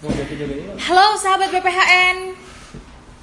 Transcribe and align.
Halo 0.00 1.20
sahabat 1.20 1.52
BPHN. 1.52 2.32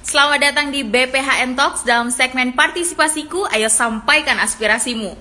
Selamat 0.06 0.38
datang 0.38 0.70
di 0.70 0.86
BPHN 0.86 1.58
Talks 1.58 1.82
dalam 1.82 2.06
segmen 2.14 2.54
partisipasiku. 2.54 3.50
Ayo 3.50 3.66
sampaikan 3.66 4.38
aspirasimu. 4.38 5.18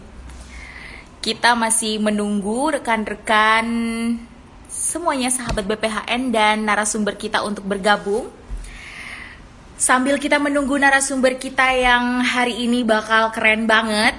Kita 1.18 1.58
masih 1.58 1.98
menunggu 1.98 2.78
rekan-rekan 2.78 3.66
semuanya 4.70 5.34
sahabat 5.34 5.66
BPHN 5.66 6.30
dan 6.30 6.62
narasumber 6.62 7.18
kita 7.18 7.42
untuk 7.42 7.66
bergabung. 7.66 8.30
Sambil 9.82 10.22
kita 10.22 10.38
menunggu 10.38 10.78
narasumber 10.78 11.42
kita 11.42 11.74
yang 11.74 12.22
hari 12.22 12.70
ini 12.70 12.86
bakal 12.86 13.34
keren 13.34 13.66
banget 13.66 14.14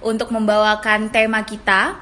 untuk 0.00 0.32
membawakan 0.32 1.12
tema 1.12 1.44
kita. 1.44 2.00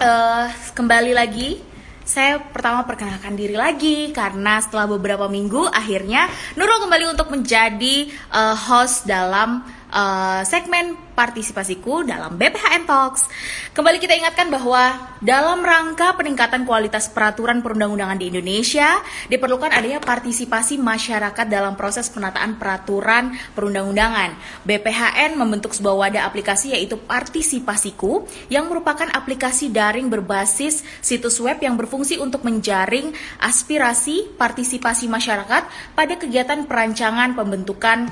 Uh, 0.00 0.48
kembali 0.72 1.12
lagi 1.12 1.73
saya 2.04 2.36
pertama 2.36 2.84
perkenalkan 2.84 3.32
diri 3.32 3.56
lagi 3.56 4.12
karena 4.12 4.60
setelah 4.60 4.84
beberapa 4.84 5.24
minggu 5.24 5.72
akhirnya 5.72 6.28
Nurul 6.54 6.84
kembali 6.84 7.16
untuk 7.16 7.32
menjadi 7.32 8.12
uh, 8.28 8.52
host 8.52 9.08
dalam 9.08 9.64
uh, 9.88 10.44
segmen 10.44 11.03
partisipasiku 11.14 12.02
dalam 12.02 12.34
BPHN 12.34 12.84
Talks. 12.84 13.30
Kembali 13.70 14.02
kita 14.02 14.18
ingatkan 14.18 14.50
bahwa 14.50 15.14
dalam 15.22 15.62
rangka 15.62 16.12
peningkatan 16.18 16.66
kualitas 16.66 17.08
peraturan 17.08 17.62
perundang-undangan 17.62 18.18
di 18.18 18.34
Indonesia, 18.34 19.00
diperlukan 19.30 19.70
adanya 19.70 20.02
partisipasi 20.02 20.76
masyarakat 20.76 21.46
dalam 21.46 21.78
proses 21.78 22.10
penataan 22.10 22.58
peraturan 22.58 23.32
perundang-undangan. 23.54 24.34
BPHN 24.66 25.38
membentuk 25.38 25.72
sebuah 25.72 26.10
wadah 26.10 26.26
aplikasi 26.26 26.74
yaitu 26.74 26.98
Partisipasiku 26.98 28.26
yang 28.50 28.66
merupakan 28.66 29.06
aplikasi 29.06 29.70
daring 29.70 30.10
berbasis 30.10 30.82
situs 30.98 31.38
web 31.38 31.62
yang 31.62 31.78
berfungsi 31.78 32.18
untuk 32.18 32.42
menjaring 32.42 33.14
aspirasi 33.38 34.34
partisipasi 34.34 35.06
masyarakat 35.06 35.94
pada 35.94 36.14
kegiatan 36.18 36.66
perancangan 36.66 37.38
pembentukan 37.38 38.10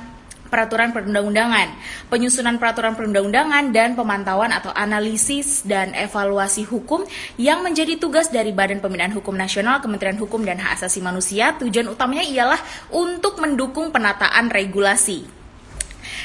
peraturan 0.53 0.93
perundang-undangan, 0.93 1.73
penyusunan 2.13 2.61
peraturan 2.61 2.93
perundang-undangan 2.93 3.73
dan 3.73 3.97
pemantauan 3.97 4.53
atau 4.53 4.69
analisis 4.77 5.65
dan 5.65 5.97
evaluasi 5.97 6.69
hukum 6.69 7.09
yang 7.41 7.65
menjadi 7.65 7.97
tugas 7.97 8.29
dari 8.29 8.53
Badan 8.53 8.85
Pembinaan 8.85 9.17
Hukum 9.17 9.33
Nasional, 9.33 9.81
Kementerian 9.81 10.21
Hukum 10.21 10.45
dan 10.45 10.61
Hak 10.61 10.77
Asasi 10.77 11.01
Manusia. 11.01 11.57
Tujuan 11.57 11.89
utamanya 11.89 12.29
ialah 12.29 12.61
untuk 12.93 13.41
mendukung 13.41 13.89
penataan 13.89 14.53
regulasi. 14.53 15.42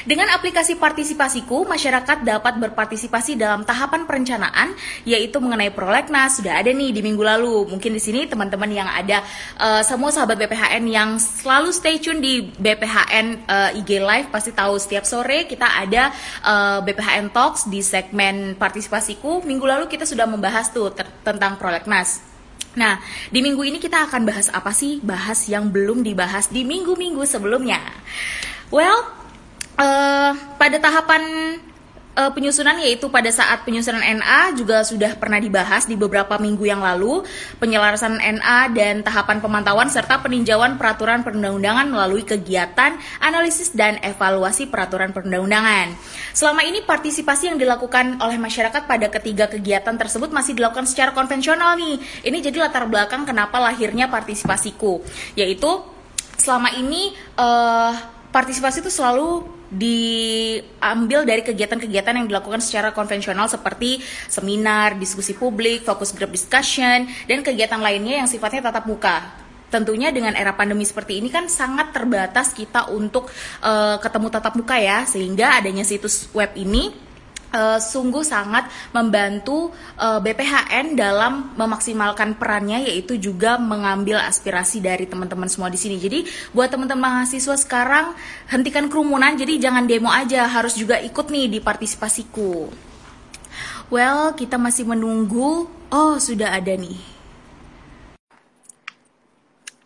Dengan 0.04 0.30
aplikasi 0.32 0.78
partisipasiku, 0.78 1.66
masyarakat 1.68 2.24
dapat 2.24 2.56
berpartisipasi 2.60 3.36
dalam 3.36 3.62
tahapan 3.66 4.04
perencanaan, 4.08 4.72
yaitu 5.04 5.40
mengenai 5.42 5.74
prolegnas 5.74 6.38
sudah 6.40 6.60
ada 6.60 6.70
nih 6.70 6.94
di 6.94 7.00
minggu 7.04 7.22
lalu. 7.22 7.68
Mungkin 7.68 7.92
di 7.94 8.02
sini 8.02 8.24
teman-teman 8.28 8.70
yang 8.70 8.88
ada 8.88 9.24
uh, 9.58 9.82
semua 9.84 10.14
sahabat 10.14 10.38
BPHN 10.38 10.84
yang 10.88 11.18
selalu 11.18 11.74
stay 11.74 11.98
tune 11.98 12.22
di 12.22 12.46
BPHN 12.46 13.26
uh, 13.44 13.70
eh, 13.74 13.80
IG 13.82 14.00
Live 14.00 14.28
pasti 14.30 14.54
tahu 14.54 14.78
setiap 14.78 15.04
sore 15.04 15.44
kita 15.50 15.66
ada 15.66 16.14
uh, 16.44 16.78
eh, 16.78 16.88
BPHN 16.88 17.34
Talks 17.34 17.66
di 17.66 17.82
segmen 17.82 18.54
partisipasiku. 18.56 19.42
Minggu 19.44 19.66
lalu 19.66 19.84
kita 19.90 20.06
sudah 20.06 20.24
membahas 20.24 20.70
tuh 20.70 20.94
tentang 21.24 21.58
prolegnas. 21.60 22.28
Nah, 22.78 23.00
di 23.34 23.42
minggu 23.42 23.64
ini 23.66 23.82
kita 23.82 24.06
akan 24.06 24.22
bahas 24.22 24.46
apa 24.54 24.70
sih? 24.70 25.02
Bahas 25.02 25.50
yang 25.50 25.74
belum 25.74 26.06
dibahas 26.06 26.46
di 26.46 26.62
minggu-minggu 26.62 27.26
sebelumnya. 27.26 27.82
Well, 28.70 29.17
uh, 29.78 30.32
pada 30.58 30.76
tahapan 30.82 31.22
uh, 32.18 32.30
penyusunan 32.34 32.74
yaitu 32.82 33.06
pada 33.08 33.30
saat 33.30 33.62
penyusunan 33.62 34.02
NA 34.02 34.52
juga 34.58 34.82
sudah 34.82 35.14
pernah 35.14 35.38
dibahas 35.38 35.86
di 35.86 35.94
beberapa 35.94 36.34
minggu 36.36 36.66
yang 36.66 36.82
lalu 36.82 37.22
penyelarasan 37.62 38.18
NA 38.18 38.74
dan 38.74 39.06
tahapan 39.06 39.38
pemantauan 39.38 39.86
serta 39.86 40.18
peninjauan 40.18 40.74
peraturan 40.74 41.22
perundang-undangan 41.22 41.86
melalui 41.86 42.26
kegiatan 42.26 42.98
analisis 43.22 43.70
dan 43.70 44.02
evaluasi 44.02 44.66
peraturan 44.66 45.14
perundang-undangan. 45.14 45.94
Selama 46.34 46.66
ini 46.66 46.82
partisipasi 46.82 47.54
yang 47.54 47.58
dilakukan 47.62 48.18
oleh 48.18 48.36
masyarakat 48.36 48.90
pada 48.90 49.06
ketiga 49.08 49.46
kegiatan 49.46 49.94
tersebut 49.94 50.34
masih 50.34 50.58
dilakukan 50.58 50.90
secara 50.90 51.14
konvensional 51.14 51.78
nih. 51.78 52.02
Ini 52.26 52.38
jadi 52.42 52.66
latar 52.66 52.90
belakang 52.90 53.22
kenapa 53.22 53.62
lahirnya 53.62 54.10
partisipasiku, 54.10 55.00
yaitu 55.38 55.70
selama 56.38 56.70
ini 56.78 57.14
uh, 57.34 57.90
partisipasi 58.30 58.86
itu 58.86 58.92
selalu 58.92 59.57
diambil 59.68 61.28
dari 61.28 61.44
kegiatan-kegiatan 61.44 62.14
yang 62.16 62.26
dilakukan 62.28 62.64
secara 62.64 62.96
konvensional 62.96 63.52
seperti 63.52 64.00
seminar, 64.28 64.96
diskusi 64.96 65.36
publik, 65.36 65.84
fokus 65.84 66.16
group 66.16 66.32
discussion, 66.32 67.04
dan 67.28 67.44
kegiatan 67.44 67.80
lainnya 67.80 68.24
yang 68.24 68.28
sifatnya 68.28 68.72
tatap 68.72 68.88
muka. 68.88 69.28
Tentunya 69.68 70.08
dengan 70.08 70.32
era 70.32 70.56
pandemi 70.56 70.88
seperti 70.88 71.20
ini 71.20 71.28
kan 71.28 71.44
sangat 71.44 71.92
terbatas 71.92 72.56
kita 72.56 72.88
untuk 72.88 73.28
uh, 73.60 74.00
ketemu 74.00 74.26
tatap 74.32 74.56
muka 74.56 74.80
ya, 74.80 75.04
sehingga 75.04 75.60
adanya 75.60 75.84
situs 75.84 76.32
web 76.32 76.56
ini 76.56 77.07
uh, 77.52 77.80
sungguh 77.80 78.24
sangat 78.24 78.68
membantu 78.92 79.72
uh, 79.96 80.18
eh, 80.18 80.20
BPHN 80.24 80.96
dalam 80.98 81.54
memaksimalkan 81.56 82.36
perannya 82.36 82.84
yaitu 82.88 83.16
juga 83.16 83.56
mengambil 83.56 84.20
aspirasi 84.20 84.80
dari 84.82 85.08
teman-teman 85.08 85.48
semua 85.48 85.72
di 85.72 85.78
sini. 85.80 85.96
Jadi 85.96 86.24
buat 86.52 86.68
teman-teman 86.68 87.24
mahasiswa 87.24 87.56
sekarang 87.56 88.12
hentikan 88.50 88.90
kerumunan 88.92 89.36
jadi 89.38 89.70
jangan 89.70 89.88
demo 89.88 90.12
aja, 90.12 90.44
harus 90.48 90.76
juga 90.76 91.00
ikut 91.00 91.30
nih 91.30 91.46
di 91.48 91.58
partisipasiku. 91.62 92.68
Well, 93.88 94.36
kita 94.36 94.60
masih 94.60 94.84
menunggu. 94.84 95.64
Oh, 95.88 96.20
sudah 96.20 96.52
ada 96.52 96.76
nih. 96.76 97.00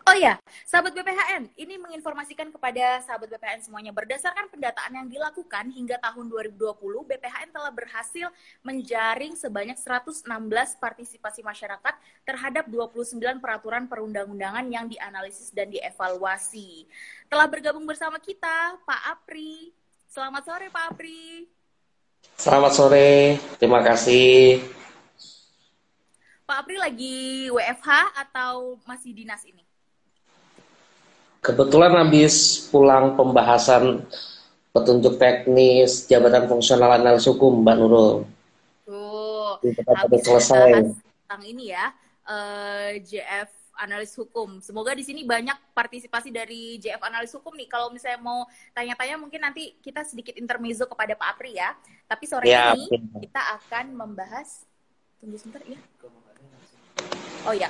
Oh 0.02 0.16
ya, 0.18 0.41
sahabat 0.72 0.96
BPHN, 0.96 1.52
ini 1.60 1.76
menginformasikan 1.76 2.48
kepada 2.48 3.04
sahabat 3.04 3.28
BPHN 3.28 3.68
semuanya 3.68 3.92
berdasarkan 3.92 4.48
pendataan 4.48 5.04
yang 5.04 5.04
dilakukan 5.04 5.68
hingga 5.68 6.00
tahun 6.00 6.32
2020, 6.32 6.80
BPHN 7.12 7.52
telah 7.52 7.68
berhasil 7.68 8.32
menjaring 8.64 9.36
sebanyak 9.36 9.76
116 9.76 10.24
partisipasi 10.80 11.44
masyarakat 11.44 11.94
terhadap 12.24 12.64
29 12.72 13.20
peraturan 13.36 13.84
perundang-undangan 13.84 14.64
yang 14.72 14.88
dianalisis 14.88 15.52
dan 15.52 15.68
dievaluasi. 15.68 16.88
Telah 17.28 17.52
bergabung 17.52 17.84
bersama 17.84 18.16
kita 18.16 18.80
Pak 18.88 19.02
Apri. 19.12 19.76
Selamat 20.08 20.48
sore 20.48 20.72
Pak 20.72 20.96
Apri. 20.96 21.52
Selamat 22.40 22.72
sore, 22.72 23.36
terima 23.60 23.84
kasih. 23.84 24.64
Pak 26.48 26.64
Apri 26.64 26.80
lagi 26.80 27.52
WFH 27.52 28.16
atau 28.16 28.80
masih 28.88 29.12
dinas 29.12 29.44
ini? 29.44 29.61
Kebetulan 31.42 31.98
habis 31.98 32.62
pulang 32.70 33.18
pembahasan 33.18 34.06
petunjuk 34.70 35.18
teknis 35.18 36.06
jabatan 36.06 36.46
fungsional 36.46 36.94
analis 36.94 37.26
hukum 37.26 37.66
Mbak 37.66 37.76
Nurul. 37.82 38.22
Tuh, 38.86 39.58
habis 39.90 40.22
selesai. 40.22 40.86
Tentang 40.94 41.42
ini 41.42 41.74
ya, 41.74 41.90
uh, 42.30 42.94
eh, 42.94 43.02
JF 43.02 43.50
analis 43.74 44.14
hukum. 44.14 44.62
Semoga 44.62 44.94
di 44.94 45.02
sini 45.02 45.26
banyak 45.26 45.74
partisipasi 45.74 46.30
dari 46.30 46.78
JF 46.78 47.02
analis 47.02 47.34
hukum 47.34 47.58
nih. 47.58 47.66
Kalau 47.66 47.90
misalnya 47.90 48.22
mau 48.22 48.46
tanya-tanya 48.70 49.18
mungkin 49.18 49.42
nanti 49.42 49.74
kita 49.82 50.06
sedikit 50.06 50.38
intermezzo 50.38 50.86
kepada 50.86 51.18
Pak 51.18 51.26
Apri 51.26 51.58
ya. 51.58 51.74
Tapi 52.06 52.24
sore 52.30 52.46
ya, 52.46 52.70
ini 52.78 53.02
kita 53.18 53.42
akan 53.58 53.98
membahas 53.98 54.62
tunggu 55.18 55.34
sebentar 55.42 55.58
ya. 55.66 55.80
Oh 57.42 57.50
ya, 57.50 57.66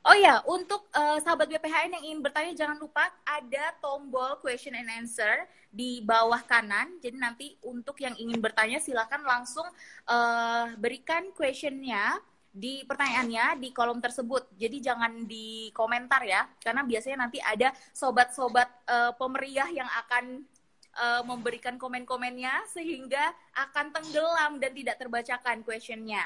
Oh 0.00 0.16
ya, 0.16 0.40
untuk 0.48 0.88
uh, 0.96 1.20
sahabat 1.20 1.44
BPHN 1.44 2.00
yang 2.00 2.04
ingin 2.08 2.20
bertanya 2.24 2.56
jangan 2.56 2.80
lupa 2.80 3.04
ada 3.20 3.76
tombol 3.84 4.40
question 4.40 4.72
and 4.72 4.88
answer 4.88 5.44
di 5.68 6.00
bawah 6.00 6.40
kanan. 6.48 6.96
Jadi 7.04 7.16
nanti 7.20 7.46
untuk 7.68 8.00
yang 8.00 8.16
ingin 8.16 8.40
bertanya 8.40 8.80
silakan 8.80 9.20
langsung 9.28 9.68
uh, 10.08 10.72
berikan 10.80 11.28
questionnya 11.36 12.16
di 12.48 12.80
pertanyaannya 12.88 13.60
di 13.60 13.76
kolom 13.76 14.00
tersebut. 14.00 14.48
Jadi 14.56 14.80
jangan 14.80 15.28
di 15.28 15.68
komentar 15.76 16.24
ya, 16.24 16.48
karena 16.64 16.80
biasanya 16.80 17.28
nanti 17.28 17.36
ada 17.44 17.68
sobat-sobat 17.92 18.72
uh, 18.88 19.12
pemeriah 19.20 19.68
yang 19.68 19.90
akan 20.00 20.48
uh, 20.96 21.22
memberikan 21.28 21.76
komen-komennya 21.76 22.64
sehingga 22.72 23.36
akan 23.52 23.92
tenggelam 23.92 24.56
dan 24.64 24.72
tidak 24.72 24.96
terbacakan 24.96 25.60
questionnya. 25.60 26.24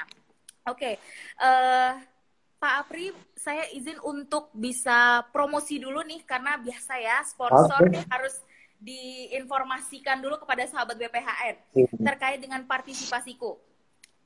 Oke. 0.63 0.79
Okay. 0.79 0.95
Uh, 1.43 2.14
Pak 2.55 2.73
Apri, 2.87 3.11
saya 3.35 3.67
izin 3.75 3.99
untuk 4.01 4.49
bisa 4.55 5.27
promosi 5.29 5.77
dulu 5.77 6.01
nih 6.01 6.23
karena 6.23 6.55
biasa 6.57 6.93
ya 6.97 7.17
sponsor 7.27 7.83
okay. 7.83 8.01
harus 8.07 8.35
diinformasikan 8.79 10.19
dulu 10.19 10.39
kepada 10.41 10.67
sahabat 10.67 10.95
BPHN 10.99 11.55
hmm. 11.73 12.03
terkait 12.03 12.39
dengan 12.39 12.63
partisipasiku. 12.67 13.57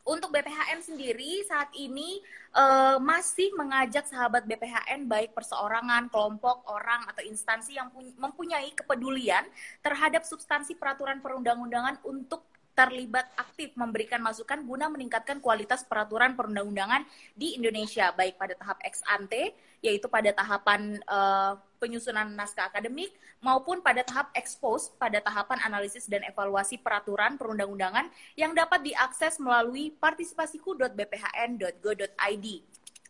Untuk 0.09 0.33
BPHN 0.33 0.81
sendiri 0.81 1.45
saat 1.45 1.69
ini 1.77 2.17
uh, 2.57 2.97
masih 2.97 3.53
mengajak 3.53 4.09
sahabat 4.09 4.41
BPHN 4.47 5.05
baik 5.05 5.37
perseorangan, 5.37 6.09
kelompok, 6.09 6.65
orang 6.65 7.05
atau 7.05 7.21
instansi 7.21 7.77
yang 7.77 7.93
mempunyai 8.17 8.73
kepedulian 8.73 9.45
terhadap 9.85 10.25
substansi 10.25 10.73
peraturan 10.73 11.21
perundang-undangan 11.21 12.01
untuk 12.09 12.41
terlibat 12.79 13.27
aktif 13.35 13.75
memberikan 13.75 14.23
masukan 14.23 14.63
guna 14.63 14.87
meningkatkan 14.87 15.43
kualitas 15.43 15.83
peraturan 15.83 16.39
perundang-undangan 16.39 17.03
di 17.35 17.59
Indonesia, 17.59 18.15
baik 18.15 18.39
pada 18.39 18.55
tahap 18.55 18.79
ex 18.87 19.03
ante, 19.03 19.51
yaitu 19.83 20.07
pada 20.07 20.31
tahapan 20.31 20.95
uh, 21.11 21.59
penyusunan 21.83 22.31
naskah 22.39 22.71
akademik, 22.71 23.11
maupun 23.43 23.83
pada 23.83 23.99
tahap 24.07 24.31
expose, 24.31 24.95
pada 24.95 25.19
tahapan 25.19 25.59
analisis 25.67 26.07
dan 26.07 26.23
evaluasi 26.23 26.79
peraturan 26.79 27.35
perundang-undangan 27.35 28.07
yang 28.39 28.55
dapat 28.55 28.79
diakses 28.87 29.43
melalui 29.43 29.91
partisipasiku.bphn.go.id. 29.99 32.47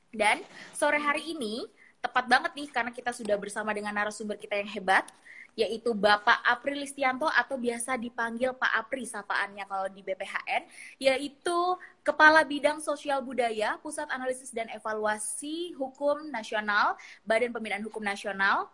Dan 0.09 0.41
sore 0.73 0.97
hari 0.97 1.37
ini, 1.37 1.69
tepat 2.01 2.25
banget 2.25 2.57
nih 2.57 2.73
karena 2.73 2.89
kita 2.89 3.13
sudah 3.13 3.37
bersama 3.37 3.69
dengan 3.69 3.93
narasumber 3.93 4.33
kita 4.33 4.57
yang 4.57 4.73
hebat, 4.73 5.05
yaitu 5.53 5.93
Bapak 5.93 6.41
April 6.45 6.81
Listianto 6.81 7.29
atau 7.29 7.55
biasa 7.57 7.95
dipanggil 7.95 8.53
Pak 8.55 8.71
Apri 8.85 9.05
sapaannya 9.05 9.65
kalau 9.69 9.87
di 9.89 10.01
BPHN, 10.01 10.63
yaitu 11.01 11.59
Kepala 12.01 12.41
Bidang 12.41 12.81
Sosial 12.81 13.21
Budaya, 13.21 13.77
Pusat 13.83 14.09
Analisis 14.09 14.49
dan 14.49 14.71
Evaluasi 14.71 15.77
Hukum 15.77 16.31
Nasional, 16.31 16.97
Badan 17.27 17.53
Pembinaan 17.53 17.85
Hukum 17.85 18.01
Nasional, 18.01 18.71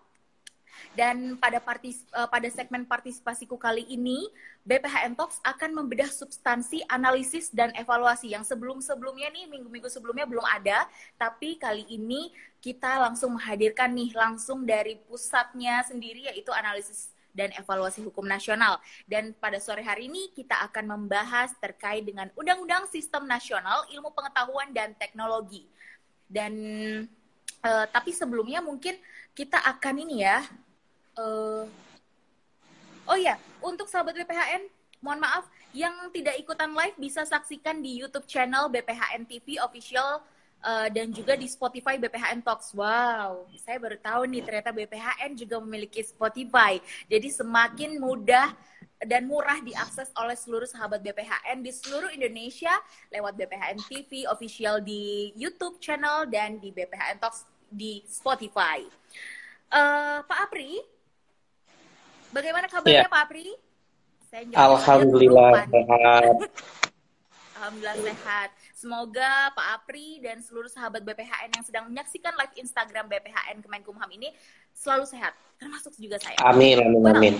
dan 0.95 1.35
pada 1.35 1.59
partis, 1.59 2.05
uh, 2.15 2.29
pada 2.29 2.47
segmen 2.47 2.87
partisipasiku 2.87 3.59
kali 3.59 3.83
ini, 3.89 4.27
BPHN 4.65 5.13
Talks 5.13 5.37
akan 5.45 5.77
membedah 5.77 6.09
substansi 6.09 6.81
analisis 6.89 7.53
dan 7.53 7.69
evaluasi 7.77 8.33
yang 8.33 8.41
sebelum-sebelumnya 8.41 9.29
nih 9.29 9.45
minggu-minggu 9.51 9.91
sebelumnya 9.91 10.25
belum 10.25 10.45
ada, 10.45 10.89
tapi 11.19 11.59
kali 11.61 11.85
ini 11.91 12.33
kita 12.65 12.97
langsung 12.97 13.37
menghadirkan 13.37 13.93
nih 13.93 14.09
langsung 14.17 14.65
dari 14.65 14.97
pusatnya 15.05 15.85
sendiri 15.85 16.33
yaitu 16.33 16.49
analisis 16.49 17.13
dan 17.35 17.51
evaluasi 17.59 18.01
hukum 18.01 18.23
nasional. 18.23 18.79
Dan 19.05 19.35
pada 19.35 19.59
sore 19.59 19.83
hari 19.83 20.07
ini 20.07 20.31
kita 20.31 20.55
akan 20.71 20.95
membahas 20.97 21.51
terkait 21.59 22.07
dengan 22.07 22.31
Undang-Undang 22.33 22.87
Sistem 22.89 23.27
Nasional 23.27 23.83
Ilmu 23.91 24.15
Pengetahuan 24.15 24.71
dan 24.71 24.95
Teknologi. 24.95 25.67
Dan 26.25 26.53
uh, 27.61 27.85
tapi 27.91 28.15
sebelumnya 28.15 28.63
mungkin 28.63 28.95
kita 29.35 29.59
akan 29.61 29.95
ini 30.07 30.23
ya 30.23 30.41
uh, 31.19 31.63
oh 33.07 33.17
ya 33.17 33.35
untuk 33.63 33.87
sahabat 33.87 34.15
BPHN 34.15 34.67
mohon 35.03 35.19
maaf 35.21 35.45
yang 35.75 35.93
tidak 36.15 36.39
ikutan 36.39 36.71
live 36.71 36.95
bisa 36.95 37.27
saksikan 37.27 37.83
di 37.83 37.99
YouTube 37.99 38.25
channel 38.25 38.71
BPHN 38.71 39.27
TV 39.27 39.59
official 39.59 40.23
uh, 40.63 40.87
dan 40.89 41.11
juga 41.11 41.35
di 41.35 41.45
Spotify 41.45 41.99
BPHN 41.99 42.41
Talks. 42.41 42.71
Wow, 42.71 43.45
saya 43.59 43.77
baru 43.77 43.99
tahu 43.99 44.25
nih 44.25 44.41
ternyata 44.41 44.71
BPHN 44.71 45.35
juga 45.35 45.59
memiliki 45.59 46.01
Spotify. 46.01 46.79
Jadi 47.11 47.27
semakin 47.27 47.99
mudah 47.99 48.55
dan 49.03 49.27
murah 49.27 49.59
diakses 49.61 50.09
oleh 50.15 50.33
seluruh 50.33 50.65
sahabat 50.65 51.03
BPHN 51.03 51.59
di 51.59 51.69
seluruh 51.75 52.09
Indonesia 52.15 52.71
lewat 53.11 53.35
BPHN 53.35 53.77
TV 53.85 54.23
official 54.31 54.79
di 54.79 55.35
YouTube 55.35 55.77
channel 55.83 56.25
dan 56.31 56.57
di 56.63 56.71
BPHN 56.71 57.19
Talks 57.19 57.43
di 57.67 57.99
Spotify. 58.07 58.81
Uh, 59.69 60.23
Pak 60.23 60.39
Apri, 60.47 60.79
Bagaimana 62.35 62.67
kabarnya 62.67 63.07
ya. 63.07 63.13
Pak 63.15 63.21
Apri? 63.31 63.47
Saya 64.27 64.43
Alhamdulillah 64.51 65.51
sehat. 65.71 66.35
Alhamdulillah 67.55 67.97
sehat. 68.03 68.49
Semoga 68.75 69.55
Pak 69.55 69.67
Apri 69.79 70.19
dan 70.19 70.43
seluruh 70.43 70.67
sahabat 70.67 70.99
BPHN 71.07 71.55
yang 71.55 71.63
sedang 71.63 71.87
menyaksikan 71.87 72.35
live 72.35 72.51
Instagram 72.59 73.07
BPHN 73.07 73.63
Kemenkumham 73.63 74.11
ini 74.11 74.35
selalu 74.75 75.07
sehat, 75.07 75.31
termasuk 75.55 75.95
juga 75.95 76.19
saya. 76.19 76.35
Amin, 76.43 76.83
amin, 76.83 77.03
amin. 77.07 77.35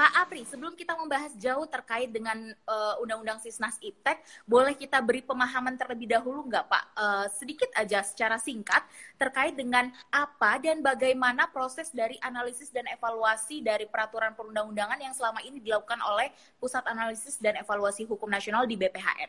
Pak 0.00 0.16
Apri, 0.16 0.48
sebelum 0.48 0.72
kita 0.72 0.96
membahas 0.96 1.36
jauh 1.36 1.68
terkait 1.68 2.08
dengan 2.08 2.32
uh, 2.64 2.96
Undang-Undang 3.04 3.44
Sisnas 3.44 3.76
Iptek, 3.84 4.24
boleh 4.48 4.72
kita 4.72 4.96
beri 5.04 5.20
pemahaman 5.20 5.76
terlebih 5.76 6.08
dahulu 6.08 6.48
nggak 6.48 6.72
Pak? 6.72 6.84
Uh, 6.96 7.26
sedikit 7.36 7.68
aja 7.76 8.00
secara 8.00 8.40
singkat 8.40 8.80
terkait 9.20 9.52
dengan 9.52 9.92
apa 10.08 10.56
dan 10.56 10.80
bagaimana 10.80 11.52
proses 11.52 11.92
dari 11.92 12.16
analisis 12.24 12.72
dan 12.72 12.88
evaluasi 12.88 13.60
dari 13.60 13.84
peraturan 13.84 14.32
perundang-undangan 14.32 14.96
yang 15.04 15.12
selama 15.12 15.44
ini 15.44 15.60
dilakukan 15.60 16.00
oleh 16.00 16.32
Pusat 16.56 16.96
Analisis 16.96 17.36
dan 17.36 17.60
Evaluasi 17.60 18.08
Hukum 18.08 18.32
Nasional 18.32 18.64
di 18.64 18.80
BPHN. 18.80 19.28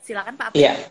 Silakan 0.00 0.40
Pak 0.40 0.56
Apri. 0.56 0.64
Iya. 0.64 0.88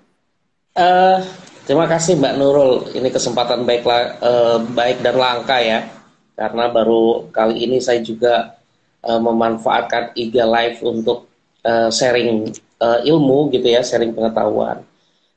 Uh, 0.78 1.26
terima 1.66 1.90
kasih 1.90 2.22
Mbak 2.22 2.38
Nurul. 2.38 2.94
Ini 2.94 3.10
kesempatan 3.10 3.66
baik, 3.66 3.82
uh, 4.22 4.62
baik 4.78 5.02
dan 5.02 5.18
langka 5.18 5.58
ya, 5.58 5.90
karena 6.38 6.70
baru 6.70 7.34
kali 7.34 7.66
ini 7.66 7.82
saya 7.82 7.98
juga 8.06 8.62
uh, 9.06 9.22
memanfaatkan 9.22 10.18
IGA 10.18 10.46
Live 10.50 10.82
untuk 10.82 11.30
uh, 11.62 11.94
sharing 11.94 12.50
uh, 12.82 13.00
ilmu 13.06 13.54
gitu 13.54 13.70
ya, 13.70 13.86
sharing 13.86 14.12
pengetahuan. 14.12 14.82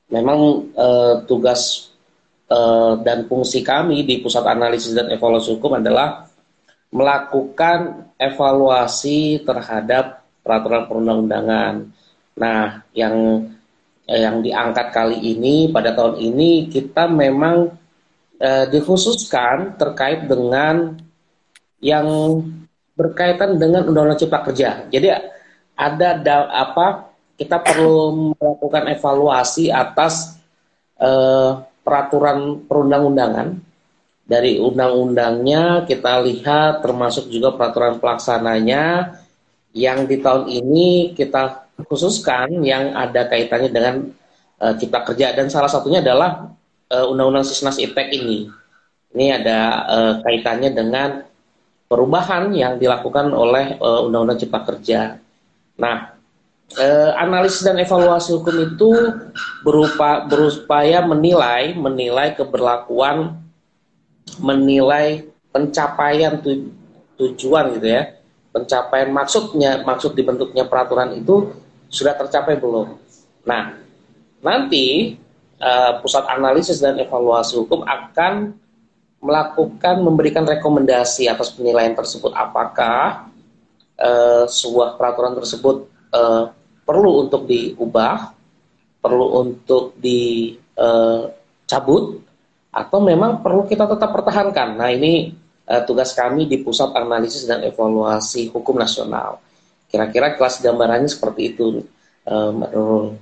Memang 0.09 0.73
uh, 0.73 1.21
tugas 1.29 1.93
uh, 2.49 2.97
dan 3.05 3.29
fungsi 3.29 3.61
kami 3.61 4.03
di 4.09 4.25
Pusat 4.25 4.57
Analisis 4.57 4.97
dan 4.97 5.13
Evaluasi 5.13 5.55
Hukum 5.55 5.77
adalah 5.77 6.29
melakukan 6.89 8.09
evaluasi 8.17 9.45
terhadap 9.45 10.25
peraturan 10.41 10.89
perundang-undangan. 10.89 11.75
Nah, 12.41 12.81
yang 12.97 13.45
yang 14.09 14.41
diangkat 14.41 14.89
kali 14.89 15.21
ini 15.21 15.69
pada 15.69 15.93
tahun 15.93 16.17
ini 16.17 16.73
kita 16.73 17.13
memang 17.13 17.77
eh, 18.41 18.65
dikhususkan 18.73 19.77
terkait 19.77 20.25
dengan 20.25 20.97
yang 21.85 22.09
berkaitan 22.99 23.55
dengan 23.55 23.87
Undang-Undang 23.87 24.19
Cipta 24.19 24.43
Kerja. 24.43 24.91
Jadi 24.91 25.07
ada 25.79 26.09
da, 26.19 26.37
apa 26.51 27.15
kita 27.39 27.63
perlu 27.63 28.35
melakukan 28.35 28.91
evaluasi 28.91 29.71
atas 29.71 30.43
uh, 30.99 31.63
peraturan 31.87 32.67
perundang-undangan 32.67 33.63
dari 34.27 34.59
undang-undangnya 34.59 35.87
kita 35.87 36.21
lihat 36.27 36.83
termasuk 36.83 37.31
juga 37.31 37.55
peraturan 37.55 38.03
pelaksananya 38.03 39.17
yang 39.73 40.05
di 40.05 40.19
tahun 40.19 40.51
ini 40.51 41.15
kita 41.15 41.71
khususkan 41.87 42.61
yang 42.67 42.93
ada 42.99 43.31
kaitannya 43.31 43.71
dengan 43.71 43.95
uh, 44.59 44.75
cipta 44.75 45.07
kerja 45.07 45.33
dan 45.39 45.47
salah 45.47 45.71
satunya 45.71 46.03
adalah 46.03 46.51
uh, 46.91 47.07
undang-undang 47.07 47.47
Sisnas 47.47 47.79
Iptek 47.79 48.11
ini. 48.11 48.51
Ini 49.15 49.41
ada 49.41 49.59
uh, 49.89 50.13
kaitannya 50.21 50.75
dengan 50.75 51.25
perubahan 51.89 52.53
yang 52.53 52.77
dilakukan 52.77 53.33
oleh 53.33 53.81
uh, 53.81 54.05
Undang-Undang 54.05 54.39
Cipta 54.45 54.61
Kerja. 54.63 55.01
Nah, 55.81 56.13
uh, 56.77 57.13
analisis 57.17 57.65
dan 57.65 57.81
evaluasi 57.81 58.37
hukum 58.37 58.57
itu 58.61 58.91
berupa 59.65 60.29
berupaya 60.29 61.01
menilai 61.01 61.73
menilai 61.73 62.37
keberlakuan, 62.37 63.41
menilai 64.39 65.25
pencapaian 65.49 66.37
tu, 66.45 66.69
tujuan 67.17 67.73
gitu 67.81 67.89
ya, 67.89 68.21
pencapaian 68.53 69.09
maksudnya 69.09 69.81
maksud 69.83 70.13
dibentuknya 70.13 70.69
peraturan 70.69 71.17
itu 71.17 71.57
sudah 71.89 72.13
tercapai 72.13 72.61
belum. 72.61 73.01
Nah, 73.49 73.81
nanti 74.45 75.17
uh, 75.57 76.05
pusat 76.05 76.29
analisis 76.29 76.85
dan 76.85 77.01
evaluasi 77.01 77.57
hukum 77.57 77.81
akan 77.89 78.53
melakukan 79.19 79.99
memberikan 79.99 80.47
rekomendasi 80.47 81.27
atas 81.27 81.51
penilaian 81.51 81.95
tersebut 81.95 82.31
apakah 82.35 83.27
uh, 83.99 84.47
sebuah 84.47 84.95
peraturan 84.95 85.35
tersebut 85.35 85.91
uh, 86.15 86.55
perlu 86.87 87.27
untuk 87.27 87.45
diubah, 87.45 88.33
perlu 89.03 89.27
untuk 89.43 89.99
dicabut, 89.99 92.05
uh, 92.17 92.27
atau 92.73 92.99
memang 93.03 93.43
perlu 93.43 93.67
kita 93.67 93.91
tetap 93.91 94.15
pertahankan. 94.15 94.79
Nah 94.79 94.95
ini 94.95 95.35
uh, 95.67 95.83
tugas 95.83 96.15
kami 96.15 96.47
di 96.47 96.63
Pusat 96.63 96.95
Analisis 96.97 97.45
dan 97.45 97.67
Evaluasi 97.67 98.49
Hukum 98.55 98.79
Nasional. 98.79 99.43
Kira-kira 99.91 100.39
kelas 100.39 100.63
gambarannya 100.63 101.11
seperti 101.11 101.53
itu, 101.53 101.83
uh, 102.29 102.51
Mbak 102.55 102.71
Nurul. 102.71 103.19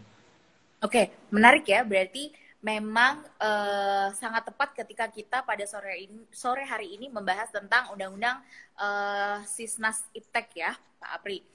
Oke, 0.85 1.09
menarik 1.33 1.65
ya. 1.67 1.83
Berarti 1.83 2.31
memang 2.67 3.23
uh, 3.39 4.11
sangat 4.19 4.51
tepat 4.51 4.75
ketika 4.75 5.07
kita 5.07 5.39
pada 5.47 5.63
sore 5.71 6.03
ini 6.03 6.27
sore 6.35 6.67
hari 6.67 6.99
ini 6.99 7.07
membahas 7.07 7.55
tentang 7.55 7.95
undang-undang 7.95 8.43
uh, 8.75 9.39
Sisnas 9.47 10.03
Iptek 10.11 10.51
ya, 10.59 10.75
Pak 10.99 11.11
Apri. 11.23 11.47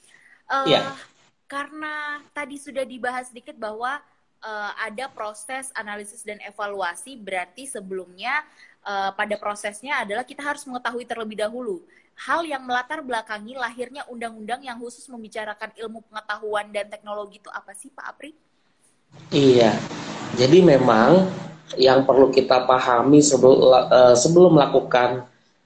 Uh, 0.48 0.72
yeah. 0.72 0.96
Karena 1.52 2.24
tadi 2.32 2.56
sudah 2.56 2.88
dibahas 2.88 3.28
sedikit 3.28 3.60
bahwa 3.60 4.00
uh, 4.40 4.72
ada 4.80 5.12
proses 5.12 5.68
analisis 5.76 6.24
dan 6.24 6.40
evaluasi, 6.48 7.20
berarti 7.20 7.68
sebelumnya 7.68 8.48
uh, 8.88 9.12
pada 9.12 9.36
prosesnya 9.36 10.08
adalah 10.08 10.24
kita 10.24 10.40
harus 10.40 10.64
mengetahui 10.64 11.04
terlebih 11.04 11.44
dahulu 11.44 11.84
hal 12.24 12.46
yang 12.46 12.64
melatar 12.64 13.02
belakangi 13.02 13.58
lahirnya 13.58 14.06
undang-undang 14.08 14.62
yang 14.62 14.78
khusus 14.78 15.10
membicarakan 15.10 15.74
ilmu 15.76 16.06
pengetahuan 16.08 16.70
dan 16.70 16.88
teknologi 16.88 17.42
itu 17.42 17.50
apa 17.52 17.74
sih, 17.76 17.90
Pak 17.92 18.06
Apri? 18.06 18.32
Iya, 19.34 19.76
jadi 20.38 20.58
memang 20.64 21.28
yang 21.80 22.04
perlu 22.04 22.32
kita 22.32 22.68
pahami 22.68 23.24
sebelum 23.24 23.58
uh, 23.64 24.16
sebelum 24.16 24.60
melakukan 24.60 25.24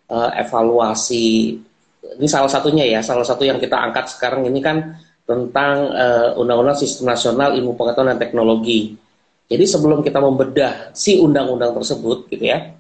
uh, 0.10 0.30
evaluasi 0.38 1.58
ini 2.16 2.28
salah 2.30 2.48
satunya 2.48 2.86
ya, 2.86 3.00
salah 3.02 3.26
satu 3.26 3.44
yang 3.44 3.58
kita 3.58 3.76
angkat 3.76 4.14
sekarang 4.14 4.46
ini 4.46 4.62
kan 4.62 4.96
tentang 5.26 5.90
uh, 5.90 6.38
Undang-Undang 6.38 6.78
Sistem 6.78 7.10
Nasional 7.10 7.58
Ilmu 7.58 7.74
Pengetahuan 7.74 8.14
dan 8.14 8.22
Teknologi. 8.22 8.94
Jadi 9.46 9.66
sebelum 9.66 10.02
kita 10.06 10.22
membedah 10.22 10.94
si 10.94 11.18
undang-undang 11.18 11.74
tersebut, 11.74 12.30
gitu 12.30 12.46
ya, 12.46 12.74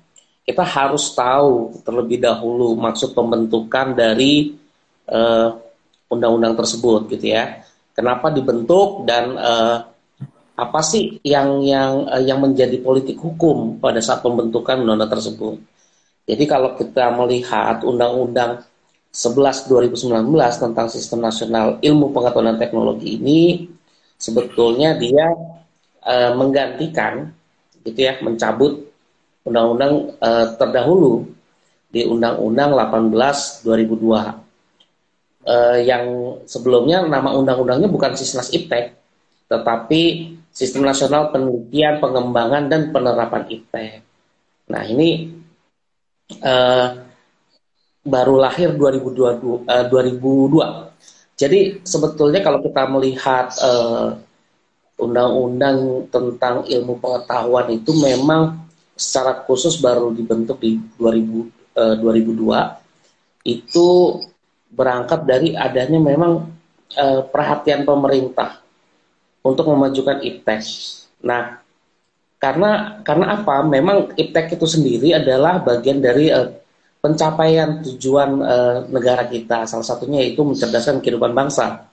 kita 0.45 0.61
harus 0.61 1.13
tahu 1.13 1.81
terlebih 1.81 2.21
dahulu 2.21 2.77
maksud 2.77 3.13
pembentukan 3.17 3.93
dari 3.97 4.53
uh, 5.09 5.57
undang-undang 6.09 6.53
tersebut, 6.57 7.09
gitu 7.17 7.33
ya. 7.33 7.65
Kenapa 7.97 8.29
dibentuk 8.29 9.05
dan 9.09 9.37
uh, 9.37 9.77
apa 10.55 10.79
sih 10.79 11.19
yang 11.27 11.59
yang 11.67 12.07
uh, 12.07 12.23
yang 12.23 12.39
menjadi 12.39 12.79
politik 12.79 13.19
hukum 13.19 13.77
pada 13.83 13.99
saat 13.99 14.23
pembentukan 14.23 14.79
undang-undang 14.79 15.11
tersebut? 15.11 15.59
Jadi 16.25 16.43
kalau 16.47 16.73
kita 16.79 17.11
melihat 17.13 17.83
undang-undang 17.83 18.63
11 19.15 19.71
2019 19.71 20.27
tentang 20.35 20.87
Sistem 20.91 21.23
Nasional 21.23 21.79
Ilmu 21.79 22.11
Pengetahuan 22.11 22.51
dan 22.51 22.59
Teknologi 22.59 23.15
ini 23.15 23.63
sebetulnya 24.19 24.99
dia 24.99 25.31
e, 26.03 26.15
menggantikan 26.35 27.31
gitu 27.87 27.95
ya 27.95 28.19
mencabut 28.19 28.91
undang-undang 29.47 30.19
e, 30.19 30.29
terdahulu 30.59 31.31
di 31.87 32.03
Undang-Undang 32.03 32.75
18 32.75 33.63
2002 33.63 35.47
e, 35.47 35.55
yang 35.87 36.03
sebelumnya 36.43 37.07
nama 37.07 37.31
undang-undangnya 37.39 37.87
bukan 37.87 38.19
Sisnas 38.19 38.51
Iptek 38.51 38.99
tetapi 39.47 40.01
Sistem 40.55 40.87
Nasional 40.87 41.35
Penelitian 41.35 41.99
Pengembangan 41.99 42.71
dan 42.71 42.95
Penerapan 42.95 43.43
Iptek. 43.51 43.99
Nah 44.71 44.83
ini 44.87 45.35
uh, 46.39 46.87
baru 48.07 48.35
lahir 48.39 48.71
2002, 48.71 49.67
uh, 49.67 49.85
2002. 49.91 50.95
Jadi 51.35 51.83
sebetulnya 51.83 52.39
kalau 52.39 52.63
kita 52.63 52.87
melihat 52.87 53.51
eh, 53.59 54.15
undang-undang 54.95 56.07
tentang 56.07 56.63
ilmu 56.63 56.95
pengetahuan 57.03 57.67
itu 57.75 57.91
memang 57.99 58.63
secara 58.95 59.43
khusus 59.43 59.83
baru 59.83 60.15
dibentuk 60.15 60.63
di 60.63 60.79
2000, 60.95 61.75
uh, 61.75 61.95
2002 61.99 63.51
itu 63.51 63.87
berangkat 64.71 65.27
dari 65.27 65.51
adanya 65.51 65.99
memang 65.99 66.47
uh, 66.95 67.21
perhatian 67.27 67.83
pemerintah 67.83 68.64
untuk 69.45 69.69
memajukan 69.69 70.25
iptek. 70.25 70.65
Nah, 71.21 71.61
karena 72.41 72.99
karena 73.05 73.37
apa? 73.37 73.61
Memang 73.61 74.17
iptek 74.17 74.57
itu 74.57 74.65
sendiri 74.65 75.13
adalah 75.13 75.61
bagian 75.61 76.01
dari 76.01 76.33
uh, 76.33 76.49
pencapaian 76.97 77.85
tujuan 77.85 78.41
uh, 78.41 78.77
negara 78.89 79.29
kita. 79.29 79.69
Salah 79.69 79.85
satunya 79.85 80.25
itu 80.25 80.41
mencerdaskan 80.41 80.97
kehidupan 81.05 81.37
bangsa. 81.37 81.85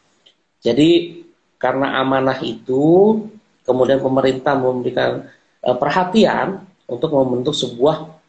Jadi 0.64 1.20
karena 1.60 2.00
amanah 2.00 2.40
itu, 2.40 3.20
kemudian 3.68 4.00
pemerintah 4.00 4.56
memberikan 4.56 5.28
uh, 5.60 5.76
perhatian 5.76 6.64
untuk 6.88 7.12
membentuk 7.12 7.52
sebuah 7.52 8.24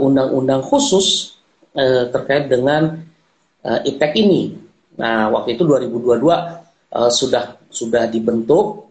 undang-undang 0.00 0.64
uh, 0.64 0.66
khusus 0.72 1.36
uh, 1.76 2.08
terkait 2.08 2.48
dengan 2.48 2.96
uh, 3.60 3.80
IPTEK 3.84 4.12
ini. 4.24 4.56
Nah, 4.96 5.28
waktu 5.28 5.56
itu 5.56 5.68
2022 5.68 6.16
uh, 6.16 7.10
sudah 7.12 7.59
sudah 7.70 8.10
dibentuk 8.10 8.90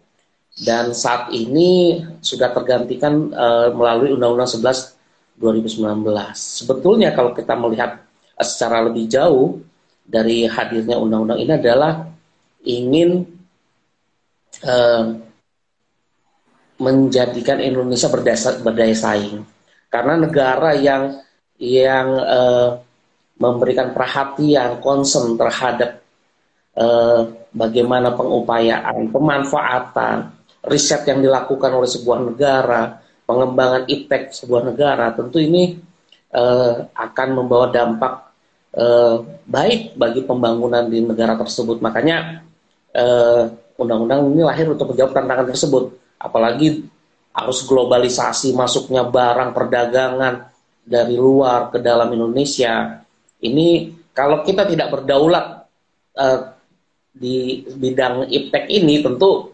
dan 0.60 0.90
saat 0.96 1.30
ini 1.30 2.02
sudah 2.24 2.50
tergantikan 2.50 3.30
uh, 3.30 3.70
melalui 3.70 4.12
Undang-Undang 4.16 4.50
11 4.60 5.00
2019. 5.40 6.04
Sebetulnya 6.36 7.16
kalau 7.16 7.32
kita 7.32 7.56
melihat 7.56 8.04
secara 8.36 8.84
lebih 8.84 9.08
jauh 9.08 9.64
dari 10.04 10.44
hadirnya 10.44 11.00
undang-undang 11.00 11.40
ini 11.40 11.52
adalah 11.56 12.04
ingin 12.60 13.24
uh, 14.68 15.16
menjadikan 16.80 17.60
Indonesia 17.60 18.12
berdaya, 18.12 18.60
berdaya 18.60 18.96
saing. 18.96 19.44
Karena 19.88 20.20
negara 20.20 20.76
yang 20.76 21.24
yang 21.60 22.08
uh, 22.20 22.68
memberikan 23.40 23.96
perhatian, 23.96 24.80
concern 24.84 25.36
terhadap 25.40 25.99
uh, 26.80 27.20
bagaimana 27.52 28.16
pengupayaan, 28.16 29.12
pemanfaatan, 29.12 30.32
riset 30.64 31.04
yang 31.04 31.20
dilakukan 31.20 31.70
oleh 31.76 31.88
sebuah 31.88 32.18
negara, 32.24 32.98
pengembangan 33.28 33.84
iptek 33.86 34.32
sebuah 34.32 34.72
negara, 34.72 35.12
tentu 35.12 35.36
ini 35.36 35.76
uh, 36.32 36.88
akan 36.96 37.28
membawa 37.36 37.68
dampak 37.68 38.12
uh, 38.74 39.22
baik 39.44 39.94
bagi 40.00 40.24
pembangunan 40.24 40.88
di 40.88 41.04
negara 41.04 41.36
tersebut. 41.36 41.78
Makanya 41.84 42.48
undang-undang 43.78 44.26
uh, 44.26 44.30
ini 44.34 44.42
lahir 44.42 44.66
untuk 44.66 44.90
menjawab 44.90 45.14
tantangan 45.14 45.46
tersebut. 45.52 45.84
Apalagi 46.20 46.84
harus 47.30 47.62
globalisasi 47.62 48.52
masuknya 48.58 49.06
barang 49.06 49.54
perdagangan 49.54 50.50
dari 50.82 51.14
luar 51.14 51.70
ke 51.70 51.78
dalam 51.78 52.10
Indonesia. 52.10 52.98
Ini 53.40 53.94
kalau 54.10 54.42
kita 54.42 54.66
tidak 54.66 54.90
berdaulat 54.90 55.64
uh, 56.18 56.49
di 57.10 57.66
bidang 57.66 58.30
iptek 58.30 58.70
ini, 58.70 59.02
tentu 59.02 59.50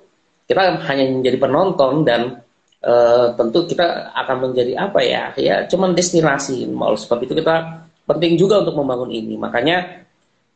kita 0.46 0.78
hanya 0.86 1.04
menjadi 1.10 1.38
penonton 1.42 2.06
dan 2.06 2.40
uh, 2.86 3.34
tentu 3.34 3.66
kita 3.66 4.14
akan 4.14 4.50
menjadi 4.50 4.78
apa 4.78 5.02
ya 5.02 5.34
ya 5.34 5.66
cuman 5.66 5.90
destinasi 5.90 6.70
mau 6.70 6.94
sebab 6.94 7.26
itu 7.26 7.34
kita 7.34 7.82
penting 8.06 8.38
juga 8.38 8.62
untuk 8.62 8.78
membangun 8.78 9.10
ini. 9.10 9.34
Makanya 9.34 10.06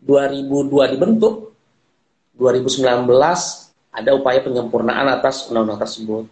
2002 0.06 0.94
dibentuk 0.94 1.52
2019 2.38 2.86
ada 3.90 4.10
upaya 4.14 4.38
penyempurnaan 4.40 5.10
atas 5.10 5.50
undang-undang 5.50 5.82
tersebut. 5.82 6.24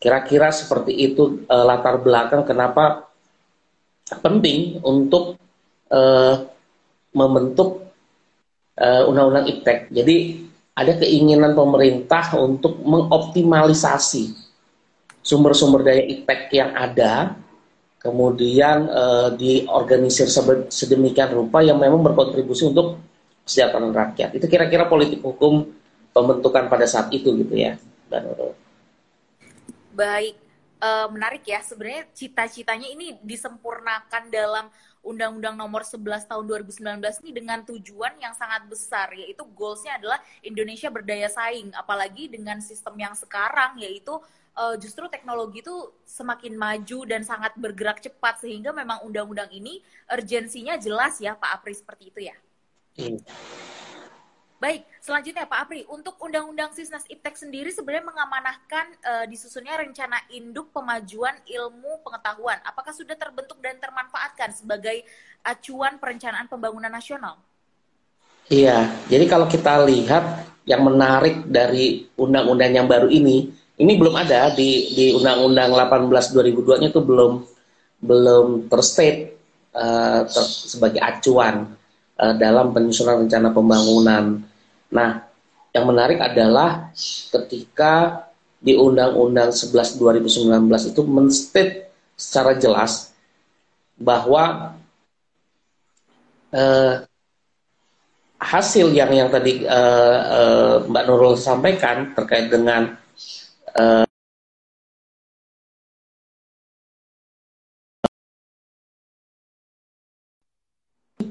Kira-kira 0.00 0.48
seperti 0.50 0.96
itu 0.96 1.44
uh, 1.46 1.64
latar 1.68 2.00
belakang 2.00 2.42
kenapa 2.48 3.06
penting 4.24 4.80
untuk 4.80 5.36
uh, 5.92 6.34
membentuk 7.14 7.83
undang-undang 8.80 9.46
iptek 9.46 9.86
jadi 9.94 10.44
ada 10.74 10.92
keinginan 10.98 11.54
pemerintah 11.54 12.34
untuk 12.34 12.82
mengoptimalisasi 12.82 14.34
sumber-sumber 15.24 15.86
daya 15.86 16.02
IPEK 16.04 16.40
yang 16.52 16.70
ada, 16.76 17.38
kemudian 18.02 18.90
uh, 18.90 19.32
diorganisir 19.32 20.28
sedemikian 20.68 21.32
rupa 21.32 21.64
yang 21.64 21.80
memang 21.80 22.04
berkontribusi 22.04 22.68
untuk 22.68 23.00
kesejahteraan 23.46 23.94
rakyat. 23.94 24.36
Itu 24.36 24.50
kira-kira 24.50 24.84
politik 24.90 25.24
hukum 25.24 25.64
pembentukan 26.12 26.68
pada 26.68 26.84
saat 26.84 27.08
itu 27.14 27.32
gitu 27.38 27.54
ya, 27.56 27.78
Baik, 29.94 30.36
uh, 30.82 31.06
menarik 31.08 31.46
ya. 31.46 31.62
Sebenarnya 31.62 32.04
cita-citanya 32.12 32.90
ini 32.90 33.14
disempurnakan 33.22 34.26
dalam 34.28 34.66
Undang-Undang 35.04 35.54
Nomor 35.60 35.84
11 35.84 36.24
Tahun 36.24 36.44
2019 36.48 37.22
ini 37.22 37.30
dengan 37.30 37.60
tujuan 37.62 38.16
yang 38.18 38.32
sangat 38.32 38.64
besar 38.66 39.12
yaitu 39.12 39.44
goalsnya 39.52 40.00
adalah 40.00 40.18
Indonesia 40.40 40.88
berdaya 40.88 41.28
saing 41.28 41.70
apalagi 41.76 42.32
dengan 42.32 42.58
sistem 42.64 42.96
yang 42.96 43.14
sekarang 43.14 43.76
yaitu 43.78 44.16
uh, 44.56 44.74
justru 44.80 45.06
teknologi 45.12 45.60
itu 45.60 45.76
semakin 46.08 46.56
maju 46.56 46.98
dan 47.04 47.22
sangat 47.22 47.52
bergerak 47.60 48.00
cepat 48.00 48.40
sehingga 48.40 48.72
memang 48.72 49.04
undang-undang 49.04 49.52
ini 49.52 49.84
urgensinya 50.08 50.80
jelas 50.80 51.20
ya 51.20 51.36
Pak 51.36 51.50
Apri 51.60 51.74
seperti 51.76 52.04
itu 52.10 52.20
ya. 52.24 52.36
Hmm. 52.94 53.18
Baik, 54.62 54.86
selanjutnya 55.02 55.44
Pak 55.50 55.66
Apri, 55.66 55.82
untuk 55.90 56.14
Undang-Undang 56.22 56.72
Sisnas 56.78 57.04
Iptek 57.10 57.34
sendiri 57.34 57.74
sebenarnya 57.74 58.06
mengamanahkan 58.06 58.86
uh, 59.02 59.24
disusunnya 59.26 59.76
rencana 59.76 60.16
induk 60.30 60.70
pemajuan 60.70 61.34
ilmu 61.44 62.00
pengetahuan. 62.06 62.62
Apakah 62.62 62.94
sudah 62.94 63.18
terbentuk 63.18 63.58
dan 63.58 63.76
termanfaatkan 63.82 64.54
sebagai 64.54 65.02
acuan 65.42 65.98
perencanaan 65.98 66.46
pembangunan 66.46 66.88
nasional? 66.88 67.36
Iya, 68.48 68.92
jadi 69.10 69.24
kalau 69.26 69.50
kita 69.50 69.84
lihat 69.84 70.46
yang 70.64 70.84
menarik 70.84 71.44
dari 71.48 72.08
undang-undang 72.16 72.72
yang 72.72 72.88
baru 72.88 73.08
ini, 73.08 73.52
ini 73.74 73.92
belum 73.98 74.14
ada 74.14 74.54
di 74.54 74.94
di 74.94 75.06
Undang-Undang 75.16 75.70
18 75.74 76.08
2002-nya 76.08 76.88
itu 76.94 77.00
belum 77.02 77.32
belum 78.04 78.46
terstate 78.70 79.34
uh, 79.74 80.28
ter, 80.28 80.44
sebagai 80.44 81.00
acuan 81.02 81.72
uh, 82.18 82.34
dalam 82.36 82.70
penyusunan 82.74 83.24
rencana 83.26 83.50
pembangunan. 83.50 84.42
Nah, 84.90 85.10
yang 85.74 85.84
menarik 85.90 86.22
adalah 86.22 86.94
ketika 87.34 88.26
di 88.64 88.78
Undang-Undang 88.78 89.52
11 89.52 90.00
2019 90.00 90.90
itu 90.94 91.02
menstate 91.04 91.92
secara 92.16 92.56
jelas 92.56 93.12
bahwa 93.98 94.74
uh, 96.54 96.94
hasil 98.40 98.92
yang 98.94 99.10
yang 99.12 99.28
tadi 99.28 99.66
uh, 99.66 100.18
uh, 100.30 100.74
Mbak 100.88 101.04
Nurul 101.08 101.36
sampaikan 101.36 102.12
terkait 102.12 102.48
dengan 102.48 102.94
uh, 103.76 104.03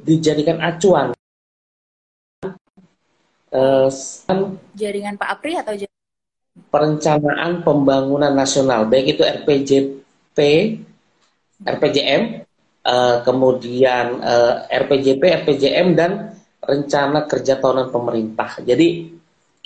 dijadikan 0.04 0.60
acuan 0.60 1.16
Uh, 3.54 3.86
jaringan 4.74 5.14
Pak 5.14 5.30
Apri 5.38 5.54
atau 5.54 5.78
jaringan? 5.78 5.94
perencanaan 6.70 7.66
pembangunan 7.66 8.34
nasional, 8.34 8.86
baik 8.86 9.18
itu 9.18 9.24
RPJP, 9.26 10.38
RPJM, 11.66 12.46
uh, 12.86 13.22
kemudian 13.26 14.22
uh, 14.22 14.66
RPJP, 14.70 15.22
RPJM 15.46 15.88
dan 15.98 16.34
rencana 16.62 17.26
kerja 17.26 17.58
tahunan 17.58 17.90
pemerintah. 17.90 18.62
Jadi 18.62 19.14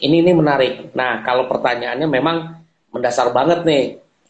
ini 0.03 0.15
ini 0.23 0.31
menarik. 0.31 0.95
Nah 0.95 1.23
kalau 1.23 1.47
pertanyaannya 1.51 2.07
memang 2.07 2.37
mendasar 2.91 3.31
banget 3.35 3.67
nih, 3.67 3.83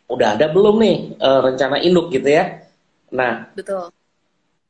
udah 0.10 0.38
ada 0.38 0.50
belum 0.50 0.82
nih 0.82 0.98
uh, 1.22 1.40
rencana 1.46 1.78
induk 1.82 2.10
gitu 2.10 2.30
ya? 2.30 2.62
Nah, 3.14 3.54
betul. 3.54 3.90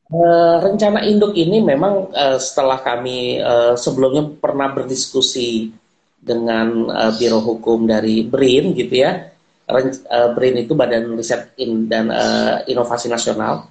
Uh, 0.08 0.56
rencana 0.64 1.04
induk 1.04 1.36
ini 1.36 1.60
memang 1.60 2.08
uh, 2.16 2.40
setelah 2.40 2.80
kami 2.80 3.44
uh, 3.44 3.76
sebelumnya 3.76 4.24
pernah 4.40 4.72
berdiskusi 4.72 5.68
dengan 6.16 6.88
uh, 6.88 7.12
Biro 7.12 7.44
Hukum 7.44 7.84
dari 7.84 8.24
BRIN 8.24 8.72
gitu 8.72 9.04
ya. 9.04 9.28
Ren, 9.68 9.92
uh, 10.08 10.32
BRIN 10.32 10.64
itu 10.64 10.72
Badan 10.72 11.12
Riset 11.12 11.52
In 11.60 11.92
dan 11.92 12.08
uh, 12.08 12.64
Inovasi 12.64 13.12
Nasional. 13.12 13.68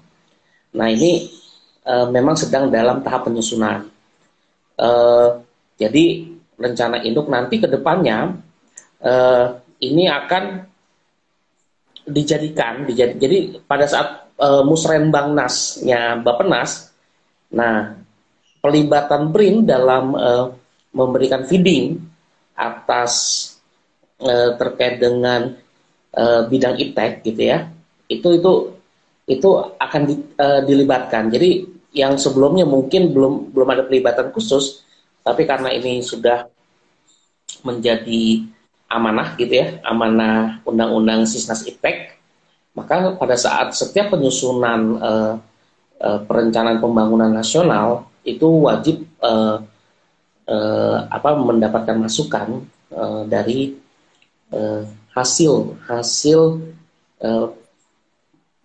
Nah 0.78 0.88
ini 0.94 1.26
uh, 1.90 2.06
memang 2.14 2.38
sedang 2.38 2.70
dalam 2.70 3.02
tahap 3.02 3.26
penyusunan. 3.26 3.90
Uh, 4.78 5.42
jadi 5.82 6.38
rencana 6.54 7.02
induk 7.02 7.34
nanti 7.34 7.58
ke 7.58 7.66
depannya 7.66 8.38
uh, 9.02 9.58
ini 9.82 10.06
akan 10.06 10.70
dijadikan, 12.08 12.88
dijad, 12.88 13.20
jadi 13.20 13.60
pada 13.68 13.84
saat 13.84 14.32
uh, 14.40 14.64
musrenbangnasnya 14.64 16.24
Bapenas. 16.24 16.96
Nah, 17.52 18.00
pelibatan 18.64 19.32
BRIN 19.32 19.68
dalam 19.68 20.16
uh, 20.16 20.52
memberikan 20.96 21.44
feeding 21.44 22.00
atas 22.56 23.14
uh, 24.24 24.56
terkait 24.56 25.04
dengan 25.04 25.54
uh, 26.16 26.42
bidang 26.48 26.80
iptek 26.80 27.28
gitu 27.28 27.44
ya, 27.44 27.68
itu 28.08 28.40
itu 28.40 28.52
itu 29.28 29.50
akan 29.78 30.02
di, 30.08 30.16
uh, 30.40 30.64
dilibatkan. 30.64 31.28
Jadi 31.28 31.68
yang 31.92 32.16
sebelumnya 32.16 32.64
mungkin 32.64 33.12
belum 33.12 33.52
belum 33.52 33.70
ada 33.72 33.84
pelibatan 33.84 34.32
khusus, 34.32 34.84
tapi 35.24 35.44
karena 35.44 35.72
ini 35.76 36.00
sudah 36.00 36.48
menjadi 37.64 38.44
amanah 38.88 39.36
gitu 39.36 39.54
ya, 39.54 39.68
amanah 39.84 40.64
undang-undang 40.64 41.28
Sisnas 41.28 41.68
Iptek, 41.68 42.18
maka 42.72 43.16
pada 43.20 43.36
saat 43.36 43.76
setiap 43.76 44.16
penyusunan 44.16 44.82
uh, 45.00 45.34
uh, 46.02 46.20
perencanaan 46.24 46.80
pembangunan 46.80 47.32
nasional 47.32 48.08
itu 48.24 48.48
wajib 48.48 49.04
uh, 49.24 49.60
uh, 50.48 50.98
apa 51.12 51.30
mendapatkan 51.36 51.98
masukan 52.00 52.64
uh, 52.96 53.24
dari 53.28 53.76
uh, 54.56 54.84
hasil 55.16 55.80
hasil 55.88 56.40
uh, 57.24 57.48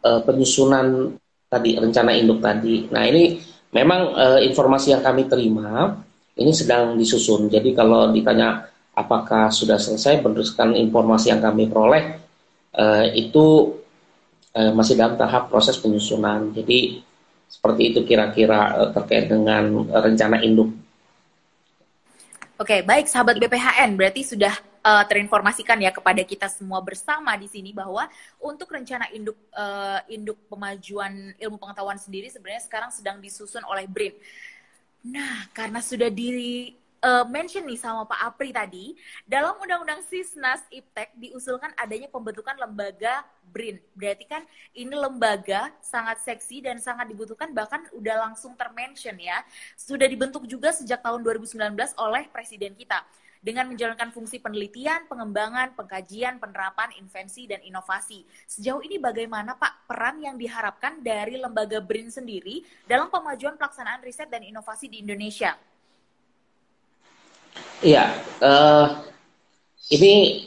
uh, 0.03 0.21
penyusunan 0.23 1.17
tadi 1.49 1.77
rencana 1.77 2.13
induk 2.17 2.41
tadi. 2.41 2.87
Nah 2.89 3.03
ini 3.09 3.39
memang 3.73 4.01
uh, 4.13 4.41
informasi 4.41 4.93
yang 4.95 5.03
kami 5.03 5.27
terima 5.27 5.99
ini 6.37 6.53
sedang 6.53 6.97
disusun. 6.97 7.49
Jadi 7.49 7.77
kalau 7.77 8.09
ditanya 8.13 8.72
apakah 8.93 9.49
sudah 9.49 9.81
selesai 9.81 10.21
berdasarkan 10.21 10.77
informasi 10.77 11.33
yang 11.33 11.41
kami 11.41 11.69
peroleh 11.69 12.21
uh, 12.77 13.07
itu 13.13 13.77
uh, 14.53 14.73
masih 14.77 14.97
dalam 14.97 15.17
tahap 15.17 15.49
proses 15.49 15.81
penyusunan. 15.81 16.53
Jadi 16.53 17.01
seperti 17.49 17.83
itu 17.93 18.01
kira-kira 18.05 18.77
uh, 18.77 18.91
terkait 18.93 19.29
dengan 19.29 19.89
uh, 19.89 20.01
rencana 20.01 20.41
induk. 20.45 20.73
Oke, 22.61 22.85
baik 22.87 23.11
sahabat 23.11 23.43
BPHN, 23.43 23.99
berarti 23.99 24.23
sudah 24.23 24.55
uh, 24.87 25.03
terinformasikan 25.09 25.83
ya 25.83 25.91
kepada 25.91 26.23
kita 26.23 26.47
semua 26.47 26.79
bersama 26.79 27.35
di 27.35 27.51
sini 27.51 27.75
bahwa 27.75 28.07
untuk 28.39 28.71
rencana 28.71 29.11
induk 29.11 29.35
uh, 29.57 29.99
induk 30.07 30.39
pemajuan 30.47 31.35
ilmu 31.43 31.59
pengetahuan 31.59 31.99
sendiri 31.99 32.31
sebenarnya 32.31 32.63
sekarang 32.63 32.91
sedang 32.95 33.19
disusun 33.19 33.67
oleh 33.67 33.89
BRIN. 33.91 34.15
Nah, 35.11 35.51
karena 35.51 35.83
sudah 35.83 36.07
di 36.07 36.71
uh, 37.03 37.25
mention 37.27 37.67
nih 37.67 37.77
sama 37.77 38.07
Pak 38.07 38.21
Apri 38.23 38.55
tadi, 38.55 38.95
dalam 39.27 39.59
Undang-Undang 39.59 40.07
Sisnas 40.07 40.63
Iptek 40.71 41.13
diusulkan 41.19 41.75
adanya 41.77 42.09
pembentukan 42.09 42.55
lembaga 42.57 43.27
BRIN. 43.51 43.83
Berarti 43.93 44.25
kan 44.25 44.43
ini 44.73 44.95
lembaga 44.95 45.75
sangat 45.83 46.23
seksi 46.23 46.65
dan 46.65 46.79
sangat 46.79 47.11
dibutuhkan 47.11 47.51
bahkan 47.53 47.85
udah 47.93 48.31
langsung 48.31 48.55
termention 48.57 49.19
ya. 49.19 49.43
Sudah 49.75 50.07
dibentuk 50.07 50.47
juga 50.49 50.73
sejak 50.73 51.03
tahun 51.03 51.21
2019 51.21 51.59
oleh 51.99 52.25
presiden 52.31 52.73
kita 52.79 53.03
dengan 53.43 53.67
menjalankan 53.67 54.15
fungsi 54.15 54.39
penelitian, 54.39 55.11
pengembangan, 55.11 55.75
pengkajian, 55.75 56.39
penerapan, 56.39 56.95
invensi, 57.03 57.51
dan 57.51 57.59
inovasi. 57.67 58.23
Sejauh 58.47 58.79
ini 58.87 59.03
bagaimana 59.03 59.59
Pak 59.59 59.91
peran 59.91 60.23
yang 60.23 60.39
diharapkan 60.39 61.03
dari 61.03 61.35
lembaga 61.35 61.83
BRIN 61.83 62.07
sendiri 62.07 62.63
dalam 62.87 63.11
pemajuan 63.11 63.59
pelaksanaan 63.59 63.99
riset 64.07 64.31
dan 64.31 64.47
inovasi 64.47 64.87
di 64.87 65.03
Indonesia? 65.03 65.59
Iya, 67.83 68.15
uh, 68.39 68.87
ini 69.91 70.47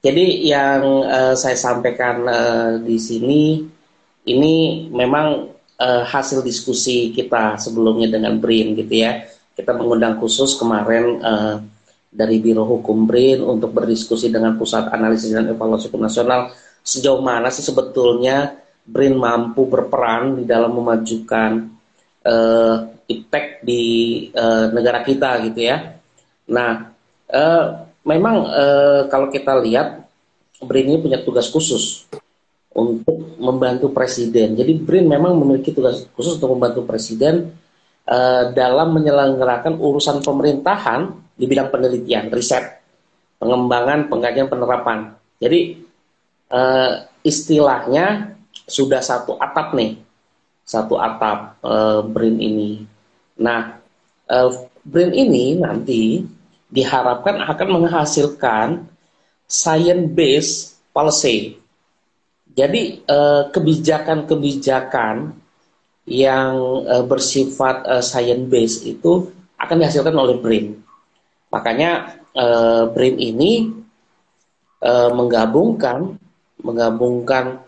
jadi 0.00 0.24
yang 0.48 1.04
uh, 1.04 1.34
saya 1.36 1.52
sampaikan 1.52 2.24
uh, 2.24 2.80
di 2.80 2.96
sini 2.96 3.60
ini 4.24 4.88
memang 4.88 5.52
uh, 5.76 6.04
hasil 6.08 6.40
diskusi 6.40 7.12
kita 7.12 7.60
sebelumnya 7.60 8.16
dengan 8.16 8.40
BRIN 8.40 8.72
gitu 8.80 9.04
ya. 9.04 9.28
Kita 9.52 9.76
mengundang 9.76 10.16
khusus 10.16 10.56
kemarin 10.56 11.20
uh, 11.20 11.60
dari 12.08 12.40
Biro 12.40 12.64
Hukum 12.64 13.04
BRIN 13.04 13.44
untuk 13.44 13.76
berdiskusi 13.76 14.32
dengan 14.32 14.56
Pusat 14.56 14.88
Analisis 14.96 15.36
dan 15.36 15.52
Evaluasi 15.52 15.92
Hukum 15.92 16.00
Nasional 16.00 16.48
sejauh 16.80 17.20
mana 17.20 17.52
sih 17.52 17.60
sebetulnya 17.60 18.56
BRIN 18.88 19.20
mampu 19.20 19.68
berperan 19.68 20.40
di 20.40 20.48
dalam 20.48 20.72
memajukan 20.80 21.68
uh, 22.24 22.76
impact 23.04 23.68
di 23.68 23.84
uh, 24.32 24.72
negara 24.72 25.04
kita 25.04 25.44
gitu 25.44 25.60
ya 25.60 25.99
Nah, 26.50 26.90
uh, 27.30 27.64
memang 28.02 28.36
uh, 28.50 29.00
kalau 29.06 29.30
kita 29.30 29.54
lihat 29.62 30.02
BRIN 30.60 30.92
ini 30.92 30.98
punya 31.00 31.18
tugas 31.22 31.48
khusus 31.48 32.04
untuk 32.74 33.38
membantu 33.40 33.90
presiden. 33.90 34.58
Jadi 34.58 34.76
BRIN 34.76 35.08
memang 35.08 35.38
memiliki 35.38 35.72
tugas 35.72 36.04
khusus 36.12 36.36
untuk 36.36 36.58
membantu 36.58 36.84
presiden 36.84 37.54
uh, 38.10 38.50
dalam 38.52 38.92
menyelenggarakan 38.92 39.78
urusan 39.78 40.20
pemerintahan 40.20 41.10
di 41.38 41.48
bidang 41.48 41.72
penelitian, 41.72 42.28
riset, 42.28 42.82
pengembangan, 43.40 44.12
pengkajian, 44.12 44.50
penerapan. 44.50 45.16
Jadi 45.40 45.80
uh, 46.52 47.08
istilahnya 47.24 48.36
sudah 48.68 49.00
satu 49.00 49.40
atap 49.40 49.72
nih, 49.72 49.96
satu 50.66 51.00
atap 51.00 51.56
uh, 51.64 52.04
BRIN 52.04 52.36
ini. 52.38 52.70
Nah, 53.40 53.80
uh, 54.28 54.50
BRIN 54.84 55.16
ini 55.16 55.56
nanti 55.56 56.20
diharapkan 56.70 57.42
akan 57.44 57.68
menghasilkan 57.82 58.86
science 59.50 60.06
based 60.14 60.58
policy. 60.94 61.58
Jadi 62.54 63.02
eh, 63.02 63.42
kebijakan-kebijakan 63.50 65.34
yang 66.10 66.54
eh, 66.90 67.04
bersifat 67.06 67.86
uh, 67.86 68.02
science 68.02 68.46
based 68.50 68.82
itu 68.82 69.30
akan 69.60 69.76
dihasilkan 69.78 70.16
oleh 70.16 70.40
BRIN. 70.40 70.74
Makanya 71.52 72.16
BRIN 72.94 73.18
ini 73.18 73.68
menggabungkan 74.86 76.14
menggabungkan 76.62 77.58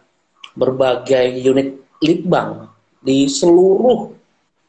berbagai 0.55 1.35
unit 1.43 1.83
litbang 1.99 2.71
di 3.03 3.27
seluruh 3.27 4.22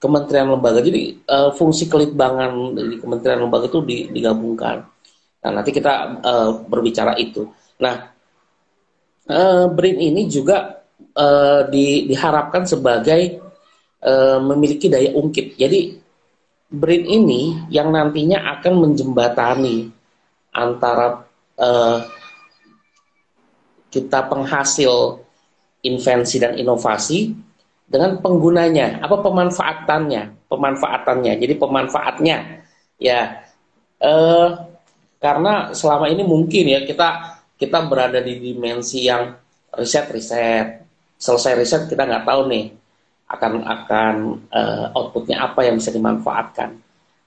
kementerian 0.04 0.52
lembaga. 0.52 0.84
Jadi 0.84 1.24
uh, 1.24 1.56
fungsi 1.56 1.88
kelitbangan 1.88 2.76
di 2.76 3.00
kementerian 3.00 3.48
lembaga 3.48 3.72
itu 3.72 3.80
digabungkan. 4.12 4.84
Nah, 5.44 5.52
nanti 5.56 5.72
kita 5.72 6.20
uh, 6.20 6.50
berbicara 6.68 7.16
itu. 7.16 7.48
Nah, 7.80 8.12
uh, 9.32 9.66
BRIN 9.72 10.12
ini 10.12 10.28
juga 10.28 10.84
uh, 11.16 11.64
di, 11.72 12.04
diharapkan 12.12 12.68
sebagai 12.68 13.40
uh, 14.04 14.44
memiliki 14.44 14.92
daya 14.92 15.16
ungkit. 15.16 15.56
Jadi 15.56 15.96
BRIN 16.68 17.04
ini 17.08 17.42
yang 17.72 17.96
nantinya 17.96 18.60
akan 18.60 18.74
menjembatani 18.84 19.88
antara 20.52 21.24
uh, 21.60 21.98
kita 23.88 24.26
penghasil 24.26 25.22
invensi 25.86 26.42
dan 26.42 26.58
inovasi 26.58 27.36
dengan 27.94 28.18
penggunanya, 28.18 28.98
apa 29.06 29.22
pemanfaatannya, 29.22 30.50
pemanfaatannya. 30.50 31.34
Jadi 31.38 31.54
pemanfaatnya, 31.62 32.66
ya, 32.98 33.46
eh, 34.02 34.50
karena 35.22 35.70
selama 35.78 36.10
ini 36.10 36.26
mungkin 36.26 36.66
ya 36.74 36.82
kita 36.90 37.38
kita 37.62 37.86
berada 37.86 38.18
di 38.18 38.42
dimensi 38.42 39.06
yang 39.06 39.38
riset 39.78 40.10
riset, 40.10 40.82
selesai 41.22 41.54
riset 41.54 41.82
kita 41.86 42.04
nggak 42.10 42.26
tahu 42.26 42.50
nih 42.50 42.74
akan 43.30 43.54
akan 43.62 44.16
eh, 44.50 44.86
outputnya 44.98 45.46
apa 45.46 45.62
yang 45.70 45.78
bisa 45.78 45.94
dimanfaatkan. 45.94 46.82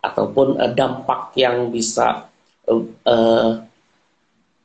ataupun 0.07 0.55
uh, 0.63 0.71
dampak 0.71 1.35
yang 1.35 1.67
bisa 1.75 2.31
uh, 2.71 2.85
uh, 3.03 3.59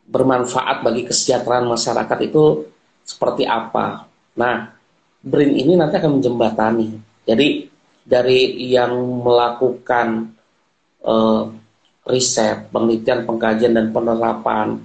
bermanfaat 0.06 0.86
bagi 0.86 1.08
kesejahteraan 1.10 1.66
masyarakat 1.66 2.20
itu 2.30 2.70
seperti 3.02 3.50
apa. 3.50 4.06
Nah, 4.38 4.70
BRIN 5.22 5.54
ini 5.54 5.74
nanti 5.78 6.02
akan 6.02 6.18
menjembatani. 6.18 6.98
Jadi 7.26 7.70
dari 8.02 8.58
yang 8.74 8.98
melakukan 9.22 10.34
uh, 11.06 11.46
riset, 12.10 12.74
penelitian, 12.74 13.30
pengkajian 13.30 13.78
dan 13.78 13.94
penerapan 13.94 14.82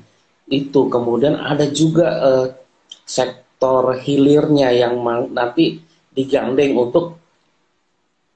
itu 0.46 0.86
kemudian 0.92 1.40
ada 1.40 1.66
juga 1.72 2.06
uh, 2.20 2.46
sektor 3.02 3.96
hilirnya 3.96 4.70
yang 4.70 5.00
nanti 5.32 5.80
digandeng 6.12 6.76
untuk 6.76 7.18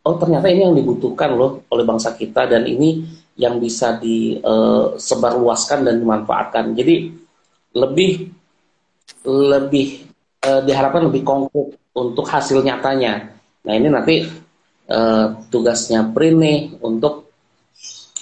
oh 0.01 0.17
ternyata 0.17 0.49
ini 0.49 0.65
yang 0.65 0.75
dibutuhkan 0.75 1.37
loh 1.37 1.63
oleh 1.69 1.85
bangsa 1.85 2.17
kita 2.17 2.49
dan 2.49 2.65
ini 2.65 3.05
yang 3.37 3.61
bisa 3.61 4.01
disebarluaskan 4.01 5.79
uh, 5.81 5.85
dan 5.93 5.97
dimanfaatkan. 6.01 6.65
Jadi 6.73 7.13
lebih 7.77 8.33
lebih 9.25 10.10
uh, 10.45 10.61
diharapkan 10.65 11.09
lebih 11.09 11.23
konkret 11.25 11.77
untuk 11.97 12.27
hasil 12.29 12.65
nyatanya. 12.65 13.35
Nah 13.67 13.73
ini 13.77 13.89
nanti 13.93 14.25
uh, 14.89 15.27
tugasnya 15.53 16.09
Prin 16.13 16.41
nih 16.41 16.59
untuk 16.81 17.33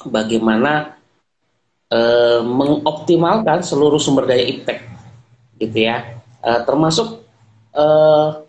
bagaimana 0.07 0.99
uh, 1.91 2.41
mengoptimalkan 2.43 3.63
seluruh 3.63 4.01
sumber 4.01 4.27
daya 4.27 4.45
iptek 4.47 4.83
gitu 5.59 5.79
ya. 5.89 6.19
Uh, 6.39 6.63
termasuk 6.63 7.23
uh, 7.75 8.47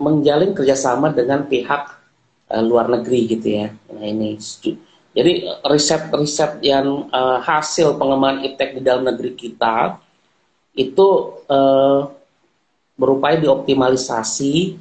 menjalin 0.00 0.56
kerjasama 0.56 1.12
dengan 1.12 1.44
pihak 1.44 1.98
uh, 2.48 2.62
luar 2.64 2.88
negeri 2.88 3.20
gitu 3.28 3.48
ya. 3.64 3.66
Nah 3.92 4.04
ini 4.04 4.36
jadi 5.18 5.50
riset-riset 5.66 6.62
yang 6.62 7.10
uh, 7.10 7.42
hasil 7.42 7.96
pengembangan 7.98 8.44
iptek 8.46 8.78
di 8.78 8.80
dalam 8.84 9.02
negeri 9.02 9.34
kita 9.34 9.98
itu 10.78 11.08
uh, 11.50 12.17
berupaya 12.98 13.38
dioptimalisasi 13.38 14.74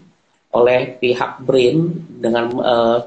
oleh 0.57 0.97
pihak 0.97 1.45
BRIN 1.45 1.77
dengan 2.17 2.45
uh, 2.57 2.99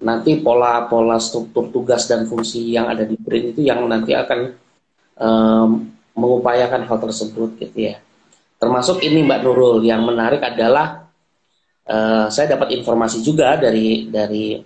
nanti 0.00 0.40
pola-pola 0.40 1.20
struktur 1.20 1.68
tugas 1.68 2.08
dan 2.08 2.24
fungsi 2.24 2.72
yang 2.72 2.88
ada 2.88 3.04
di 3.04 3.20
BRIN 3.20 3.52
itu 3.52 3.60
yang 3.68 3.84
nanti 3.84 4.16
akan 4.16 4.40
um, 5.20 5.70
mengupayakan 6.16 6.88
hal 6.88 6.98
tersebut 6.98 7.60
gitu 7.60 7.92
ya. 7.92 8.00
Termasuk 8.56 9.04
ini 9.04 9.20
Mbak 9.26 9.40
Nurul 9.44 9.84
yang 9.84 10.06
menarik 10.06 10.40
adalah 10.40 11.04
uh, 11.84 12.26
saya 12.32 12.56
dapat 12.56 12.72
informasi 12.72 13.20
juga 13.20 13.60
dari 13.60 14.08
dari 14.08 14.56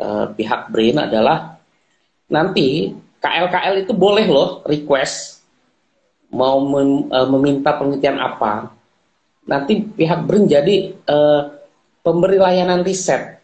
uh, 0.00 0.26
pihak 0.32 0.72
BRIN 0.74 1.06
adalah 1.06 1.54
nanti 2.32 2.90
KL-KL 3.22 3.86
itu 3.86 3.92
boleh 3.94 4.26
loh 4.26 4.64
request 4.66 5.41
mau 6.32 6.64
mem, 6.64 7.12
uh, 7.12 7.28
meminta 7.28 7.76
penelitian 7.76 8.18
apa. 8.18 8.72
Nanti 9.46 9.84
pihak 9.84 10.24
BRIN 10.24 10.48
jadi 10.48 10.96
uh, 11.06 11.42
pemberi 12.00 12.40
layanan 12.40 12.82
riset 12.82 13.38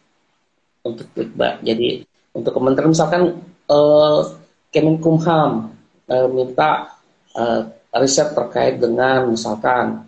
untuk 0.83 1.07
Mbak. 1.15 1.63
Jadi 1.63 2.03
untuk 2.33 2.53
kementerian 2.57 2.91
misalkan 2.91 3.23
uh, 3.69 4.21
Kemenkumham 4.69 5.73
uh, 6.13 6.29
minta 6.29 6.93
uh, 7.33 7.63
riset 7.97 8.37
terkait 8.37 8.77
dengan 8.77 9.33
misalkan 9.33 10.05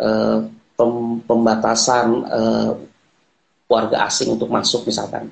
uh, 0.00 0.48
pem 0.78 0.92
pembatasan 1.28 2.06
uh, 2.24 2.72
warga 3.68 4.08
asing 4.08 4.32
untuk 4.32 4.48
masuk 4.48 4.88
misalkan. 4.88 5.28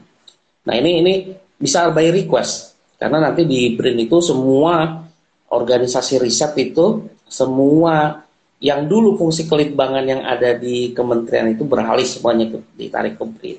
Nah 0.69 0.75
ini 0.77 1.01
ini 1.01 1.15
bisa 1.57 1.89
by 1.89 2.13
request 2.13 2.77
karena 3.01 3.33
nanti 3.33 3.49
di 3.49 3.73
BRIN 3.73 4.05
itu 4.05 4.21
semua 4.21 5.06
organisasi 5.51 6.19
riset 6.23 6.53
itu 6.59 7.07
semua 7.27 8.27
yang 8.59 8.89
dulu 8.89 9.21
fungsi 9.21 9.45
kelitbangan 9.45 10.05
yang 10.07 10.23
ada 10.25 10.57
di 10.57 10.97
kementerian 10.97 11.53
itu 11.53 11.63
beralih 11.69 12.07
semuanya 12.09 12.57
ke, 12.57 12.59
ditarik 12.75 13.21
ke 13.21 13.25
BRIN. 13.25 13.59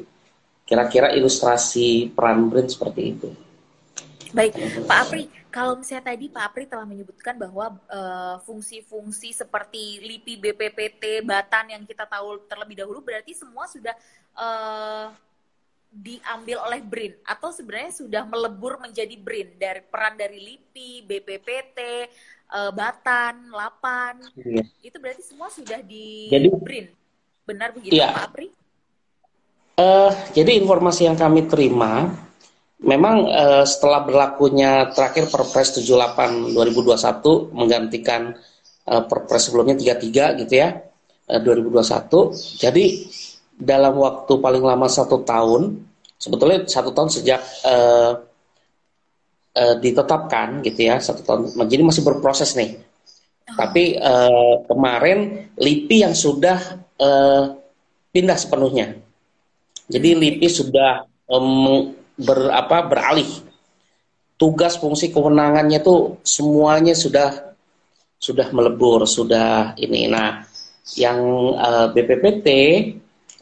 Kira-kira 0.68 1.14
ilustrasi 1.14 2.12
peran 2.12 2.50
BRIN 2.50 2.68
seperti 2.68 3.02
itu. 3.14 3.30
Baik, 4.36 4.60
Pak 4.84 4.98
Apri, 5.08 5.24
kalau 5.48 5.80
misalnya 5.80 6.12
tadi 6.12 6.28
Pak 6.28 6.44
Apri 6.44 6.64
telah 6.68 6.84
menyebutkan 6.84 7.40
bahwa 7.40 7.78
eh, 7.88 8.36
fungsi-fungsi 8.44 9.32
uh, 9.32 9.38
seperti 9.46 10.04
LIPI, 10.04 10.34
BPPT, 10.44 11.24
Batan 11.24 11.72
yang 11.72 11.84
kita 11.88 12.04
tahu 12.04 12.44
terlebih 12.50 12.84
dahulu 12.84 13.00
berarti 13.00 13.32
semua 13.32 13.70
sudah 13.70 13.96
uh, 14.36 15.08
diambil 15.88 16.68
oleh 16.68 16.80
BRIN 16.84 17.14
atau 17.24 17.50
sebenarnya 17.50 17.94
sudah 17.96 18.24
melebur 18.28 18.78
menjadi 18.78 19.16
BRIN 19.18 19.58
dari 19.58 19.82
peran 19.82 20.14
dari 20.20 20.38
LIPI, 20.38 21.08
BPPT, 21.08 21.80
eh, 22.54 22.72
Batan, 22.76 23.50
Lapan. 23.50 24.22
Iya. 24.38 24.64
Itu 24.84 25.02
berarti 25.02 25.24
semua 25.26 25.50
sudah 25.50 25.82
di 25.82 26.30
Jadi, 26.30 26.48
BRIN. 26.52 26.88
Benar 27.48 27.72
begitu 27.72 27.96
iya. 27.96 28.12
Pak 28.12 28.24
Apri? 28.32 28.48
Uh, 29.78 30.10
jadi 30.34 30.58
informasi 30.58 31.06
yang 31.06 31.14
kami 31.14 31.46
terima, 31.46 32.10
memang 32.82 33.30
uh, 33.30 33.62
setelah 33.62 34.02
berlakunya 34.02 34.90
terakhir 34.90 35.30
Perpres 35.30 35.78
78 35.78 36.50
2021 36.58 37.54
menggantikan 37.54 38.34
uh, 38.90 39.04
Perpres 39.06 39.48
sebelumnya 39.48 39.78
33 39.78 40.42
gitu 40.42 40.54
ya, 40.58 40.82
uh, 41.30 41.40
2021. 41.46 42.58
Jadi 42.58 42.86
dalam 43.58 43.98
waktu 43.98 44.34
paling 44.38 44.64
lama 44.64 44.86
satu 44.86 45.26
tahun, 45.26 45.82
sebetulnya 46.22 46.70
satu 46.70 46.94
tahun 46.94 47.10
sejak 47.10 47.42
uh, 47.66 48.12
uh, 49.58 49.76
ditetapkan 49.82 50.62
gitu 50.62 50.94
ya, 50.94 51.02
satu 51.02 51.26
tahun. 51.26 51.42
Jadi 51.66 51.82
masih 51.82 52.06
berproses 52.06 52.54
nih. 52.54 52.78
Oh. 53.50 53.58
Tapi 53.58 53.98
uh, 53.98 54.64
kemarin 54.70 55.50
LIPI 55.58 56.06
yang 56.06 56.14
sudah 56.14 56.58
uh, 57.02 57.58
pindah 58.14 58.38
sepenuhnya 58.38 59.08
jadi 59.88 60.20
LIPI 60.20 60.48
sudah 60.52 61.08
um, 61.32 61.96
ber, 62.20 62.52
apa, 62.52 62.84
beralih. 62.84 63.28
Tugas 64.38 64.78
fungsi 64.78 65.10
kewenangannya 65.10 65.82
itu 65.82 66.22
semuanya 66.22 66.94
sudah 66.94 67.56
sudah 68.20 68.52
melebur, 68.54 69.08
sudah 69.08 69.74
ini. 69.80 70.12
Nah, 70.12 70.44
yang 71.00 71.20
uh, 71.58 71.88
BPPT, 71.96 72.48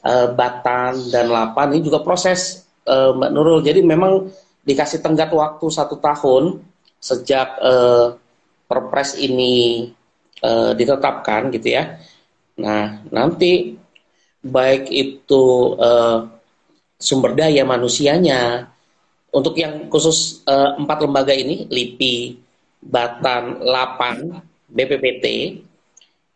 uh, 0.05 0.09
eh, 0.09 0.27
Batan 0.31 1.09
dan 1.09 1.27
Lapan 1.33 1.73
ini 1.73 1.81
juga 1.81 2.05
proses 2.05 2.63
uh, 2.85 3.11
Mbak 3.17 3.31
Nurul. 3.33 3.59
Jadi 3.65 3.81
memang 3.81 4.29
dikasih 4.61 5.01
tenggat 5.01 5.33
waktu 5.33 5.65
satu 5.67 5.97
tahun 5.97 6.61
sejak 7.01 7.47
uh, 7.61 8.17
Perpres 8.65 9.17
ini 9.21 9.85
uh, 10.41 10.73
ditetapkan 10.73 11.53
gitu 11.53 11.77
ya. 11.77 12.01
Nah, 12.61 13.03
nanti 13.13 13.77
baik 14.41 14.89
itu 14.89 15.43
uh, 15.77 16.25
sumber 16.97 17.37
daya 17.37 17.61
manusianya. 17.61 18.71
Untuk 19.35 19.59
yang 19.59 19.91
khusus 19.91 20.41
uh, 20.47 20.79
empat 20.79 21.03
lembaga 21.03 21.35
ini, 21.35 21.67
LIPI, 21.67 22.39
Batan, 22.79 23.59
Lapan, 23.67 24.39
BPPT, 24.71 25.25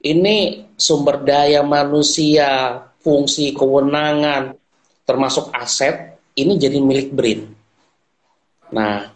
ini 0.03 0.67
sumber 0.75 1.23
daya 1.23 1.63
manusia, 1.63 2.84
fungsi 3.10 3.58
kewenangan, 3.58 4.54
termasuk 5.02 5.50
aset, 5.50 6.22
ini 6.38 6.62
jadi 6.62 6.78
milik 6.78 7.10
BRIN. 7.10 7.50
Nah, 8.69 9.10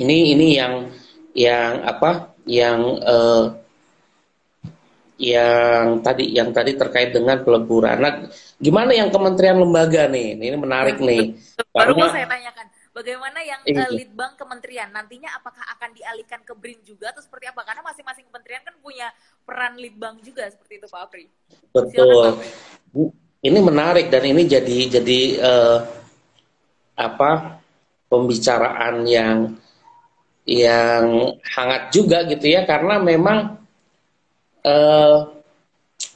ini 0.00 0.32
ini 0.32 0.56
yang 0.56 0.88
yang 1.36 1.84
apa? 1.84 2.32
Yang 2.48 2.80
uh, 3.04 3.44
yang 5.20 6.00
tadi 6.00 6.32
yang 6.32 6.56
tadi 6.56 6.72
terkait 6.72 7.12
dengan 7.12 7.44
peleburan. 7.44 8.00
Nah, 8.00 8.32
gimana 8.56 8.96
yang 8.96 9.12
kementerian 9.12 9.60
lembaga 9.60 10.08
nih? 10.08 10.40
Ini 10.40 10.56
menarik 10.56 10.96
nih. 10.96 11.36
Baru 11.76 12.00
mau 12.00 12.08
saya 12.08 12.24
tanyakan, 12.24 12.66
bagaimana 12.96 13.44
yang 13.44 13.60
uh, 13.60 13.76
eh, 13.84 13.90
litbang 13.92 14.32
kementerian 14.40 14.88
nantinya 14.88 15.36
apakah 15.36 15.60
akan 15.76 15.92
dialihkan 15.92 16.40
ke 16.40 16.56
BRIN 16.56 16.80
juga 16.80 17.12
atau 17.12 17.20
seperti 17.20 17.52
apa? 17.52 17.60
Karena 17.60 17.84
masing-masing 17.84 18.24
kementerian 18.32 18.64
kan 18.64 18.72
punya 18.80 19.12
peran 19.44 19.76
litbang 19.76 20.16
juga 20.24 20.48
seperti 20.48 20.80
itu 20.80 20.88
Pak 20.88 21.00
Apri. 21.04 21.28
Betul. 21.76 21.92
Silakan, 21.92 22.34
ini 23.44 23.58
menarik 23.60 24.08
dan 24.08 24.24
ini 24.24 24.48
jadi 24.48 24.78
jadi 24.96 25.20
uh, 25.44 25.78
apa 26.96 27.60
pembicaraan 28.08 29.04
yang 29.04 29.60
yang 30.48 31.36
hangat 31.42 31.92
juga 31.92 32.24
gitu 32.24 32.48
ya 32.48 32.64
karena 32.64 32.96
memang 33.02 33.60
uh, 34.64 35.18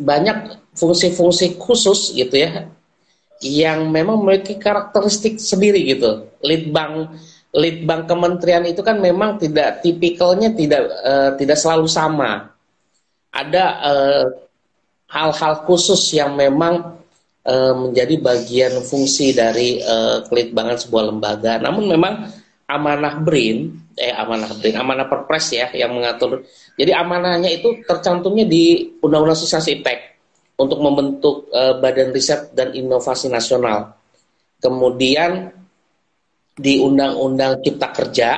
banyak 0.00 0.56
fungsi-fungsi 0.72 1.60
khusus 1.60 2.16
gitu 2.16 2.40
ya 2.40 2.70
yang 3.40 3.88
memang 3.88 4.20
memiliki 4.20 4.60
karakteristik 4.60 5.40
sendiri 5.40 5.80
gitu. 5.88 6.28
Litbang 6.44 7.16
litbang 7.50 8.06
kementerian 8.06 8.62
itu 8.62 8.84
kan 8.84 9.02
memang 9.02 9.40
tidak 9.40 9.82
tipikalnya 9.82 10.54
tidak 10.54 10.86
uh, 11.02 11.34
tidak 11.34 11.58
selalu 11.58 11.90
sama. 11.90 12.52
Ada 13.30 13.64
eh, 13.86 14.26
hal-hal 15.06 15.62
khusus 15.62 16.02
yang 16.18 16.34
memang 16.34 16.98
uh, 17.46 17.74
menjadi 17.78 18.18
bagian 18.18 18.82
fungsi 18.82 19.30
dari 19.30 19.78
uh, 19.78 20.26
kelitbangan 20.26 20.74
sebuah 20.74 21.14
lembaga. 21.14 21.62
Namun 21.62 21.86
memang 21.86 22.26
amanah 22.66 23.22
BRIN, 23.22 23.70
eh 23.94 24.10
amanah 24.10 24.50
BRIN, 24.58 24.74
amanah 24.82 25.06
Perpres 25.06 25.46
ya 25.54 25.70
yang 25.70 25.94
mengatur. 25.94 26.42
Jadi 26.74 26.90
amanahnya 26.90 27.54
itu 27.54 27.86
tercantumnya 27.86 28.42
di 28.50 28.98
Undang-Undang 28.98 29.38
Sosialisasi 29.38 29.78
IPTEK 29.78 30.09
untuk 30.60 30.78
membentuk 30.84 31.48
uh, 31.48 31.80
Badan 31.80 32.12
Riset 32.12 32.52
dan 32.52 32.76
Inovasi 32.76 33.32
Nasional. 33.32 33.96
Kemudian 34.60 35.48
di 36.52 36.76
Undang-Undang 36.84 37.64
Cipta 37.64 37.88
Kerja 37.96 38.30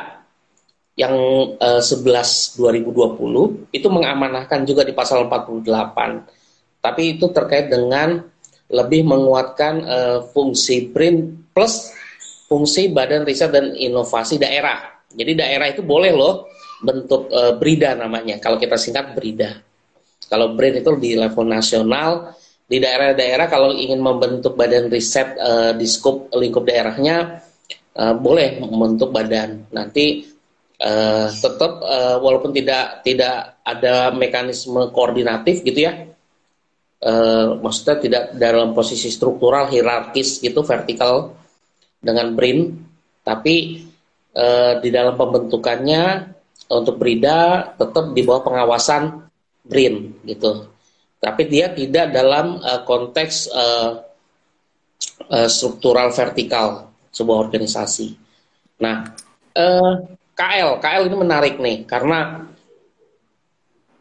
yang 0.94 1.14
uh, 1.58 1.82
11 1.82 2.62
2020 2.62 3.74
itu 3.74 3.88
mengamanahkan 3.90 4.62
juga 4.62 4.86
di 4.86 4.94
pasal 4.94 5.26
48. 5.26 6.78
Tapi 6.78 7.02
itu 7.18 7.26
terkait 7.34 7.66
dengan 7.66 8.22
lebih 8.70 9.02
menguatkan 9.02 9.74
uh, 9.82 10.18
fungsi 10.30 10.94
BRIN 10.94 11.50
plus 11.50 11.90
fungsi 12.46 12.94
Badan 12.94 13.26
Riset 13.26 13.50
dan 13.50 13.74
Inovasi 13.74 14.38
Daerah. 14.38 15.02
Jadi 15.12 15.32
daerah 15.36 15.68
itu 15.68 15.82
boleh 15.82 16.14
loh 16.14 16.48
bentuk 16.80 17.28
uh, 17.34 17.58
BRIDA 17.58 17.98
namanya. 17.98 18.38
Kalau 18.38 18.56
kita 18.56 18.78
singkat 18.78 19.12
BRIDA. 19.12 19.71
Kalau 20.28 20.54
BRIN 20.56 20.80
itu 20.80 20.90
di 20.98 21.14
level 21.14 21.46
nasional, 21.48 22.34
di 22.66 22.80
daerah-daerah 22.80 23.46
kalau 23.52 23.74
ingin 23.76 24.00
membentuk 24.00 24.56
badan 24.56 24.88
riset 24.88 25.36
uh, 25.36 25.72
di 25.76 25.84
skop 25.84 26.32
lingkup 26.32 26.64
daerahnya 26.64 27.44
uh, 28.00 28.14
boleh 28.16 28.64
membentuk 28.64 29.12
badan. 29.12 29.68
Nanti 29.76 30.24
uh, 30.80 31.28
tetap 31.28 31.72
uh, 31.84 32.16
walaupun 32.22 32.50
tidak 32.56 33.04
tidak 33.04 33.60
ada 33.60 34.08
mekanisme 34.16 34.88
koordinatif 34.88 35.60
gitu 35.60 35.84
ya. 35.84 36.08
Uh, 37.02 37.58
maksudnya 37.58 37.98
tidak 37.98 38.24
dalam 38.38 38.78
posisi 38.78 39.10
struktural 39.10 39.66
hierarkis 39.66 40.38
gitu 40.38 40.62
vertikal 40.62 41.34
dengan 41.98 42.30
BRIN, 42.32 42.78
tapi 43.26 43.84
uh, 44.38 44.78
di 44.78 44.88
dalam 44.88 45.18
pembentukannya 45.18 46.30
untuk 46.70 46.96
BRIDA 46.96 47.74
tetap 47.74 48.14
di 48.14 48.22
bawah 48.22 48.42
pengawasan 48.46 49.31
BRIN 49.62 50.26
gitu. 50.26 50.68
Tapi 51.22 51.42
dia 51.46 51.70
tidak 51.70 52.10
dalam 52.10 52.58
uh, 52.58 52.82
konteks 52.82 53.46
uh, 53.50 54.02
uh, 55.30 55.48
struktural 55.48 56.10
vertikal 56.10 56.90
sebuah 57.12 57.38
organisasi. 57.46 58.16
Nah, 58.82 59.06
eh, 59.54 59.92
KL, 60.32 60.80
KL 60.80 61.02
ini 61.06 61.16
menarik 61.16 61.60
nih 61.60 61.84
karena 61.84 62.48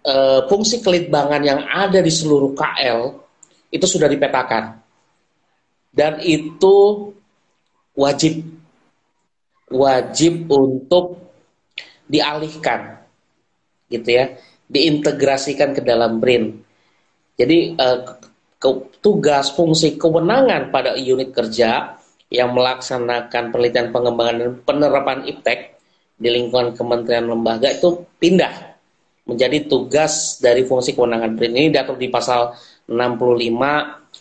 eh, 0.02 0.41
fungsi 0.47 0.82
kelitbangan 0.82 1.43
yang 1.43 1.62
ada 1.67 2.00
di 2.00 2.10
seluruh 2.10 2.56
KL 2.56 3.00
itu 3.71 3.86
sudah 3.86 4.10
dipetakan 4.10 4.80
dan 5.91 6.19
itu 6.24 7.08
wajib 7.95 8.41
wajib 9.71 10.47
untuk 10.52 11.19
dialihkan 12.08 13.00
gitu 13.88 14.10
ya 14.12 14.36
diintegrasikan 14.71 15.75
ke 15.75 15.84
dalam 15.84 16.23
BRIN 16.23 16.63
jadi 17.36 17.75
eh, 17.75 17.99
ke, 18.55 18.69
tugas 19.03 19.51
fungsi 19.51 19.99
kewenangan 19.99 20.71
pada 20.71 20.95
unit 20.95 21.36
kerja 21.36 21.99
yang 22.31 22.55
melaksanakan 22.55 23.51
penelitian 23.51 23.91
pengembangan 23.91 24.36
dan 24.39 24.51
penerapan 24.63 25.27
IPTEK 25.27 25.60
di 26.15 26.29
lingkungan 26.31 26.71
kementerian 26.71 27.27
lembaga 27.27 27.67
itu 27.67 28.07
pindah 28.15 28.71
menjadi 29.27 29.67
tugas 29.67 30.39
dari 30.39 30.63
fungsi 30.63 30.95
kewenangan 30.95 31.36
BRIN 31.36 31.53
ini 31.53 31.67
diatur 31.69 31.99
di 31.99 32.07
pasal 32.07 32.55
65 32.88 32.91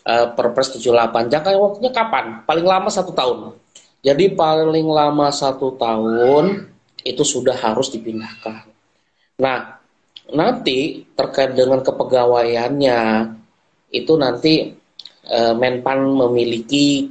uh, 0.06 0.28
Perpres 0.36 0.68
78. 0.76 1.32
Jangka 1.32 1.50
waktunya 1.56 1.90
kapan? 1.90 2.44
Paling 2.44 2.66
lama 2.66 2.88
satu 2.92 3.10
tahun. 3.10 3.56
Jadi 4.00 4.32
paling 4.32 4.86
lama 4.88 5.28
satu 5.28 5.76
tahun 5.76 6.70
itu 7.04 7.20
sudah 7.24 7.56
harus 7.56 7.92
dipindahkan. 7.92 8.64
Nah, 9.40 9.79
nanti 10.34 11.04
terkait 11.14 11.54
dengan 11.54 11.82
kepegawaiannya 11.82 12.98
itu 13.90 14.12
nanti 14.14 14.74
uh, 15.30 15.54
Menpan 15.54 16.06
memiliki 16.06 17.10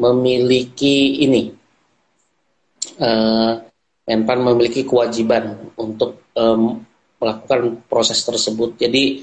memiliki 0.00 1.24
ini 1.24 1.42
uh, 3.00 3.52
Menpan 4.08 4.38
memiliki 4.42 4.82
kewajiban 4.82 5.70
untuk 5.78 6.20
melakukan 7.20 7.84
proses 7.84 8.24
tersebut. 8.24 8.80
Jadi 8.80 9.22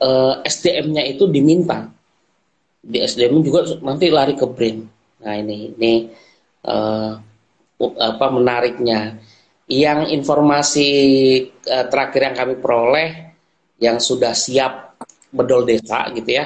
eh, 0.00 0.34
SDM-nya 0.42 1.04
itu 1.06 1.28
diminta 1.28 1.86
di 2.82 2.98
SDM 2.98 3.46
juga 3.46 3.62
nanti 3.84 4.10
lari 4.10 4.34
ke 4.34 4.42
BRIN. 4.48 4.82
Nah 5.22 5.34
ini 5.38 5.70
ini 5.78 5.92
uh, 6.66 7.14
apa 7.78 8.26
menariknya. 8.26 9.22
Yang 9.72 10.12
informasi 10.12 10.88
uh, 11.64 11.88
terakhir 11.88 12.28
yang 12.28 12.36
kami 12.36 12.54
peroleh 12.60 13.08
yang 13.80 13.96
sudah 13.96 14.36
siap 14.36 15.00
bedol 15.32 15.64
desa 15.64 16.12
gitu 16.12 16.28
ya 16.28 16.44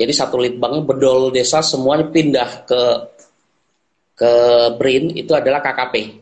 jadi 0.00 0.12
satu 0.16 0.40
litbangnya 0.40 0.80
bedol 0.86 1.28
desa 1.28 1.60
semuanya 1.60 2.08
pindah 2.08 2.64
ke 2.64 2.82
ke 4.16 4.32
BRIN 4.76 5.16
itu 5.16 5.32
adalah 5.32 5.64
KKP, 5.64 6.20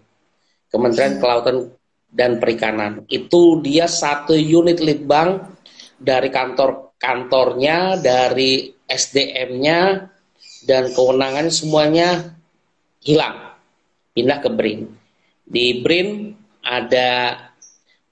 Kementerian 0.70 1.18
hmm. 1.18 1.22
Kelautan 1.22 1.56
dan 2.10 2.38
Perikanan. 2.38 3.02
Itu 3.10 3.58
dia 3.58 3.90
satu 3.90 4.38
unit 4.38 4.78
litbang 4.78 5.42
dari 5.98 6.30
kantor 6.30 6.94
kantornya, 6.98 7.98
dari 7.98 8.70
SDM-nya 8.86 10.10
dan 10.66 10.94
kewenangannya 10.94 11.50
semuanya 11.50 12.38
hilang, 13.02 13.54
pindah 14.14 14.38
ke 14.42 14.50
BRIN. 14.50 14.90
Di 15.42 15.82
BRIN 15.82 16.37
ada 16.68 17.08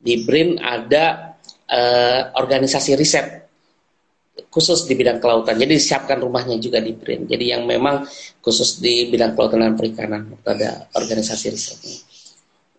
di 0.00 0.24
BRIN 0.24 0.56
ada 0.56 1.36
uh, 1.68 2.20
organisasi 2.40 2.96
riset 2.96 3.46
khusus 4.48 4.88
di 4.88 4.96
bidang 4.96 5.20
kelautan. 5.20 5.56
Jadi 5.56 5.76
disiapkan 5.76 6.20
rumahnya 6.20 6.56
juga 6.56 6.80
di 6.80 6.96
BRIN. 6.96 7.28
Jadi 7.28 7.52
yang 7.52 7.68
memang 7.68 8.08
khusus 8.40 8.80
di 8.80 9.08
bidang 9.12 9.36
kelautan 9.36 9.64
dan 9.64 9.76
perikanan 9.76 10.32
ada 10.44 10.88
organisasi 10.96 11.46
risetnya. 11.52 11.96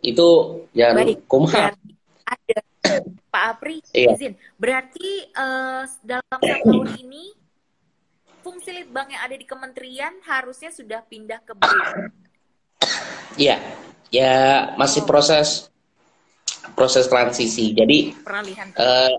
Itu 0.01 0.61
yang 0.73 0.97
kumham. 1.29 1.73
Ada 2.25 2.59
Pak 3.33 3.43
Apri 3.57 3.77
iya. 3.93 4.13
izin. 4.17 4.33
Berarti 4.57 5.29
uh, 5.37 5.85
dalam 6.01 6.25
satu 6.41 6.45
tahun 6.65 6.87
ini 7.01 7.33
fungsi 8.41 8.71
litbang 8.71 9.11
yang 9.11 9.21
ada 9.21 9.35
di 9.35 9.45
kementerian 9.45 10.13
harusnya 10.25 10.73
sudah 10.73 11.01
pindah 11.05 11.41
ke 11.45 11.53
BRIN. 11.53 12.09
Iya, 13.37 13.57
ya 14.11 14.73
masih 14.79 15.03
proses 15.03 15.67
proses 16.77 17.09
transisi. 17.09 17.73
Jadi 17.73 18.13
peralihan. 18.21 18.67
Uh, 18.77 19.13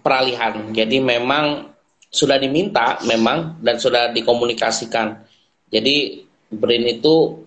peralihan. 0.00 0.52
Jadi 0.72 1.00
memang 1.00 1.74
sudah 2.14 2.38
diminta 2.38 3.02
memang 3.04 3.58
dan 3.60 3.76
sudah 3.76 4.14
dikomunikasikan. 4.14 5.26
Jadi 5.68 6.22
BRIN 6.54 6.86
itu 6.86 7.44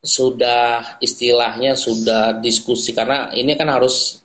sudah 0.00 0.96
istilahnya 1.04 1.76
sudah 1.76 2.40
diskusi 2.40 2.96
karena 2.96 3.28
ini 3.36 3.52
kan 3.52 3.68
harus 3.68 4.24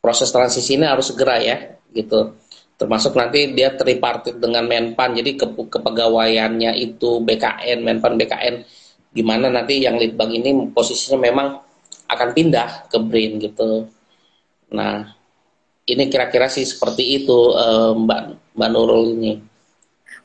proses 0.00 0.32
transisi 0.32 0.80
ini 0.80 0.88
harus 0.88 1.12
segera 1.12 1.36
ya 1.36 1.76
gitu. 1.92 2.40
Termasuk 2.80 3.12
nanti 3.12 3.52
dia 3.52 3.76
tripartit 3.76 4.40
dengan 4.40 4.64
Menpan 4.64 5.12
jadi 5.12 5.36
ke, 5.36 5.46
kepegawaiannya 5.52 6.72
itu 6.80 7.20
BKN 7.20 7.84
Menpan 7.84 8.16
BKN 8.16 8.64
gimana 9.10 9.50
nanti 9.50 9.82
yang 9.82 9.98
litbang 9.98 10.30
ini 10.30 10.70
posisinya 10.70 11.18
memang 11.18 11.58
akan 12.10 12.28
pindah 12.34 12.90
ke 12.90 12.98
BRIN 12.98 13.38
gitu. 13.42 13.90
Nah, 14.70 15.14
ini 15.86 16.06
kira-kira 16.06 16.46
sih 16.46 16.62
seperti 16.62 17.22
itu 17.22 17.54
uh, 17.54 17.94
Mbak 17.94 18.54
Mbak 18.54 18.70
Nurul 18.70 19.04
ini. 19.18 19.32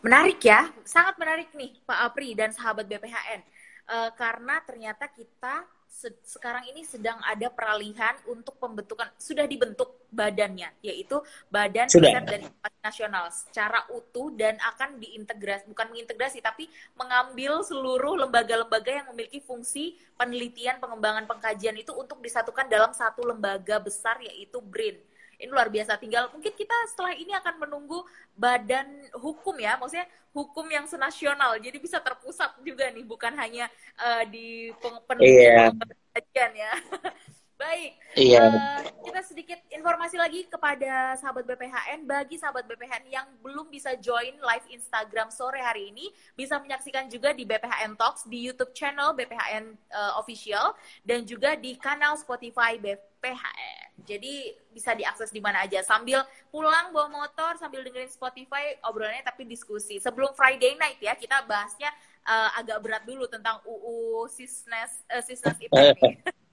Menarik 0.05 0.37
ya, 0.45 0.69
sangat 0.85 1.17
menarik 1.17 1.49
nih 1.57 1.73
Pak 1.81 1.99
Apri 2.09 2.37
dan 2.37 2.53
sahabat 2.53 2.85
BPHN. 2.85 3.41
Uh, 3.85 4.09
eh, 4.09 4.11
karena 4.17 4.61
ternyata 4.65 5.05
kita 5.09 5.65
se 5.89 6.09
sekarang 6.25 6.65
ini 6.69 6.85
sedang 6.85 7.17
ada 7.25 7.47
peralihan 7.49 8.13
untuk 8.29 8.57
pembentukan 8.61 9.09
sudah 9.17 9.45
dibentuk 9.45 10.04
badannya 10.15 10.71
yaitu 10.79 11.19
Badan 11.51 11.91
Riset 11.91 12.23
dan 12.23 12.41
Inovasi 12.47 12.79
Nasional. 12.79 13.25
Secara 13.29 13.83
utuh 13.91 14.31
dan 14.31 14.55
akan 14.63 14.97
diintegrasi 15.03 15.67
bukan 15.67 15.91
mengintegrasi 15.91 16.39
tapi 16.39 16.71
mengambil 16.95 17.59
seluruh 17.61 18.15
lembaga-lembaga 18.23 19.03
yang 19.03 19.07
memiliki 19.11 19.43
fungsi 19.43 19.99
penelitian 20.15 20.79
pengembangan 20.79 21.27
pengkajian 21.27 21.75
itu 21.75 21.91
untuk 21.91 22.23
disatukan 22.23 22.71
dalam 22.71 22.95
satu 22.95 23.27
lembaga 23.27 23.77
besar 23.83 24.17
yaitu 24.23 24.63
BRIN. 24.63 24.95
Ini 25.35 25.51
luar 25.51 25.67
biasa. 25.67 25.99
Tinggal 25.99 26.31
mungkin 26.31 26.55
kita 26.55 26.71
setelah 26.87 27.11
ini 27.11 27.35
akan 27.35 27.67
menunggu 27.67 27.99
badan 28.39 28.87
hukum 29.19 29.59
ya 29.59 29.75
maksudnya 29.75 30.07
hukum 30.31 30.63
yang 30.71 30.87
senasional. 30.87 31.59
Jadi 31.59 31.77
bisa 31.83 31.99
terpusat 31.99 32.55
juga 32.63 32.87
nih 32.87 33.03
bukan 33.03 33.35
hanya 33.35 33.67
uh, 33.99 34.23
di 34.23 34.71
penelitian 34.79 35.75
yeah. 35.75 36.51
ya 36.55 36.73
Baik. 37.55 37.95
Iya. 38.19 38.51
Uh, 38.51 38.83
kita 39.07 39.21
sedikit 39.23 39.59
informasi 39.71 40.19
lagi 40.19 40.43
kepada 40.43 41.15
sahabat 41.15 41.47
BPHN. 41.47 42.03
Bagi 42.03 42.35
sahabat 42.35 42.67
BPHN 42.67 43.07
yang 43.07 43.27
belum 43.39 43.71
bisa 43.71 43.95
join 43.95 44.35
live 44.43 44.67
Instagram 44.75 45.31
sore 45.31 45.63
hari 45.63 45.87
ini, 45.95 46.11
bisa 46.35 46.59
menyaksikan 46.59 47.07
juga 47.07 47.31
di 47.31 47.47
BPHN 47.47 47.95
Talks 47.95 48.27
di 48.27 48.43
YouTube 48.43 48.75
channel 48.75 49.15
BPHN 49.15 49.71
uh, 49.71 49.99
eh, 50.11 50.13
Official 50.19 50.75
dan 51.07 51.23
juga 51.23 51.55
di 51.55 51.79
kanal 51.79 52.19
Spotify 52.19 52.75
BPHN. 52.75 54.03
Jadi 54.03 54.51
bisa 54.75 54.91
diakses 54.91 55.31
di 55.31 55.39
mana 55.39 55.63
aja 55.63 55.79
sambil 55.79 56.27
pulang 56.51 56.91
bawa 56.91 57.07
motor 57.07 57.55
sambil 57.55 57.87
dengerin 57.87 58.11
Spotify 58.11 58.75
obrolannya 58.83 59.23
tapi 59.23 59.47
diskusi. 59.47 60.03
Sebelum 60.03 60.35
Friday 60.35 60.75
night 60.75 60.99
ya 60.99 61.15
kita 61.15 61.47
bahasnya 61.47 61.87
uh, 62.27 62.59
agak 62.59 62.83
berat 62.83 63.03
dulu 63.07 63.31
tentang 63.31 63.63
UU 63.63 64.27
Sisnes 64.27 65.07
uh, 65.07 65.23
Sisnes 65.23 65.55
itu 65.63 65.71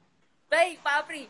Baik, 0.52 0.84
Pak 0.84 0.94
Apri. 1.00 1.24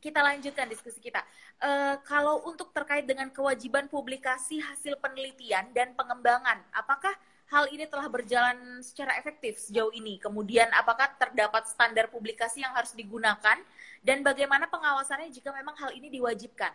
Kita 0.00 0.24
lanjutkan 0.24 0.64
diskusi 0.72 0.96
kita. 0.96 1.20
Uh, 1.60 2.00
kalau 2.08 2.48
untuk 2.48 2.72
terkait 2.72 3.04
dengan 3.04 3.28
kewajiban 3.28 3.92
publikasi 3.92 4.56
hasil 4.56 4.96
penelitian 5.04 5.68
dan 5.76 5.92
pengembangan, 5.92 6.64
apakah 6.72 7.12
hal 7.52 7.68
ini 7.68 7.84
telah 7.84 8.08
berjalan 8.08 8.80
secara 8.80 9.20
efektif 9.20 9.60
sejauh 9.60 9.92
ini? 9.92 10.16
Kemudian, 10.16 10.72
apakah 10.72 11.12
terdapat 11.20 11.68
standar 11.68 12.08
publikasi 12.08 12.64
yang 12.64 12.72
harus 12.72 12.96
digunakan? 12.96 13.60
Dan 14.00 14.24
bagaimana 14.24 14.64
pengawasannya 14.72 15.28
jika 15.28 15.52
memang 15.52 15.76
hal 15.76 15.92
ini 15.92 16.08
diwajibkan? 16.08 16.72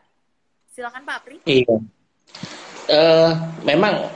Silakan 0.70 1.10
Pak 1.10 1.16
Apri. 1.26 1.38
Iya. 1.50 1.74
Uh, 2.86 3.34
memang 3.66 4.14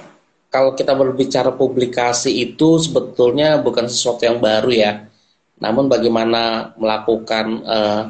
kalau 0.53 0.77
kita 0.77 0.93
berbicara 0.93 1.49
publikasi 1.49 2.37
itu 2.37 2.77
sebetulnya 2.77 3.57
bukan 3.57 3.89
sesuatu 3.89 4.29
yang 4.29 4.37
baru 4.37 4.69
ya 4.69 5.09
namun 5.63 5.87
bagaimana 5.87 6.75
melakukan 6.75 7.45
uh, 7.63 8.03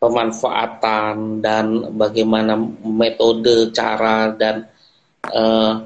pemanfaatan 0.00 1.44
dan 1.44 1.92
bagaimana 1.92 2.56
metode, 2.80 3.68
cara 3.76 4.32
dan 4.32 4.64
uh, 5.28 5.84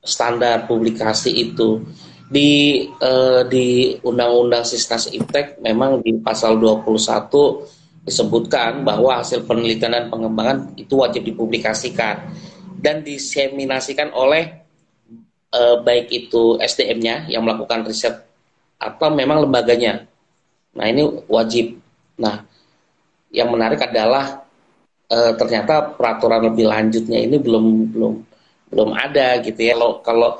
standar 0.00 0.64
publikasi 0.64 1.52
itu 1.52 1.84
di 2.30 2.80
uh, 3.02 3.44
di 3.44 3.98
Undang-Undang 4.00 4.64
Sistas 4.64 5.10
Iptek 5.12 5.60
memang 5.60 6.00
di 6.00 6.16
pasal 6.16 6.56
21 6.56 8.06
disebutkan 8.06 8.86
bahwa 8.86 9.20
hasil 9.20 9.44
penelitian 9.44 9.92
dan 9.92 10.06
pengembangan 10.08 10.72
itu 10.80 10.96
wajib 10.96 11.26
dipublikasikan 11.28 12.32
dan 12.80 13.04
diseminasikan 13.04 14.14
oleh 14.16 14.64
uh, 15.52 15.82
baik 15.84 16.08
itu 16.08 16.56
SDM-nya 16.56 17.28
yang 17.28 17.44
melakukan 17.44 17.84
riset 17.84 18.29
atau 18.80 19.08
memang 19.12 19.44
lembaganya. 19.44 20.08
Nah 20.72 20.86
ini 20.88 21.04
wajib. 21.28 21.76
Nah 22.16 22.40
yang 23.30 23.52
menarik 23.52 23.84
adalah 23.84 24.40
e, 25.06 25.18
ternyata 25.36 25.92
peraturan 25.94 26.48
lebih 26.48 26.66
lanjutnya 26.66 27.20
ini 27.20 27.36
belum 27.36 27.92
belum 27.92 28.14
belum 28.72 28.90
ada 28.96 29.38
gitu 29.44 29.60
ya. 29.60 29.76
Kalau 29.76 30.00
kalau 30.00 30.30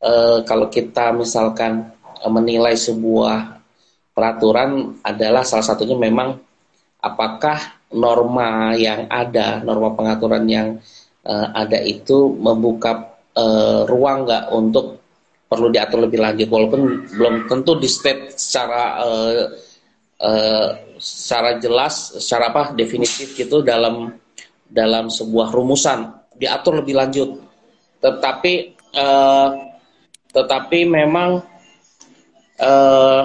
e, 0.00 0.12
kalau 0.48 0.66
kita 0.72 1.12
misalkan 1.12 1.92
menilai 2.26 2.74
sebuah 2.74 3.60
peraturan 4.16 4.98
adalah 5.06 5.46
salah 5.46 5.62
satunya 5.62 5.94
memang 5.94 6.34
apakah 6.98 7.78
norma 7.94 8.74
yang 8.74 9.06
ada, 9.06 9.62
norma 9.62 9.94
pengaturan 9.94 10.44
yang 10.48 10.68
e, 11.22 11.34
ada 11.54 11.78
itu 11.84 12.32
membuka 12.34 13.20
e, 13.36 13.44
ruang 13.86 14.26
nggak 14.26 14.44
untuk 14.50 14.97
perlu 15.48 15.72
diatur 15.72 16.04
lebih 16.04 16.20
lanjut 16.20 16.48
walaupun 16.52 17.08
belum 17.08 17.48
tentu 17.48 17.80
di 17.80 17.88
state 17.88 18.36
secara 18.36 19.00
uh, 19.00 19.44
uh, 20.20 20.68
secara 21.00 21.56
jelas 21.56 22.20
secara 22.20 22.52
apa 22.52 22.62
definitif 22.76 23.32
gitu 23.32 23.64
dalam 23.64 24.12
dalam 24.68 25.08
sebuah 25.08 25.48
rumusan. 25.50 26.12
Diatur 26.36 26.84
lebih 26.84 26.94
lanjut. 27.00 27.40
Tetapi 27.98 28.76
uh, 28.94 29.50
tetapi 30.30 30.84
memang 30.84 31.40
uh, 32.60 33.22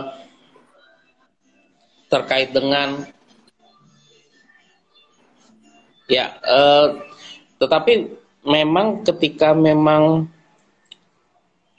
terkait 2.08 2.56
dengan 2.56 3.04
ya 6.08 6.32
uh, 6.46 7.04
tetapi 7.60 8.12
memang 8.48 9.02
ketika 9.08 9.52
memang 9.56 10.28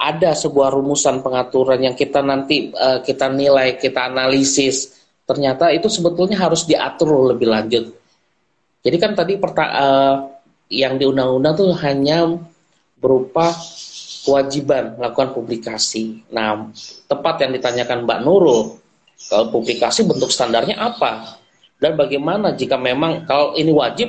ada 0.04 0.36
sebuah 0.36 0.76
rumusan 0.76 1.24
pengaturan 1.24 1.80
yang 1.80 1.96
kita 1.96 2.20
nanti 2.20 2.68
uh, 2.76 3.00
kita 3.00 3.32
nilai, 3.32 3.80
kita 3.80 4.12
analisis, 4.12 4.92
ternyata 5.24 5.72
itu 5.72 5.88
sebetulnya 5.88 6.36
harus 6.36 6.68
diatur 6.68 7.32
lebih 7.32 7.48
lanjut. 7.48 7.84
Jadi 8.84 8.96
kan 9.00 9.16
tadi 9.16 9.40
perta 9.40 9.64
uh, 9.64 10.14
yang 10.68 11.00
di 11.00 11.08
undang-undang 11.08 11.56
tuh 11.56 11.72
hanya 11.80 12.28
berupa 13.00 13.56
kewajiban 14.24 14.96
melakukan 14.96 15.36
publikasi. 15.36 16.24
Nah, 16.32 16.68
tepat 17.08 17.44
yang 17.44 17.52
ditanyakan 17.56 18.04
Mbak 18.04 18.20
Nurul, 18.24 18.76
kalau 19.28 19.46
publikasi 19.52 20.04
bentuk 20.04 20.32
standarnya 20.32 20.80
apa? 20.80 21.40
Dan 21.80 21.96
bagaimana 21.96 22.56
jika 22.56 22.80
memang 22.80 23.28
kalau 23.28 23.52
ini 23.56 23.72
wajib, 23.72 24.08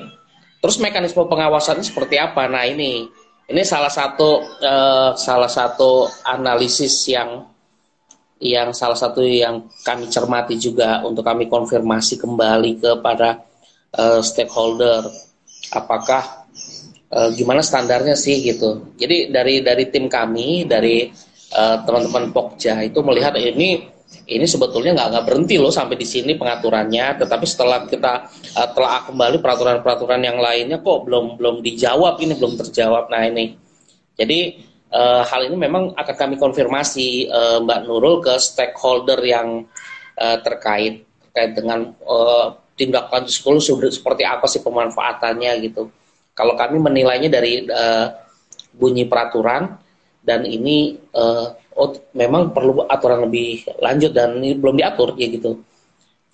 terus 0.64 0.80
mekanisme 0.80 1.24
pengawasannya 1.28 1.84
seperti 1.84 2.16
apa? 2.20 2.48
Nah, 2.48 2.64
ini 2.64 3.08
ini 3.46 3.62
salah 3.62 3.94
satu 3.94 4.42
uh, 4.62 5.12
salah 5.14 5.50
satu 5.50 6.10
analisis 6.26 7.06
yang 7.06 7.46
yang 8.42 8.74
salah 8.76 8.98
satu 8.98 9.24
yang 9.24 9.70
kami 9.86 10.10
cermati 10.12 10.58
juga 10.58 11.02
untuk 11.06 11.24
kami 11.24 11.48
konfirmasi 11.48 12.20
kembali 12.20 12.82
kepada 12.82 13.46
uh, 13.96 14.20
stakeholder 14.20 15.06
apakah 15.72 16.46
uh, 17.14 17.30
gimana 17.32 17.62
standarnya 17.62 18.18
sih 18.18 18.42
gitu. 18.42 18.94
Jadi 18.98 19.30
dari 19.30 19.62
dari 19.62 19.88
tim 19.94 20.10
kami 20.10 20.66
dari 20.66 21.10
teman-teman 21.56 22.28
uh, 22.28 22.32
Pokja 22.36 22.84
itu 22.84 23.00
melihat 23.00 23.32
ini 23.40 23.95
ini 24.26 24.46
sebetulnya 24.50 24.98
nggak 24.98 25.08
nggak 25.12 25.26
berhenti 25.26 25.56
loh 25.62 25.70
sampai 25.70 25.98
di 25.98 26.08
sini 26.08 26.34
pengaturannya. 26.34 27.22
Tetapi 27.22 27.46
setelah 27.46 27.86
kita 27.86 28.30
uh, 28.58 28.70
telah 28.74 29.06
kembali 29.06 29.38
peraturan-peraturan 29.42 30.22
yang 30.22 30.38
lainnya 30.42 30.82
kok 30.82 31.06
belum 31.06 31.38
belum 31.38 31.62
dijawab 31.62 32.18
ini 32.22 32.34
belum 32.38 32.58
terjawab. 32.58 33.10
Nah 33.14 33.22
ini. 33.30 33.58
Jadi 34.16 34.64
uh, 34.96 35.22
hal 35.28 35.52
ini 35.52 35.58
memang 35.60 35.92
akan 35.94 36.16
kami 36.16 36.36
konfirmasi 36.40 37.28
uh, 37.28 37.60
Mbak 37.62 37.80
Nurul 37.86 38.24
ke 38.24 38.40
stakeholder 38.40 39.20
yang 39.22 39.68
uh, 40.18 40.38
terkait 40.42 41.04
terkait 41.30 41.52
dengan 41.54 41.92
uh, 42.08 42.56
tindak 42.80 43.12
lanjut 43.12 43.32
sekolah 43.32 43.62
seperti 43.92 44.24
apa 44.24 44.48
sih 44.48 44.64
pemanfaatannya 44.64 45.52
gitu. 45.68 45.92
Kalau 46.36 46.56
kami 46.60 46.80
menilainya 46.80 47.32
dari 47.32 47.64
uh, 47.68 48.12
bunyi 48.76 49.08
peraturan 49.08 49.80
dan 50.24 50.44
ini 50.44 51.00
uh, 51.16 51.56
oh 51.76 51.92
memang 52.16 52.56
perlu 52.56 52.88
aturan 52.88 53.28
lebih 53.28 53.68
lanjut 53.84 54.12
dan 54.16 54.40
ini 54.40 54.56
belum 54.56 54.80
diatur 54.80 55.14
ya 55.20 55.28
gitu. 55.28 55.60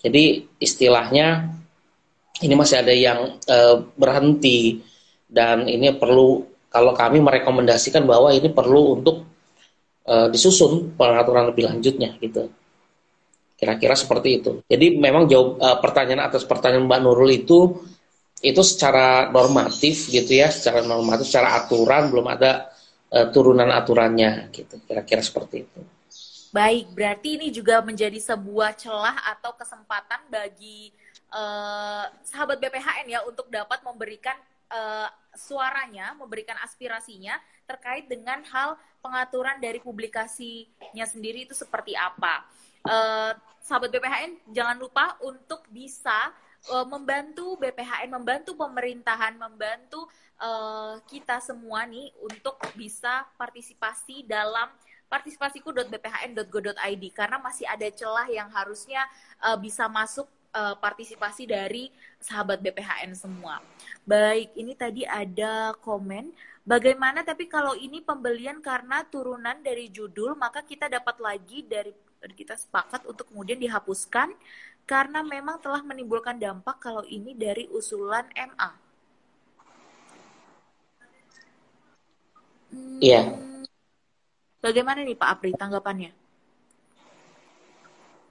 Jadi 0.02 0.46
istilahnya 0.58 1.50
ini 2.42 2.54
masih 2.58 2.82
ada 2.82 2.94
yang 2.94 3.38
uh, 3.46 3.76
berhenti 3.94 4.82
dan 5.30 5.66
ini 5.66 5.94
perlu 5.94 6.42
kalau 6.72 6.96
kami 6.96 7.20
merekomendasikan 7.20 8.08
bahwa 8.08 8.32
ini 8.32 8.48
perlu 8.50 8.98
untuk 8.98 9.22
uh, 10.08 10.26
disusun 10.32 10.96
pengaturan 10.96 11.52
lebih 11.52 11.68
lanjutnya 11.68 12.16
gitu. 12.18 12.48
Kira-kira 13.54 13.94
seperti 13.94 14.42
itu. 14.42 14.52
Jadi 14.66 14.98
memang 14.98 15.30
jawab 15.30 15.60
uh, 15.62 15.78
pertanyaan 15.78 16.26
atas 16.26 16.42
pertanyaan 16.42 16.88
Mbak 16.88 17.00
Nurul 17.04 17.30
itu 17.30 17.58
itu 18.42 18.58
secara 18.66 19.30
normatif 19.30 20.10
gitu 20.10 20.34
ya, 20.34 20.50
secara 20.50 20.82
normatif, 20.82 21.30
secara 21.30 21.62
aturan 21.62 22.10
belum 22.10 22.26
ada 22.26 22.71
uh, 23.12 23.28
turunan 23.30 23.68
aturannya 23.68 24.48
gitu 24.50 24.80
kira-kira 24.88 25.20
seperti 25.20 25.68
itu. 25.68 25.80
Baik, 26.52 26.92
berarti 26.92 27.40
ini 27.40 27.48
juga 27.48 27.80
menjadi 27.80 28.20
sebuah 28.20 28.76
celah 28.76 29.24
atau 29.36 29.56
kesempatan 29.56 30.20
bagi 30.28 30.92
uh, 31.32 32.04
sahabat 32.28 32.60
BPHN 32.60 33.08
ya 33.08 33.20
untuk 33.24 33.48
dapat 33.48 33.80
memberikan 33.80 34.36
uh, 34.68 35.08
suaranya, 35.32 36.12
memberikan 36.12 36.60
aspirasinya 36.60 37.40
terkait 37.64 38.04
dengan 38.04 38.44
hal 38.52 38.76
pengaturan 39.00 39.64
dari 39.64 39.80
publikasinya 39.80 41.08
sendiri 41.08 41.48
itu 41.48 41.56
seperti 41.56 41.96
apa. 41.96 42.44
Uh, 42.84 43.32
sahabat 43.64 43.88
BPHN 43.88 44.52
jangan 44.52 44.76
lupa 44.76 45.16
untuk 45.24 45.64
bisa 45.72 46.32
membantu 46.86 47.58
BPHN, 47.58 48.06
membantu 48.06 48.54
pemerintahan, 48.54 49.34
membantu 49.34 50.06
uh, 50.42 50.98
kita 51.06 51.38
semua 51.38 51.86
nih 51.86 52.10
untuk 52.18 52.58
bisa 52.74 53.24
partisipasi 53.38 54.26
dalam 54.26 54.66
partisipasiku.bphn.go.id 55.06 57.04
karena 57.14 57.38
masih 57.38 57.68
ada 57.68 57.86
celah 57.92 58.26
yang 58.26 58.50
harusnya 58.50 59.06
uh, 59.44 59.54
bisa 59.60 59.86
masuk 59.86 60.26
uh, 60.56 60.74
partisipasi 60.80 61.46
dari 61.46 61.92
sahabat 62.18 62.58
BPHN 62.64 63.14
semua. 63.14 63.62
Baik, 64.02 64.50
ini 64.58 64.74
tadi 64.74 65.04
ada 65.06 65.76
komen 65.84 66.32
bagaimana 66.66 67.22
tapi 67.22 67.46
kalau 67.46 67.76
ini 67.76 68.00
pembelian 68.00 68.58
karena 68.64 69.04
turunan 69.06 69.60
dari 69.60 69.92
judul 69.92 70.34
maka 70.34 70.62
kita 70.64 70.88
dapat 70.88 71.18
lagi 71.20 71.66
dari 71.66 71.92
kita 72.22 72.54
sepakat 72.54 73.02
untuk 73.04 73.28
kemudian 73.34 73.58
dihapuskan 73.58 74.30
karena 74.86 75.22
memang 75.22 75.58
telah 75.62 75.82
menimbulkan 75.82 76.38
dampak 76.38 76.78
kalau 76.82 77.02
ini 77.06 77.34
dari 77.34 77.70
usulan 77.70 78.26
MA. 78.34 78.81
Iya. 83.02 83.22
Hmm, 83.34 83.66
bagaimana 84.62 85.02
nih 85.02 85.16
Pak 85.18 85.28
Apri 85.28 85.50
tanggapannya? 85.52 86.10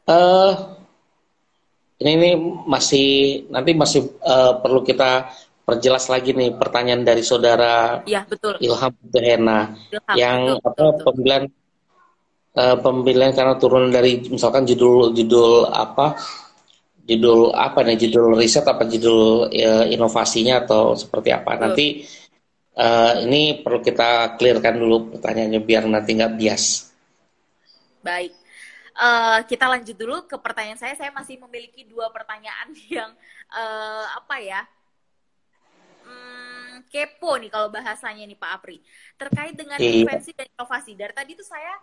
Uh, 0.09 0.81
ini 2.01 2.11
ini 2.17 2.29
masih 2.65 3.07
nanti 3.53 3.77
masih 3.77 4.09
uh, 4.25 4.57
perlu 4.59 4.81
kita 4.81 5.29
perjelas 5.61 6.09
lagi 6.09 6.33
nih 6.33 6.57
pertanyaan 6.57 7.05
dari 7.05 7.21
saudara 7.21 8.01
ya, 8.09 8.25
betul. 8.25 8.57
Ilham 8.59 8.91
Behena 9.07 9.77
yang 10.17 10.57
betul, 10.57 10.67
apa 10.67 10.69
betul, 10.73 11.05
pemilihan 11.05 11.43
uh, 12.57 12.77
pemilihan 12.81 13.31
karena 13.31 13.55
turun 13.61 13.93
dari 13.93 14.25
misalkan 14.27 14.65
judul 14.65 15.13
judul 15.13 15.69
apa 15.69 16.17
judul 17.05 17.53
apa 17.53 17.79
nih 17.85 17.97
judul 18.07 18.35
riset 18.35 18.65
apa 18.65 18.83
judul 18.89 19.47
uh, 19.53 19.85
inovasinya 19.85 20.65
atau 20.65 20.97
seperti 20.97 21.29
apa 21.29 21.55
betul. 21.55 21.61
nanti 21.61 21.85
uh, 22.77 23.13
ini 23.23 23.59
perlu 23.63 23.79
kita 23.83 24.35
clearkan 24.39 24.75
dulu 24.79 25.17
pertanyaannya 25.17 25.61
biar 25.63 25.83
nanti 25.87 26.15
nggak 26.15 26.33
bias. 26.37 26.93
Baik. 28.01 28.33
Uh, 28.91 29.39
kita 29.47 29.65
lanjut 29.71 29.95
dulu 29.95 30.27
ke 30.27 30.35
pertanyaan 30.37 30.79
saya. 30.79 30.93
Saya 30.99 31.11
masih 31.15 31.39
memiliki 31.39 31.87
dua 31.87 32.11
pertanyaan 32.11 32.71
yang 32.95 33.11
uh, 33.51 34.05
apa 34.19 34.35
ya? 34.43 34.61
Hmm, 36.03 36.83
kepo 36.91 37.39
nih 37.39 37.49
kalau 37.49 37.71
bahasanya 37.71 38.27
nih 38.27 38.37
Pak 38.37 38.51
Apri. 38.61 38.77
Terkait 39.15 39.55
dengan 39.55 39.79
iya. 39.79 40.03
invensi 40.03 40.35
dan 40.35 40.47
inovasi. 40.51 40.91
Dari 40.93 41.13
tadi 41.15 41.31
tuh 41.39 41.47
saya 41.47 41.73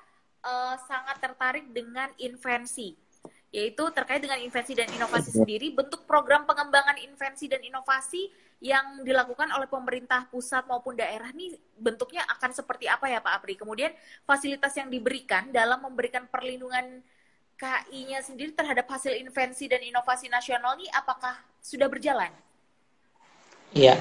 uh, 0.45 0.76
sangat 0.84 1.16
tertarik 1.22 1.66
dengan 1.72 2.12
invensi 2.20 3.07
yaitu 3.49 3.80
terkait 3.96 4.20
dengan 4.20 4.36
invensi 4.36 4.76
dan 4.76 4.88
inovasi 4.92 5.32
sendiri, 5.32 5.72
bentuk 5.72 6.05
program 6.05 6.44
pengembangan 6.44 7.01
invensi 7.01 7.49
dan 7.49 7.64
inovasi 7.64 8.28
yang 8.59 9.07
dilakukan 9.07 9.49
oleh 9.55 9.70
pemerintah 9.70 10.26
pusat 10.28 10.66
maupun 10.66 10.99
daerah 10.99 11.30
ini 11.30 11.55
bentuknya 11.78 12.26
akan 12.26 12.51
seperti 12.53 12.90
apa 12.90 13.09
ya 13.09 13.24
Pak 13.24 13.40
Apri? 13.40 13.55
Kemudian 13.57 13.94
fasilitas 14.28 14.74
yang 14.76 14.92
diberikan 14.92 15.49
dalam 15.49 15.80
memberikan 15.80 16.28
perlindungan 16.28 17.01
KI-nya 17.59 18.22
sendiri 18.22 18.55
terhadap 18.55 18.86
hasil 18.86 19.16
invensi 19.18 19.66
dan 19.66 19.82
inovasi 19.82 20.30
nasional 20.30 20.78
ini 20.78 20.86
apakah 20.94 21.34
sudah 21.59 21.90
berjalan? 21.90 22.30
Iya, 23.74 23.99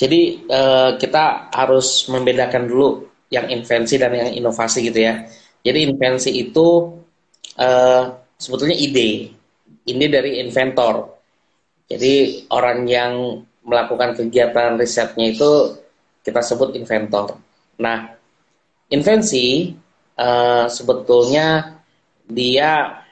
jadi 0.00 0.20
uh, 0.48 0.90
kita 0.96 1.52
harus 1.52 2.08
membedakan 2.08 2.64
dulu 2.64 3.10
yang 3.28 3.52
invensi 3.52 4.00
dan 4.00 4.16
yang 4.16 4.32
inovasi 4.32 4.88
gitu 4.88 5.00
ya. 5.04 5.28
Jadi 5.60 5.78
invensi 5.92 6.30
itu 6.40 6.96
uh, 7.60 8.04
sebetulnya 8.40 8.74
ide, 8.74 9.36
ide 9.84 10.06
dari 10.08 10.40
inventor. 10.40 11.20
Jadi 11.84 12.46
orang 12.48 12.88
yang 12.88 13.44
melakukan 13.60 14.16
kegiatan 14.16 14.80
risetnya 14.80 15.36
itu 15.36 15.76
kita 16.24 16.40
sebut 16.40 16.72
inventor. 16.72 17.36
Nah, 17.76 18.16
invensi 18.88 19.76
uh, 20.16 20.64
sebetulnya 20.70 21.76
dia 22.24 23.02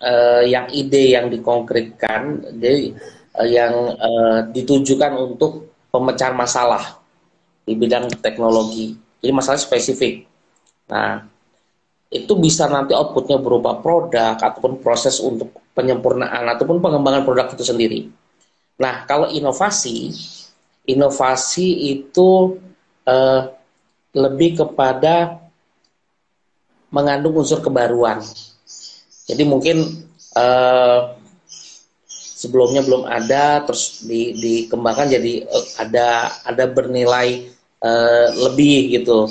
uh, 0.00 0.42
yang 0.46 0.72
ide 0.72 1.12
yang 1.12 1.26
dikonkretkan, 1.28 2.54
jadi 2.56 2.96
uh, 3.36 3.48
yang 3.48 3.74
uh, 3.98 4.38
ditujukan 4.48 5.12
untuk 5.20 5.68
pemecahan 5.90 6.36
masalah 6.38 7.02
di 7.66 7.76
bidang 7.76 8.08
teknologi. 8.22 8.96
Jadi 9.20 9.32
masalah 9.34 9.60
spesifik. 9.60 10.24
Nah, 10.88 11.28
itu 12.10 12.32
bisa 12.34 12.66
nanti 12.66 12.90
outputnya 12.90 13.38
berupa 13.38 13.78
produk 13.78 14.34
ataupun 14.34 14.82
proses 14.82 15.22
untuk 15.22 15.54
penyempurnaan 15.78 16.42
ataupun 16.58 16.82
pengembangan 16.82 17.22
produk 17.22 17.46
itu 17.54 17.62
sendiri. 17.62 18.10
Nah, 18.82 19.06
kalau 19.06 19.30
inovasi, 19.30 20.10
inovasi 20.90 21.94
itu 21.94 22.58
eh, 23.06 23.42
lebih 24.10 24.58
kepada 24.58 25.38
mengandung 26.90 27.38
unsur 27.38 27.62
kebaruan. 27.62 28.18
Jadi 29.30 29.42
mungkin 29.46 29.86
eh, 30.34 31.00
sebelumnya 32.10 32.82
belum 32.82 33.06
ada, 33.06 33.62
terus 33.62 34.02
di, 34.02 34.34
dikembangkan 34.34 35.14
jadi 35.14 35.46
eh, 35.46 35.66
ada 35.78 36.26
ada 36.42 36.64
bernilai 36.66 37.54
eh, 37.78 38.28
lebih 38.34 38.98
gitu 38.98 39.30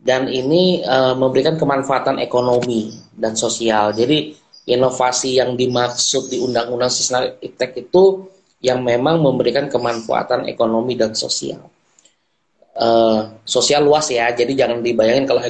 dan 0.00 0.32
ini 0.32 0.80
uh, 0.80 1.12
memberikan 1.12 1.60
kemanfaatan 1.60 2.16
ekonomi 2.24 2.88
dan 3.12 3.36
sosial. 3.36 3.92
Jadi 3.92 4.32
inovasi 4.64 5.36
yang 5.36 5.54
dimaksud 5.60 6.32
di 6.32 6.40
Undang-Undang 6.40 6.92
Sistem 6.92 7.36
Iptek 7.40 7.76
itu 7.84 8.24
yang 8.64 8.80
memang 8.80 9.20
memberikan 9.20 9.68
kemanfaatan 9.68 10.48
ekonomi 10.48 10.96
dan 10.96 11.12
sosial. 11.12 11.60
Uh, 12.80 13.40
sosial 13.44 13.84
luas 13.84 14.08
ya, 14.08 14.32
jadi 14.32 14.64
jangan 14.64 14.80
dibayangin 14.80 15.28
kalau 15.28 15.44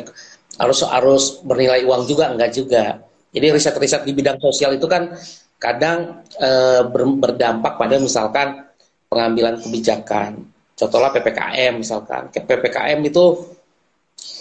harus 0.59 0.78
harus 0.82 1.24
bernilai 1.46 1.86
uang 1.86 2.11
juga 2.11 2.34
enggak 2.34 2.51
juga. 2.51 2.84
Jadi 3.30 3.46
riset-riset 3.55 4.03
di 4.03 4.11
bidang 4.11 4.42
sosial 4.42 4.74
itu 4.74 4.90
kan 4.90 5.14
kadang 5.62 6.26
uh, 6.42 6.82
berdampak 6.90 7.78
pada 7.78 8.03
misalkan 8.03 8.66
pengambilan 9.07 9.62
kebijakan. 9.62 10.42
Contohnya 10.74 11.14
PPKM 11.14 11.72
misalkan. 11.78 12.32
PPKM 12.34 12.98
itu 13.07 13.24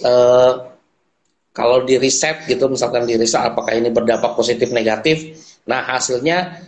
uh, 0.05 0.53
kalau 1.49 1.84
di 1.84 1.99
riset 1.99 2.47
gitu 2.47 2.71
misalkan 2.71 3.03
di 3.03 3.19
riset 3.19 3.43
apakah 3.43 3.75
ini 3.75 3.91
berdampak 3.91 4.38
positif 4.38 4.71
negatif? 4.71 5.36
Nah 5.67 5.84
hasilnya 5.84 6.61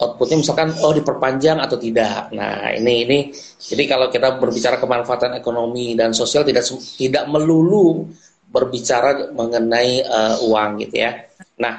outputnya 0.00 0.42
misalkan 0.42 0.74
oh 0.82 0.94
diperpanjang 0.96 1.60
atau 1.60 1.76
tidak. 1.76 2.32
Nah 2.32 2.72
ini 2.74 2.94
ini 3.06 3.18
jadi 3.60 3.84
kalau 3.86 4.06
kita 4.08 4.40
berbicara 4.40 4.80
kemanfaatan 4.80 5.38
ekonomi 5.38 5.94
dan 5.94 6.16
sosial 6.16 6.42
tidak 6.42 6.66
tidak 6.96 7.24
melulu 7.28 8.08
berbicara 8.52 9.32
mengenai 9.32 10.02
uh, 10.02 10.36
uang 10.46 10.82
gitu 10.88 10.96
ya. 11.02 11.12
Nah 11.60 11.74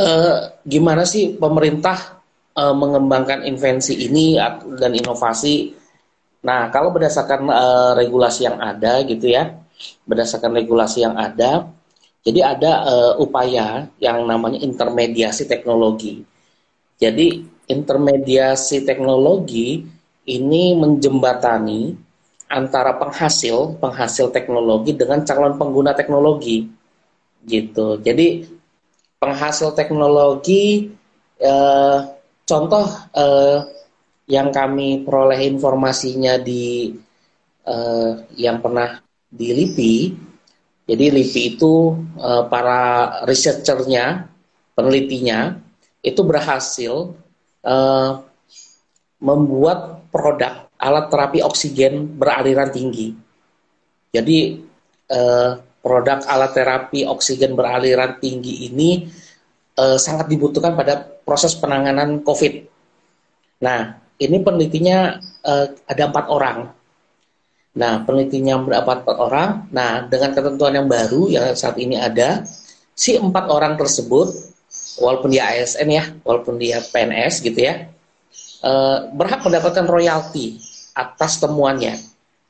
uh, 0.00 0.56
gimana 0.64 1.04
sih 1.04 1.36
pemerintah 1.36 2.22
uh, 2.56 2.74
mengembangkan 2.74 3.44
invensi 3.44 4.08
ini 4.08 4.40
dan 4.80 4.92
inovasi 4.96 5.81
Nah, 6.42 6.68
kalau 6.74 6.90
berdasarkan 6.90 7.46
uh, 7.46 7.92
regulasi 7.94 8.50
yang 8.50 8.58
ada 8.58 9.02
gitu 9.06 9.30
ya, 9.30 9.54
berdasarkan 10.06 10.52
regulasi 10.58 11.06
yang 11.06 11.14
ada, 11.14 11.70
jadi 12.26 12.54
ada 12.58 12.72
uh, 12.86 13.12
upaya 13.22 13.86
yang 14.02 14.26
namanya 14.26 14.58
intermediasi 14.58 15.46
teknologi. 15.46 16.26
Jadi 16.98 17.46
intermediasi 17.66 18.82
teknologi 18.86 19.86
ini 20.26 20.74
menjembatani 20.78 21.94
antara 22.52 22.94
penghasil 22.94 23.80
penghasil 23.80 24.28
teknologi 24.30 24.92
dengan 24.94 25.24
calon 25.24 25.56
pengguna 25.56 25.96
teknologi 25.96 26.68
gitu. 27.48 27.98
Jadi 27.98 28.46
penghasil 29.18 29.72
teknologi 29.74 30.92
eh, 31.40 31.98
contoh 32.46 32.86
eh, 33.16 33.58
yang 34.32 34.48
kami 34.48 35.04
peroleh 35.04 35.44
informasinya 35.44 36.40
di 36.40 36.88
uh, 37.68 38.24
yang 38.32 38.64
pernah 38.64 38.96
di 39.28 39.52
LIPI, 39.52 39.96
jadi 40.88 41.04
LIPI 41.12 41.42
itu 41.56 41.92
uh, 42.16 42.48
para 42.48 43.22
researchernya, 43.28 44.24
penelitinya 44.72 45.60
itu 46.00 46.24
berhasil 46.24 47.12
uh, 47.62 48.10
membuat 49.22 50.08
produk 50.10 50.66
alat 50.80 51.06
terapi 51.12 51.38
oksigen 51.44 52.18
beraliran 52.18 52.74
tinggi. 52.74 53.14
Jadi 54.10 54.58
uh, 55.12 55.62
produk 55.78 56.26
alat 56.26 56.52
terapi 56.56 57.06
oksigen 57.06 57.54
beraliran 57.54 58.18
tinggi 58.18 58.66
ini 58.66 59.06
uh, 59.78 59.94
sangat 59.94 60.26
dibutuhkan 60.26 60.74
pada 60.74 60.98
proses 61.22 61.54
penanganan 61.54 62.26
COVID. 62.26 62.66
Nah, 63.62 64.01
ini 64.20 64.36
penelitinya 64.40 65.20
uh, 65.44 65.66
ada 65.88 66.02
empat 66.08 66.26
orang. 66.28 66.58
Nah, 67.72 68.04
penelitinya 68.04 68.60
berapa 68.60 69.00
empat 69.00 69.16
orang. 69.16 69.50
Nah, 69.72 70.04
dengan 70.04 70.36
ketentuan 70.36 70.76
yang 70.76 70.88
baru 70.88 71.32
yang 71.32 71.56
saat 71.56 71.80
ini 71.80 71.96
ada, 71.96 72.44
si 72.92 73.16
empat 73.16 73.48
orang 73.48 73.80
tersebut, 73.80 74.28
walaupun 75.00 75.32
dia 75.32 75.48
ASN 75.48 75.88
ya, 75.88 76.04
walaupun 76.20 76.60
dia 76.60 76.84
PNS 76.84 77.40
gitu 77.40 77.60
ya, 77.64 77.88
uh, 78.60 79.08
berhak 79.16 79.40
mendapatkan 79.40 79.88
royalti 79.88 80.60
atas 80.92 81.40
temuannya. 81.40 81.96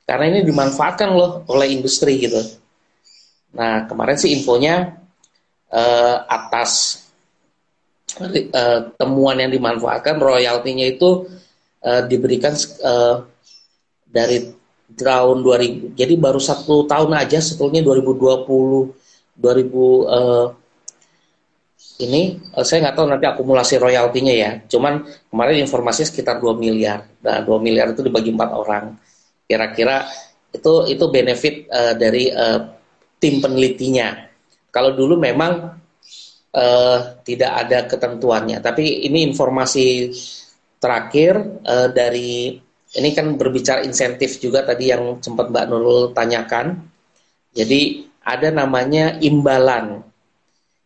Karena 0.03 0.35
ini 0.35 0.41
dimanfaatkan 0.43 1.09
loh 1.15 1.47
oleh 1.47 1.71
industri 1.71 2.19
gitu. 2.19 2.43
Nah, 3.55 3.87
kemarin 3.87 4.19
sih 4.19 4.35
infonya 4.35 4.99
uh, 5.71 6.17
atas 6.27 7.03
uh, 8.19 8.81
temuan 8.99 9.39
yang 9.39 9.55
dimanfaatkan 9.55 10.19
royaltinya 10.19 10.85
itu 10.85 11.31
uh, 11.85 12.03
diberikan 12.07 12.55
uh, 12.83 13.26
dari 14.07 14.51
tahun 14.93 15.41
2000 15.41 15.97
jadi 15.97 16.14
baru 16.20 16.41
satu 16.41 16.85
tahun 16.85 17.16
aja 17.16 17.41
sebetulnya 17.41 17.80
2020 17.85 19.39
2000 19.39 19.41
uh, 19.41 20.47
ini 22.03 22.41
uh, 22.57 22.64
saya 22.66 22.89
nggak 22.89 22.97
tahu 22.99 23.07
nanti 23.07 23.26
akumulasi 23.28 23.74
royaltinya 23.78 24.35
ya. 24.35 24.51
Cuman 24.66 25.07
kemarin 25.30 25.62
informasi 25.62 26.09
sekitar 26.09 26.43
2 26.43 26.57
miliar. 26.59 27.07
Nah, 27.22 27.45
2 27.45 27.62
miliar 27.62 27.95
itu 27.95 28.03
dibagi 28.03 28.35
empat 28.35 28.51
orang. 28.51 28.85
Kira-kira 29.47 30.09
itu 30.53 30.72
itu 30.91 31.05
benefit 31.09 31.70
uh, 31.70 31.95
dari 31.95 32.33
uh, 32.33 32.61
tim 33.22 33.39
penelitinya. 33.39 34.18
Kalau 34.72 34.97
dulu 34.97 35.20
memang 35.20 35.78
uh, 36.57 36.99
tidak 37.22 37.53
ada 37.66 37.78
ketentuannya, 37.85 38.64
tapi 38.64 39.05
ini 39.05 39.28
informasi 39.28 40.09
terakhir 40.83 41.39
uh, 41.62 41.89
dari 41.95 42.59
ini 42.93 43.11
kan 43.14 43.39
berbicara 43.39 43.87
insentif 43.87 44.43
juga 44.43 44.66
tadi 44.66 44.91
yang 44.91 45.22
sempat 45.22 45.49
Mbak 45.49 45.66
Nurul 45.70 46.03
tanyakan. 46.12 46.83
Jadi 47.55 48.11
ada 48.26 48.51
namanya 48.51 49.16
imbalan 49.22 50.03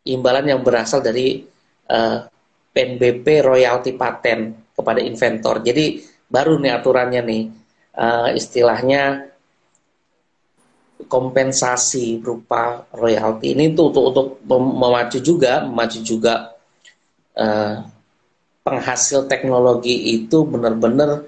imbalan 0.07 0.47
yang 0.47 0.63
berasal 0.63 1.03
dari 1.03 1.43
uh, 1.91 1.97
eh, 1.97 2.19
PNBP 2.71 3.43
royalti 3.43 3.99
paten 3.99 4.55
kepada 4.77 5.03
inventor. 5.03 5.65
Jadi 5.67 5.99
baru 6.31 6.63
nih 6.63 6.73
aturannya 6.79 7.23
nih 7.27 7.43
uh, 7.99 8.31
istilahnya 8.31 9.33
kompensasi 11.07 12.23
berupa 12.23 12.87
royalti 12.95 13.53
ini 13.53 13.75
tuh 13.75 13.93
untuk 13.93 14.05
untuk 14.11 14.27
memacu 14.49 15.19
juga 15.23 15.63
memacu 15.63 16.01
juga 16.03 16.57
uh, 17.37 17.85
penghasil 18.67 19.31
teknologi 19.31 20.19
itu 20.19 20.43
benar-benar 20.43 21.23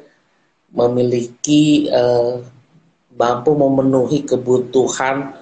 memiliki 0.75 1.87
uh, 1.87 2.43
mampu 3.15 3.55
memenuhi 3.55 4.27
kebutuhan 4.27 5.39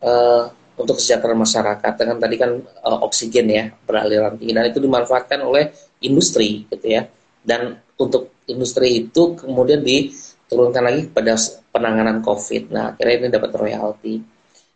uh, 0.00 0.48
untuk 0.80 0.96
kesejahteraan 0.96 1.44
masyarakat 1.44 1.92
dengan 2.00 2.16
tadi 2.16 2.36
kan 2.40 2.50
uh, 2.56 2.98
oksigen 3.04 3.46
ya 3.52 3.68
beraliran 3.84 4.40
tinggi 4.40 4.56
dan 4.56 4.64
itu 4.72 4.80
dimanfaatkan 4.80 5.44
oleh 5.44 5.68
industri 6.00 6.64
gitu 6.72 6.86
ya 6.88 7.04
dan 7.44 7.76
untuk 8.00 8.32
industri 8.48 9.04
itu 9.04 9.36
kemudian 9.36 9.84
diturunkan 9.84 10.82
lagi 10.82 11.02
pada 11.12 11.36
penanganan 11.70 12.24
COVID. 12.24 12.72
Nah 12.72 12.94
akhirnya 12.94 13.14
ini 13.20 13.28
dapat 13.28 13.50
royalti. 13.52 14.14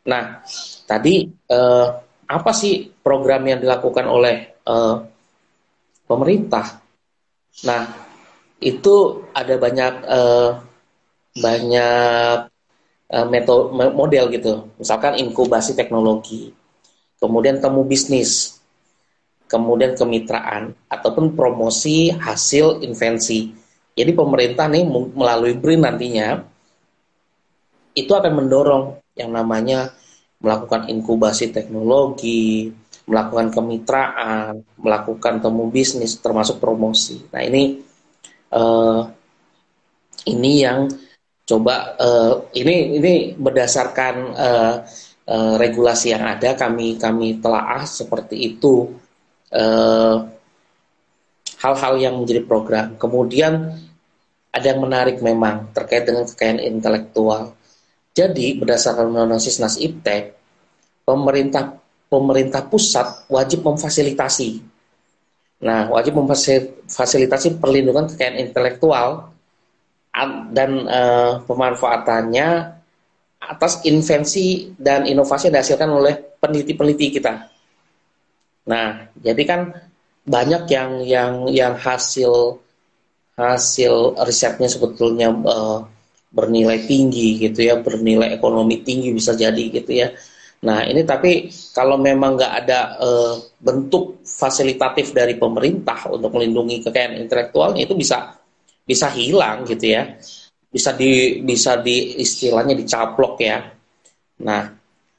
Nah 0.07 0.45
tadi 0.85 1.27
uh, 1.51 1.89
apa 2.27 2.51
sih 2.53 2.87
program 3.03 3.43
yang 3.47 3.59
dilakukan 3.63 4.07
oleh 4.07 4.63
uh, 4.67 5.16
pemerintah? 6.07 6.81
Nah 7.67 7.87
itu 8.63 9.27
ada 9.37 9.55
banyak 9.61 9.93
uh, 10.07 10.51
banyak 11.37 12.49
Eh, 13.07 13.23
metode 13.23 13.71
model 13.71 14.27
gitu. 14.35 14.67
Misalkan 14.83 15.15
inkubasi 15.23 15.79
teknologi, 15.79 16.51
kemudian 17.23 17.63
temu 17.63 17.87
bisnis, 17.87 18.59
kemudian 19.47 19.95
kemitraan 19.95 20.75
ataupun 20.91 21.39
promosi 21.39 22.11
hasil 22.11 22.83
invensi. 22.83 23.55
Jadi 23.95 24.11
pemerintah 24.11 24.67
nih 24.67 24.83
melalui 25.15 25.55
BRIN 25.55 25.87
nantinya 25.87 26.43
itu 27.95 28.11
akan 28.11 28.43
mendorong 28.43 28.99
yang 29.15 29.31
namanya 29.31 29.95
melakukan 30.43 30.91
inkubasi 30.91 31.55
teknologi, 31.55 32.75
melakukan 33.07 33.55
kemitraan, 33.55 34.67
melakukan 34.83 35.39
temu 35.39 35.71
bisnis 35.71 36.19
termasuk 36.19 36.59
promosi. 36.59 37.23
Nah, 37.31 37.43
ini 37.43 37.79
uh, 38.51 39.07
ini 40.27 40.53
yang 40.59 40.91
coba 41.47 41.95
uh, 41.95 42.51
ini 42.59 42.99
ini 42.99 43.15
berdasarkan 43.39 44.15
uh, 44.35 44.75
uh, 45.31 45.55
regulasi 45.55 46.11
yang 46.11 46.27
ada 46.27 46.59
kami 46.59 46.99
kami 46.99 47.39
telaah 47.39 47.87
seperti 47.87 48.55
itu 48.55 48.91
hal-hal 51.63 51.95
uh, 51.95 52.03
yang 52.03 52.19
menjadi 52.19 52.43
program. 52.43 52.99
Kemudian 52.99 53.71
ada 54.51 54.67
yang 54.67 54.83
menarik 54.83 55.23
memang 55.23 55.71
terkait 55.71 56.03
dengan 56.09 56.27
kekayaan 56.27 56.65
intelektual. 56.65 57.55
Jadi 58.17 58.57
berdasarkan 58.57 59.13
undang-undang 59.13 59.45
Sisnas 59.45 59.77
Iptek, 59.77 60.33
pemerintah 61.05 61.77
pemerintah 62.07 62.63
pusat 62.67 63.27
wajib 63.27 63.67
memfasilitasi. 63.67 64.63
Nah, 65.57 65.89
wajib 65.89 66.21
memfasilitasi 66.21 67.57
perlindungan 67.57 68.13
kekayaan 68.13 68.45
intelektual 68.45 69.33
dan 70.53 70.71
uh, 70.89 71.33
pemanfaatannya 71.45 72.77
atas 73.41 73.85
invensi 73.85 74.73
dan 74.77 75.05
inovasi 75.05 75.49
yang 75.49 75.61
dihasilkan 75.61 75.91
oleh 75.93 76.15
peneliti-peneliti 76.41 77.07
kita. 77.21 77.53
Nah, 78.67 79.07
jadi 79.17 79.43
kan 79.47 79.61
banyak 80.27 80.63
yang 80.73 80.91
yang 81.07 81.33
yang 81.53 81.75
hasil 81.79 82.59
hasil 83.37 84.17
risetnya 84.25 84.67
sebetulnya 84.67 85.29
uh, 85.31 85.85
bernilai 86.33 86.85
tinggi 86.89 87.41
gitu 87.49 87.65
ya, 87.69 87.79
bernilai 87.79 88.35
ekonomi 88.35 88.83
tinggi 88.83 89.13
bisa 89.13 89.37
jadi 89.37 89.65
gitu 89.71 89.93
ya. 89.93 90.09
Nah 90.67 90.83
ini 90.83 91.07
tapi 91.07 91.47
kalau 91.71 91.95
memang 91.95 92.35
nggak 92.35 92.53
ada 92.67 92.99
uh, 92.99 93.39
bentuk 93.63 94.27
fasilitatif 94.27 95.15
dari 95.15 95.39
pemerintah 95.39 96.11
untuk 96.11 96.35
melindungi 96.35 96.83
kekayaan 96.83 97.23
intelektualnya 97.23 97.87
itu 97.87 97.95
bisa 97.95 98.35
bisa 98.83 99.07
hilang 99.15 99.63
gitu 99.63 99.95
ya. 99.95 100.19
Bisa 100.67 100.91
di 100.99 101.39
bisa 101.47 101.79
di 101.79 102.19
istilahnya 102.19 102.75
dicaplok 102.75 103.39
ya. 103.39 103.63
Nah 104.43 104.67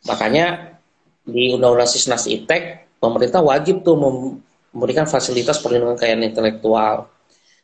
makanya 0.03 0.75
di 1.23 1.55
undang-undang 1.55 1.87
Sisnas 1.87 2.27
Iptek 2.27 2.99
pemerintah 2.99 3.39
wajib 3.39 3.87
tuh 3.87 3.95
memberikan 3.95 5.07
fasilitas 5.07 5.63
perlindungan 5.63 5.95
kekayaan 5.95 6.27
intelektual. 6.27 7.07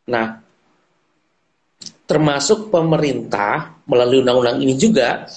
Nah 0.07 0.39
termasuk 2.07 2.71
pemerintah 2.71 3.75
melalui 3.83 4.23
undang-undang 4.23 4.63
ini 4.63 4.75
juga 4.79 5.27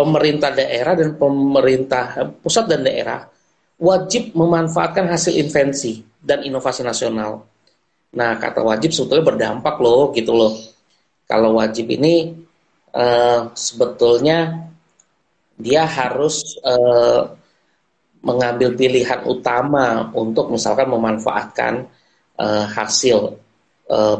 pemerintah 0.00 0.48
daerah 0.56 0.96
dan 0.96 1.20
pemerintah 1.20 2.32
pusat 2.40 2.64
dan 2.64 2.80
daerah 2.80 3.28
wajib 3.76 4.32
memanfaatkan 4.32 5.04
hasil 5.12 5.36
invensi 5.36 6.00
dan 6.24 6.40
inovasi 6.40 6.80
nasional 6.80 7.44
Nah, 8.10 8.34
kata 8.42 8.66
wajib 8.66 8.90
sebetulnya 8.90 9.28
berdampak 9.30 9.78
loh, 9.78 10.10
gitu 10.10 10.34
loh. 10.34 10.52
Kalau 11.30 11.62
wajib 11.62 11.86
ini 11.94 12.34
uh, 12.90 13.54
sebetulnya 13.54 14.66
dia 15.54 15.86
harus 15.86 16.58
uh, 16.66 17.30
mengambil 18.20 18.74
pilihan 18.74 19.22
utama 19.30 20.10
untuk 20.10 20.50
misalkan 20.50 20.90
memanfaatkan 20.90 21.86
uh, 22.36 22.66
hasil 22.66 23.38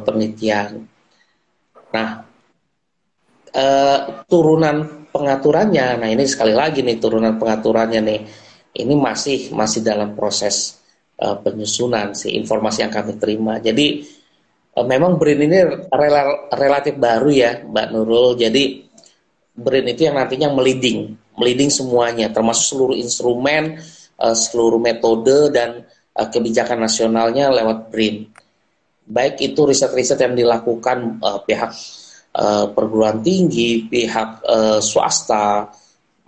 penelitian. 0.02 0.82
Nah, 1.94 2.26
turunan 4.26 4.99
pengaturannya, 5.10 5.98
nah 6.00 6.08
ini 6.08 6.24
sekali 6.24 6.54
lagi 6.54 6.80
nih 6.80 6.96
turunan 7.02 7.36
pengaturannya 7.36 8.00
nih, 8.00 8.20
ini 8.78 8.94
masih 8.94 9.50
masih 9.52 9.82
dalam 9.82 10.14
proses 10.14 10.80
uh, 11.18 11.36
penyusunan 11.38 12.14
si 12.14 12.32
informasi 12.38 12.86
yang 12.86 12.92
kami 12.94 13.18
terima. 13.18 13.58
Jadi 13.58 14.06
uh, 14.78 14.86
memang 14.86 15.18
BRIN 15.18 15.50
ini 15.50 15.58
rel 15.90 16.50
relatif 16.54 16.94
baru 16.96 17.30
ya, 17.30 17.50
Mbak 17.66 17.86
Nurul. 17.90 18.38
Jadi 18.38 18.86
BRIN 19.54 19.86
itu 19.90 20.06
yang 20.06 20.16
nantinya 20.16 20.48
meliding, 20.54 21.18
meliding 21.36 21.68
semuanya, 21.68 22.30
termasuk 22.30 22.78
seluruh 22.78 22.96
instrumen, 22.96 23.82
uh, 24.22 24.36
seluruh 24.36 24.78
metode 24.78 25.50
dan 25.50 25.84
uh, 26.16 26.28
kebijakan 26.30 26.86
nasionalnya 26.86 27.50
lewat 27.50 27.90
BRIN. 27.90 28.30
Baik 29.10 29.42
itu 29.42 29.66
riset-riset 29.66 30.22
yang 30.22 30.38
dilakukan 30.38 31.18
uh, 31.18 31.42
pihak 31.42 31.74
uh, 32.36 32.66
perguruan 32.70 33.22
tinggi, 33.24 33.86
pihak 33.86 34.44
uh, 34.46 34.78
swasta, 34.78 35.66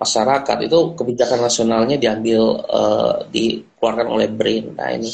masyarakat 0.03 0.57
itu 0.67 0.79
kebijakan 0.99 1.47
nasionalnya 1.47 1.97
diambil 1.99 2.43
uh, 2.67 3.23
dikeluarkan 3.31 4.09
oleh 4.11 4.27
BRIN. 4.27 4.75
Nah 4.75 4.91
ini 4.91 5.11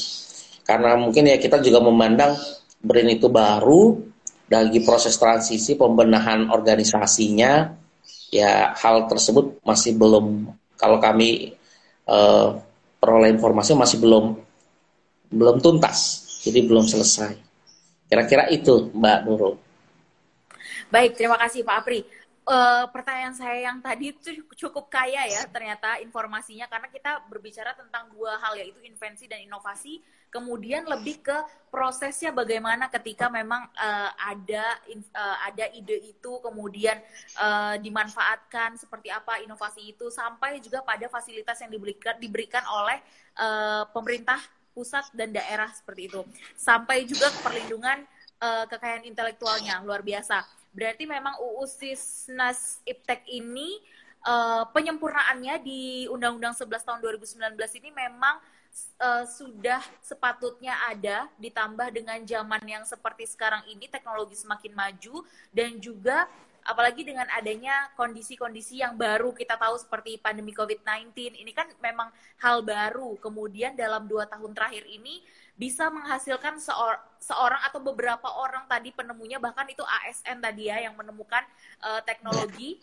karena 0.65 0.97
mungkin 0.97 1.29
ya 1.29 1.37
kita 1.37 1.61
juga 1.61 1.85
memandang 1.85 2.37
BRIN 2.81 3.21
itu 3.21 3.29
baru 3.29 4.01
lagi 4.49 4.81
proses 4.81 5.21
transisi 5.21 5.77
pembenahan 5.77 6.49
organisasinya 6.49 7.69
ya 8.33 8.73
hal 8.73 9.05
tersebut 9.09 9.61
masih 9.61 9.97
belum 9.97 10.49
kalau 10.81 10.97
kami 10.97 11.53
uh, 12.09 12.57
peroleh 12.97 13.37
informasi 13.37 13.77
masih 13.77 14.01
belum 14.01 14.41
belum 15.29 15.61
tuntas 15.61 16.25
jadi 16.41 16.65
belum 16.65 16.89
selesai 16.89 17.37
kira-kira 18.09 18.49
itu 18.49 18.89
Mbak 18.97 19.19
Nurul 19.29 19.55
baik 20.89 21.21
terima 21.21 21.37
kasih 21.37 21.65
Pak 21.65 21.77
Apri. 21.85 22.01
Uh, 22.49 22.89
pertanyaan 22.89 23.37
saya 23.37 23.69
yang 23.69 23.77
tadi 23.85 24.09
itu 24.09 24.41
cukup 24.57 24.89
kaya 24.89 25.21
ya 25.29 25.45
ternyata 25.53 26.01
informasinya 26.01 26.65
karena 26.65 26.89
kita 26.89 27.21
berbicara 27.29 27.77
tentang 27.77 28.09
dua 28.09 28.41
hal 28.41 28.57
yaitu 28.57 28.81
invensi 28.89 29.29
dan 29.29 29.45
inovasi. 29.45 30.01
Kemudian 30.33 30.89
lebih 30.89 31.21
ke 31.25 31.37
prosesnya 31.69 32.33
bagaimana 32.33 32.89
ketika 32.89 33.29
memang 33.29 33.69
uh, 33.77 34.11
ada 34.17 34.81
uh, 35.13 35.37
ada 35.45 35.69
ide 35.77 36.09
itu 36.09 36.33
kemudian 36.41 36.97
uh, 37.37 37.77
dimanfaatkan 37.81 38.81
seperti 38.81 39.13
apa 39.13 39.45
inovasi 39.45 39.93
itu 39.93 40.09
sampai 40.09 40.57
juga 40.65 40.81
pada 40.81 41.05
fasilitas 41.13 41.61
yang 41.61 41.73
diberikan 41.73 42.17
diberikan 42.17 42.65
oleh 42.65 42.97
uh, 43.37 43.85
pemerintah 43.93 44.41
pusat 44.73 45.05
dan 45.13 45.37
daerah 45.37 45.69
seperti 45.69 46.09
itu. 46.09 46.25
Sampai 46.57 47.05
juga 47.05 47.29
perlindungan 47.45 48.09
uh, 48.41 48.65
kekayaan 48.73 49.05
intelektualnya 49.05 49.85
luar 49.85 50.01
biasa 50.01 50.58
Berarti 50.73 51.05
memang 51.09 51.37
UU 51.41 51.65
Sisnas 51.67 52.81
Iptek 52.85 53.25
ini 53.29 53.81
uh, 54.27 54.69
penyempurnaannya 54.71 55.61
di 55.63 56.07
Undang-Undang 56.11 56.55
11 56.57 56.87
tahun 56.87 56.99
2019 57.03 57.81
ini 57.83 57.91
memang 57.95 58.37
uh, 59.01 59.25
sudah 59.27 59.83
sepatutnya 60.03 60.75
ada 60.89 61.27
ditambah 61.39 61.89
dengan 61.95 62.19
zaman 62.25 62.63
yang 62.67 62.85
seperti 62.85 63.27
sekarang 63.29 63.63
ini 63.71 63.87
teknologi 63.87 64.37
semakin 64.37 64.73
maju 64.75 65.25
dan 65.55 65.79
juga 65.79 66.27
apalagi 66.69 67.01
dengan 67.01 67.25
adanya 67.33 67.89
kondisi-kondisi 67.97 68.85
yang 68.85 68.93
baru 68.93 69.33
kita 69.33 69.57
tahu 69.57 69.81
seperti 69.81 70.21
pandemi 70.21 70.53
COVID-19 70.53 71.41
ini 71.41 71.53
kan 71.57 71.65
memang 71.81 72.13
hal 72.45 72.61
baru. 72.61 73.17
Kemudian 73.25 73.73
dalam 73.73 74.05
dua 74.05 74.29
tahun 74.29 74.53
terakhir 74.53 74.85
ini 74.85 75.25
bisa 75.59 75.91
menghasilkan 75.91 76.63
seor 76.63 77.03
seorang 77.19 77.59
atau 77.67 77.83
beberapa 77.83 78.31
orang 78.31 78.71
tadi 78.71 78.95
penemunya 78.95 79.43
bahkan 79.43 79.67
itu 79.67 79.83
ASN 79.83 80.39
tadi 80.39 80.71
ya 80.71 80.79
yang 80.87 80.95
menemukan 80.95 81.43
uh, 81.83 81.99
teknologi 82.07 82.79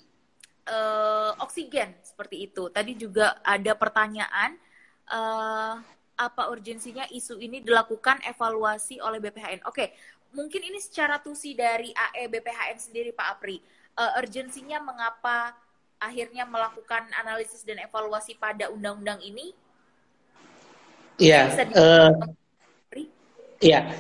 uh, 0.68 1.32
oksigen 1.40 1.96
seperti 2.04 2.52
itu. 2.52 2.68
Tadi 2.68 3.00
juga 3.00 3.40
ada 3.48 3.72
pertanyaan 3.80 4.60
uh, 5.08 5.80
apa 6.16 6.44
urgensinya 6.52 7.08
isu 7.16 7.40
ini 7.40 7.64
dilakukan 7.64 8.20
evaluasi 8.28 9.00
oleh 9.00 9.24
BPHN. 9.24 9.64
Oke, 9.72 9.96
mungkin 10.36 10.60
ini 10.68 10.84
secara 10.84 11.24
tusi 11.24 11.56
dari 11.56 11.96
AE 11.96 12.28
BPHN 12.28 12.78
sendiri 12.92 13.16
Pak 13.16 13.40
Apri. 13.40 13.64
Uh, 13.96 14.20
urgensinya 14.20 14.84
mengapa 14.84 15.56
akhirnya 15.96 16.44
melakukan 16.44 17.08
analisis 17.16 17.64
dan 17.64 17.80
evaluasi 17.80 18.36
pada 18.36 18.68
undang-undang 18.68 19.24
ini? 19.24 19.56
Iya. 21.16 21.56
Uh, 21.72 22.12
Iya, 23.62 23.92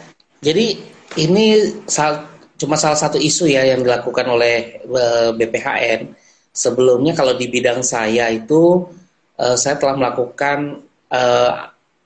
jadi 0.43 0.76
ini 1.16 1.45
sal 1.88 2.28
cuma 2.56 2.80
salah 2.80 2.95
satu 2.95 3.20
isu 3.20 3.51
ya 3.51 3.68
yang 3.68 3.84
dilakukan 3.84 4.28
oleh 4.28 4.80
e, 4.84 5.03
BPHN. 5.36 6.12
Sebelumnya 6.56 7.12
kalau 7.12 7.36
di 7.36 7.51
bidang 7.51 7.84
saya 7.84 8.32
itu 8.32 8.88
uh, 9.36 9.58
saya 9.60 9.76
telah 9.76 9.99
melakukan 9.99 10.88
uh, 11.12 11.51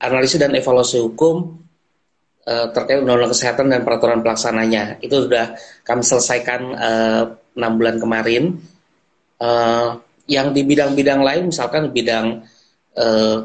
analisis 0.01 0.41
dan 0.41 0.57
evaluasi 0.57 0.97
hukum 1.05 1.61
uh, 2.49 2.67
terkait 2.73 2.97
undang-undang 2.97 3.29
kesehatan 3.29 3.69
dan 3.69 3.85
peraturan 3.85 4.25
pelaksananya. 4.25 4.97
Itu 5.05 5.29
sudah 5.29 5.53
kami 5.85 6.01
selesaikan 6.01 6.61
enam 7.53 7.71
bulan 7.77 8.01
kemarin. 8.01 8.57
Uh, 9.39 10.01
yang 10.29 10.49
di 10.49 10.61
bidang-bidang 10.61 11.21
lain, 11.25 11.49
misalkan 11.49 11.89
bidang 11.89 12.45
uh, 12.97 13.37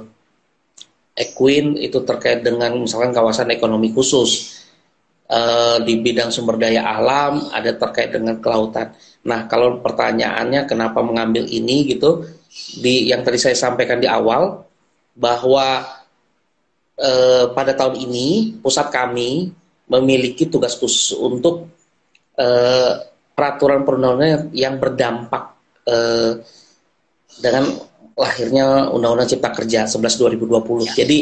Equin 1.15 1.79
itu 1.79 2.03
terkait 2.03 2.43
dengan 2.43 2.75
misalkan 2.75 3.15
kawasan 3.15 3.47
ekonomi 3.55 3.95
khusus 3.95 4.59
uh, 5.31 5.79
di 5.79 6.03
bidang 6.03 6.35
sumber 6.35 6.59
daya 6.59 6.83
alam 6.83 7.55
ada 7.55 7.71
terkait 7.71 8.11
dengan 8.11 8.43
kelautan. 8.43 8.91
Nah 9.23 9.47
kalau 9.47 9.79
pertanyaannya 9.79 10.67
kenapa 10.67 11.01
mengambil 11.07 11.47
ini 11.47 11.87
gitu 11.87 12.27
di 12.83 13.11
yang 13.15 13.23
tadi 13.23 13.39
saya 13.39 13.55
sampaikan 13.55 14.03
di 14.03 14.11
awal 14.11 14.67
bahwa 15.15 15.87
uh, 16.99 17.45
pada 17.55 17.73
tahun 17.79 17.95
ini 18.11 18.59
pusat 18.59 18.91
kami 18.91 19.55
memiliki 19.87 20.51
tugas 20.51 20.75
khusus 20.75 21.15
untuk 21.15 21.71
uh, 22.43 22.93
peraturan 23.35 23.87
perundangan 23.87 24.51
yang 24.51 24.79
berdampak 24.83 25.55
uh, 25.87 26.43
dengan 27.39 27.75
lahirnya 28.15 28.91
Undang-Undang 28.95 29.31
Cipta 29.35 29.51
Kerja 29.51 29.81
11 29.91 30.41
2020. 30.41 30.87
Ya. 30.87 30.93
Jadi 31.05 31.19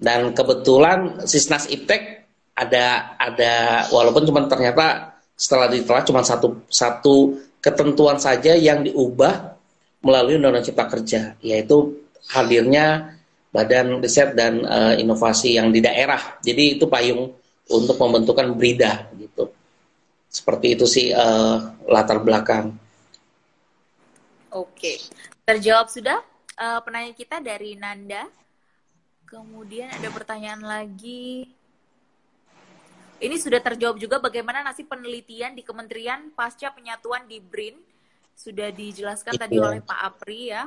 dan 0.00 0.32
kebetulan 0.32 1.28
Sisnas 1.28 1.68
Iptek 1.68 2.24
ada 2.56 3.16
ada 3.20 3.84
walaupun 3.92 4.24
cuma 4.24 4.44
ternyata 4.48 5.16
setelah 5.36 5.68
ditelah 5.68 6.04
cuma 6.04 6.20
satu 6.24 6.64
satu 6.68 7.36
ketentuan 7.60 8.16
saja 8.16 8.56
yang 8.56 8.84
diubah 8.84 9.56
melalui 10.00 10.40
Undang-Undang 10.40 10.66
Cipta 10.68 10.86
Kerja 10.88 11.20
yaitu 11.44 12.00
hadirnya 12.32 13.16
Badan 13.50 13.98
Riset 13.98 14.38
dan 14.38 14.62
uh, 14.62 14.94
Inovasi 14.94 15.58
yang 15.58 15.74
di 15.74 15.82
daerah. 15.82 16.38
Jadi 16.38 16.78
itu 16.78 16.86
payung 16.86 17.34
untuk 17.70 17.96
pembentukan 17.98 18.54
BRIDA 18.54 19.10
gitu. 19.18 19.50
Seperti 20.30 20.78
itu 20.78 20.86
sih 20.86 21.10
uh, 21.10 21.58
latar 21.90 22.22
belakang. 22.22 22.70
Oke. 24.50 24.98
Terjawab 25.46 25.86
sudah 25.90 26.18
uh, 26.58 26.80
penanya 26.82 27.14
kita 27.14 27.38
dari 27.38 27.78
Nanda. 27.78 28.26
Kemudian 29.26 29.86
ada 29.94 30.10
pertanyaan 30.10 30.62
lagi. 30.62 31.46
Ini 33.20 33.36
sudah 33.36 33.60
terjawab 33.62 34.00
juga 34.00 34.18
bagaimana 34.18 34.64
nasib 34.64 34.88
penelitian 34.90 35.54
di 35.54 35.62
Kementerian 35.62 36.34
pasca 36.34 36.72
penyatuan 36.74 37.28
di 37.30 37.38
BRIN. 37.38 37.78
Sudah 38.34 38.72
dijelaskan 38.72 39.36
iya. 39.36 39.40
tadi 39.46 39.56
oleh 39.60 39.80
Pak 39.84 40.00
Apri 40.02 40.50
ya. 40.50 40.66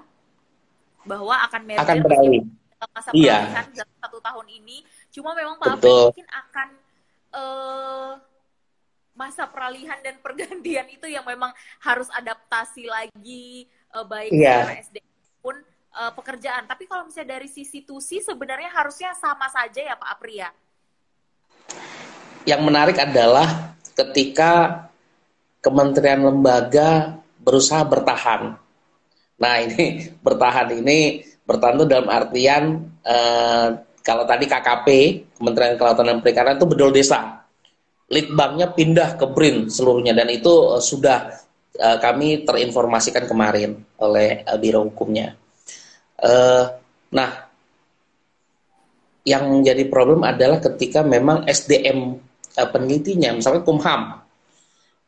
Bahwa 1.04 1.44
akan 1.44 1.62
merger 1.68 1.84
akan 1.84 2.00
beralih. 2.06 2.44
masa 2.92 3.10
iya. 3.16 3.64
dalam 3.72 3.96
satu 4.00 4.20
tahun 4.24 4.48
ini. 4.64 4.84
Cuma 5.12 5.36
memang 5.36 5.60
Pak 5.60 5.80
Betul. 5.80 5.84
Apri 5.84 5.92
mungkin 6.08 6.28
akan 6.32 6.70
uh, 7.36 8.12
masa 9.14 9.46
peralihan 9.46 9.98
dan 10.02 10.18
pergantian 10.20 10.90
itu 10.90 11.06
yang 11.06 11.26
memang 11.26 11.54
harus 11.82 12.10
adaptasi 12.14 12.90
lagi 12.90 13.70
uh, 13.94 14.06
baik 14.06 14.34
yeah. 14.34 14.74
SDM 14.82 15.10
pun 15.40 15.56
uh, 15.94 16.12
pekerjaan. 16.18 16.66
Tapi 16.66 16.90
kalau 16.90 17.08
misalnya 17.08 17.38
dari 17.38 17.50
sisi 17.50 17.86
tusi 17.86 18.20
sebenarnya 18.20 18.74
harusnya 18.74 19.14
sama 19.18 19.48
saja 19.54 19.82
ya 19.82 19.96
Pak 19.96 20.10
Apria. 20.18 20.50
Yang 22.44 22.62
menarik 22.66 22.98
adalah 23.00 23.78
ketika 23.94 24.86
kementerian 25.64 26.26
lembaga 26.26 27.22
berusaha 27.40 27.86
bertahan. 27.86 28.58
Nah 29.40 29.56
ini 29.62 30.08
bertahan 30.26 30.74
ini 30.74 31.24
bertahan 31.44 31.76
itu 31.80 31.86
dalam 31.88 32.10
artian 32.10 32.64
uh, 33.06 33.68
kalau 34.04 34.28
tadi 34.28 34.46
KKP 34.52 34.88
Kementerian 35.40 35.80
Kelautan 35.80 36.12
dan 36.12 36.20
Perikanan 36.20 36.60
itu 36.60 36.68
bedol 36.68 36.92
desa. 36.92 37.43
Litbangnya 38.12 38.76
pindah 38.76 39.16
ke 39.16 39.26
BRIN 39.32 39.72
seluruhnya 39.72 40.12
dan 40.12 40.28
itu 40.28 40.52
uh, 40.52 40.84
sudah 40.84 41.32
uh, 41.80 41.98
kami 42.04 42.44
terinformasikan 42.44 43.26
kemarin 43.26 43.80
oleh 44.02 44.44
uh, 44.44 44.60
Biro 44.60 44.84
Hukumnya. 44.88 45.36
Nah, 47.14 47.32
yang 49.28 49.44
menjadi 49.60 49.84
problem 49.92 50.24
adalah 50.24 50.64
ketika 50.64 51.04
memang 51.04 51.44
SDM 51.44 52.16
penelitinya, 52.56 53.36
misalnya 53.36 53.60
Kumham, 53.68 54.24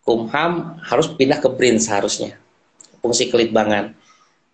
Kumham 0.03 0.75
harus 0.83 1.07
pindah 1.15 1.39
ke 1.39 1.47
BRIN 1.55 1.79
seharusnya, 1.79 2.35
fungsi 2.99 3.31
kelitbangan. 3.31 3.95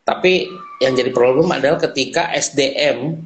Tapi 0.06 0.46
yang 0.86 0.94
jadi 0.94 1.10
problem 1.10 1.50
adalah 1.50 1.82
ketika 1.82 2.30
SDM 2.30 3.26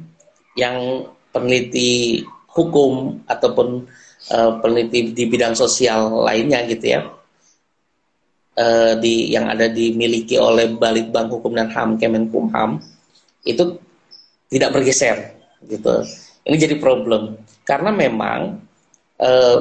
yang 0.56 1.06
peneliti 1.30 2.24
hukum 2.56 3.20
ataupun 3.28 3.84
uh, 4.32 4.58
peneliti 4.62 5.12
di 5.12 5.24
bidang 5.26 5.54
sosial 5.54 6.24
lainnya 6.24 6.64
gitu 6.66 6.86
ya, 6.86 7.00
uh, 8.56 8.92
di 8.98 9.30
yang 9.30 9.50
ada 9.52 9.68
dimiliki 9.68 10.40
oleh 10.40 10.72
Balitbang 10.74 11.28
Hukum 11.30 11.52
dan 11.54 11.68
HAM 11.70 12.00
Kemenkumham 12.00 12.80
itu 13.46 13.78
tidak 14.50 14.74
bergeser 14.74 15.36
gitu. 15.66 16.02
Ini 16.46 16.56
jadi 16.56 16.76
problem. 16.78 17.42
Karena 17.66 17.90
memang 17.90 18.62
uh, 19.18 19.58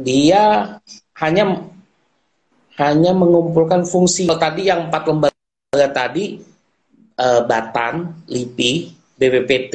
dia 0.00 0.76
hanya 1.20 1.44
hanya 2.80 3.12
mengumpulkan 3.12 3.84
fungsi. 3.84 4.24
Tadi 4.24 4.72
yang 4.72 4.88
empat 4.88 5.02
lembaga 5.04 5.86
tadi 5.92 6.40
uh, 7.20 7.44
Batan, 7.44 8.24
LIPI, 8.24 8.72
BPPT 9.20 9.74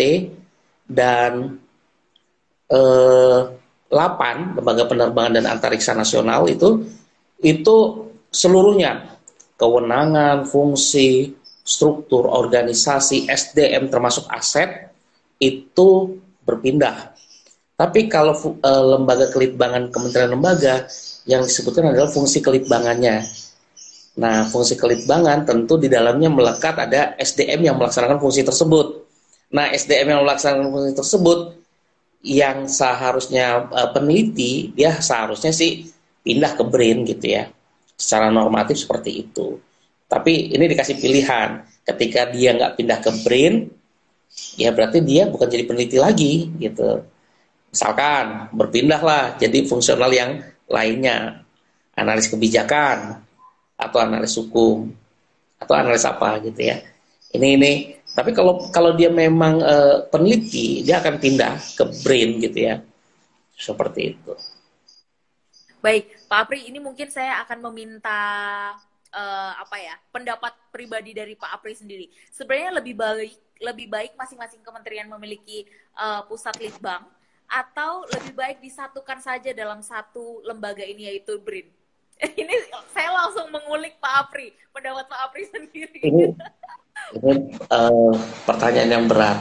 dan 0.89 1.61
8 2.69 4.57
lembaga 4.57 4.83
penerbangan 4.89 5.37
dan 5.37 5.45
antariksa 5.45 5.93
nasional 5.93 6.49
itu 6.49 6.81
itu 7.45 7.75
seluruhnya 8.33 9.15
kewenangan, 9.55 10.43
fungsi, 10.49 11.31
struktur, 11.65 12.27
organisasi, 12.27 13.29
SDM 13.29 13.87
termasuk 13.87 14.27
aset 14.27 14.91
itu 15.39 16.19
berpindah. 16.43 17.15
Tapi 17.75 18.07
kalau 18.07 18.35
e, 18.39 18.71
lembaga 18.95 19.27
kelitbangan 19.31 19.91
kementerian 19.91 20.31
lembaga 20.35 20.87
yang 21.27 21.43
disebutkan 21.43 21.91
adalah 21.91 22.07
fungsi 22.07 22.39
kelitbangannya. 22.39 23.23
Nah, 24.15 24.47
fungsi 24.47 24.79
kelitbangan 24.79 25.43
tentu 25.43 25.75
di 25.75 25.91
dalamnya 25.91 26.31
melekat 26.31 26.87
ada 26.87 27.19
SDM 27.19 27.67
yang 27.67 27.75
melaksanakan 27.75 28.15
fungsi 28.15 28.47
tersebut. 28.47 29.03
Nah, 29.51 29.75
SDM 29.75 30.15
yang 30.15 30.21
melaksanakan 30.23 30.71
fungsi 30.71 30.93
tersebut 30.95 31.39
yang 32.25 32.65
seharusnya 32.65 33.69
uh, 33.69 33.93
peneliti 33.93 34.73
dia 34.73 34.97
seharusnya 34.97 35.53
sih 35.53 35.85
pindah 36.25 36.57
ke 36.57 36.63
BRIN 36.65 37.05
gitu 37.05 37.37
ya. 37.37 37.45
Secara 37.95 38.33
normatif 38.33 38.81
seperti 38.81 39.29
itu. 39.29 39.61
Tapi 40.09 40.51
ini 40.57 40.65
dikasih 40.65 40.97
pilihan. 40.97 41.63
Ketika 41.85 42.33
dia 42.33 42.57
nggak 42.57 42.81
pindah 42.81 42.97
ke 42.97 43.11
BRIN, 43.21 43.69
ya 44.57 44.73
berarti 44.73 45.05
dia 45.05 45.29
bukan 45.29 45.45
jadi 45.45 45.63
peneliti 45.69 46.01
lagi 46.01 46.49
gitu. 46.57 47.05
Misalkan 47.69 48.49
berpindahlah 48.57 49.37
jadi 49.37 49.69
fungsional 49.69 50.09
yang 50.09 50.41
lainnya, 50.65 51.45
analis 51.93 52.25
kebijakan 52.25 53.21
atau 53.77 53.99
analis 54.01 54.33
hukum 54.33 54.89
atau 55.61 55.73
analis 55.77 56.03
apa 56.09 56.41
gitu 56.41 56.73
ya. 56.73 56.81
Ini 57.35 57.47
ini 57.59 57.71
tapi 58.15 58.31
kalau 58.31 58.71
kalau 58.71 58.95
dia 58.95 59.11
memang 59.11 59.59
uh, 59.59 60.07
peneliti, 60.07 60.87
dia 60.87 61.03
akan 61.03 61.19
pindah 61.19 61.59
ke 61.75 61.83
brain 61.99 62.39
gitu 62.39 62.59
ya. 62.63 62.79
Seperti 63.59 64.15
itu. 64.15 64.31
Baik, 65.83 66.15
Pak 66.31 66.47
Apri, 66.47 66.71
ini 66.71 66.79
mungkin 66.79 67.11
saya 67.11 67.43
akan 67.43 67.59
meminta 67.69 68.19
uh, 69.11 69.51
apa 69.59 69.75
ya 69.83 69.99
pendapat 70.15 70.55
pribadi 70.71 71.11
dari 71.11 71.35
Pak 71.35 71.59
Apri 71.59 71.75
sendiri. 71.75 72.07
Sebenarnya 72.31 72.79
lebih 72.79 72.95
baik 72.95 73.35
lebih 73.59 73.87
baik 73.91 74.11
masing-masing 74.15 74.63
kementerian 74.63 75.11
memiliki 75.11 75.67
uh, 75.99 76.23
pusat 76.23 76.55
litbang 76.55 77.03
atau 77.51 78.07
lebih 78.15 78.31
baik 78.31 78.57
disatukan 78.63 79.19
saja 79.19 79.51
dalam 79.51 79.83
satu 79.83 80.39
lembaga 80.47 80.87
ini 80.87 81.11
yaitu 81.11 81.35
BRIN. 81.43 81.67
Ini 82.41 82.55
saya 82.95 83.11
langsung 83.11 83.51
mengulik 83.51 83.99
Pak 83.99 84.13
Apri, 84.23 84.55
pendapat 84.71 85.03
Pak 85.03 85.19
Apri 85.19 85.43
sendiri. 85.51 85.99
Ini 85.99 86.31
ini 87.13 87.53
uh, 87.69 88.13
pertanyaan 88.47 88.91
yang 89.01 89.05
berat. 89.05 89.39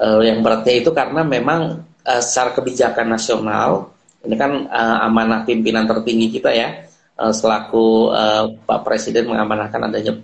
Uh, 0.00 0.24
yang 0.24 0.40
beratnya 0.40 0.80
itu 0.80 0.90
karena 0.90 1.20
memang 1.20 1.84
uh, 1.84 2.22
secara 2.24 2.56
kebijakan 2.56 3.12
nasional 3.12 3.92
ini 4.22 4.34
kan 4.38 4.70
uh, 4.70 5.06
amanah 5.06 5.42
pimpinan 5.42 5.86
tertinggi 5.86 6.30
kita 6.38 6.50
ya 6.54 6.86
uh, 7.18 7.34
selaku 7.34 8.10
uh, 8.14 8.54
Pak 8.62 8.80
Presiden 8.86 9.30
mengamanahkan 9.30 9.90
adanya 9.90 10.14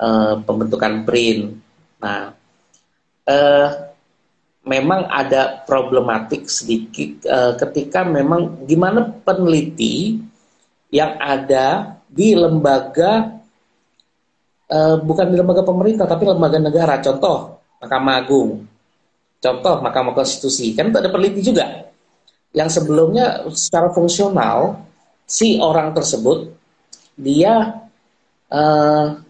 uh, 0.00 0.36
pembentukan 0.44 1.02
BRIN. 1.08 1.56
Nah, 2.00 2.36
uh, 3.26 3.68
memang 4.62 5.08
ada 5.08 5.64
problematik 5.64 6.46
sedikit 6.46 7.26
uh, 7.26 7.56
ketika 7.56 8.04
memang 8.04 8.68
gimana 8.68 9.08
peneliti 9.24 10.20
yang 10.92 11.16
ada 11.18 11.98
di 12.12 12.36
lembaga 12.36 13.41
Eh, 14.72 14.96
bukan 15.04 15.28
di 15.28 15.36
lembaga 15.36 15.60
pemerintah 15.60 16.08
tapi 16.08 16.24
lembaga 16.24 16.56
negara. 16.56 16.96
Contoh 17.04 17.60
Mahkamah 17.84 18.24
Agung, 18.24 18.64
contoh 19.36 19.74
Mahkamah 19.84 20.16
Konstitusi, 20.16 20.72
kan 20.72 20.88
itu 20.88 20.96
ada 20.96 21.12
peneliti 21.12 21.44
juga. 21.44 21.92
Yang 22.56 22.80
sebelumnya 22.80 23.44
secara 23.52 23.92
fungsional 23.92 24.80
si 25.28 25.60
orang 25.60 25.92
tersebut 25.92 26.56
dia 27.20 27.84
uh, 28.48 29.20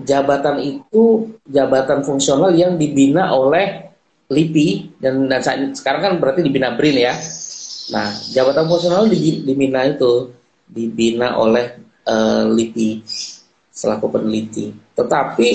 jabatan 0.00 0.56
itu 0.64 1.36
jabatan 1.44 2.00
fungsional 2.00 2.56
yang 2.56 2.80
dibina 2.80 3.36
oleh 3.36 3.92
LIPI 4.32 5.00
dan, 5.04 5.28
dan 5.28 5.76
sekarang 5.76 6.00
kan 6.00 6.12
berarti 6.16 6.40
dibina 6.40 6.72
BRIN 6.72 6.96
ya. 6.96 7.12
Nah, 7.92 8.08
jabatan 8.32 8.64
fungsional 8.72 9.04
dibina 9.44 9.84
itu 9.84 10.32
dibina 10.64 11.36
oleh 11.36 11.76
uh, 12.08 12.48
LIPI 12.48 13.04
selaku 13.78 14.18
peneliti. 14.18 14.74
Tetapi 14.98 15.48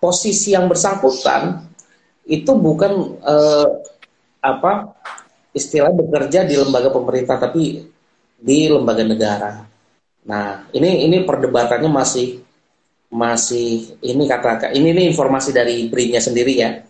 posisi 0.00 0.56
yang 0.56 0.64
bersangkutan 0.64 1.68
itu 2.24 2.52
bukan 2.56 3.20
eh, 3.20 3.68
apa 4.40 4.96
istilah 5.52 5.92
bekerja 5.92 6.48
di 6.48 6.56
lembaga 6.56 6.88
pemerintah 6.88 7.36
tapi 7.36 7.84
di 8.40 8.58
lembaga 8.72 9.04
negara. 9.04 9.52
Nah, 10.24 10.64
ini 10.72 11.04
ini 11.04 11.20
perdebatannya 11.28 11.90
masih 11.92 12.40
masih 13.12 13.98
ini 14.00 14.24
kata 14.24 14.72
ini 14.72 14.96
ini 14.96 15.02
informasi 15.12 15.52
dari 15.52 15.84
BRI-nya 15.92 16.22
sendiri 16.22 16.54
ya. 16.56 16.80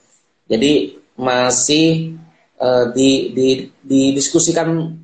Jadi 0.46 0.94
masih 1.18 2.14
uh, 2.60 2.92
di, 2.94 3.34
di 3.34 3.48
didiskusikan 3.82 4.94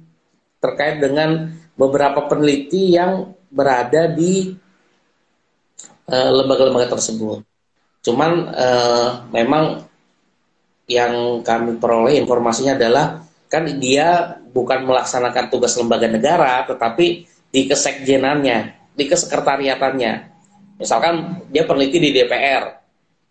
terkait 0.63 1.03
dengan 1.03 1.51
beberapa 1.75 2.29
peneliti 2.29 2.95
yang 2.95 3.35
berada 3.51 4.11
di 4.11 4.53
Eh, 4.53 4.66
lembaga-lembaga 6.11 6.87
uh, 6.87 6.93
tersebut. 6.99 7.39
Cuman 8.07 8.51
uh, 8.55 9.27
memang 9.35 9.83
yang 10.87 11.43
kami 11.43 11.83
peroleh 11.83 12.15
informasinya 12.23 12.79
adalah 12.79 13.27
kan 13.51 13.67
dia 13.83 14.39
bukan 14.55 14.87
melaksanakan 14.87 15.51
tugas 15.51 15.75
lembaga 15.75 16.07
negara, 16.07 16.63
tetapi 16.67 17.27
di 17.51 17.61
kesekjenannya, 17.67 18.91
di 18.95 19.05
kesekretariatannya. 19.11 20.13
Misalkan 20.79 21.47
dia 21.51 21.67
peneliti 21.67 21.99
di 21.99 22.11
DPR, 22.15 22.79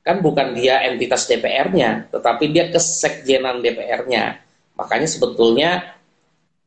kan 0.03 0.19
bukan 0.19 0.53
dia 0.53 0.83
entitas 0.83 1.25
DPR-nya, 1.25 2.11
tetapi 2.11 2.51
dia 2.51 2.69
kesekjenan 2.69 3.63
DPR-nya. 3.63 4.43
Makanya 4.75 5.07
sebetulnya 5.07 5.95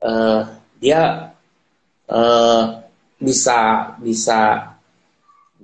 uh, 0.01 0.49
dia 0.81 1.33
uh, 2.09 2.63
bisa 3.19 3.93
bisa 4.01 4.73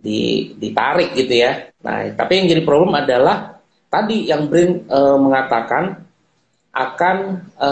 di, 0.04 0.52
ditarik 0.60 1.16
gitu 1.16 1.32
ya. 1.32 1.72
Nah, 1.80 2.12
tapi 2.12 2.44
yang 2.44 2.46
jadi 2.52 2.62
problem 2.62 2.92
adalah 2.92 3.56
tadi 3.88 4.28
yang 4.28 4.52
Brin 4.52 4.84
e, 4.84 5.00
mengatakan 5.16 6.04
akan 6.76 7.16
e, 7.56 7.70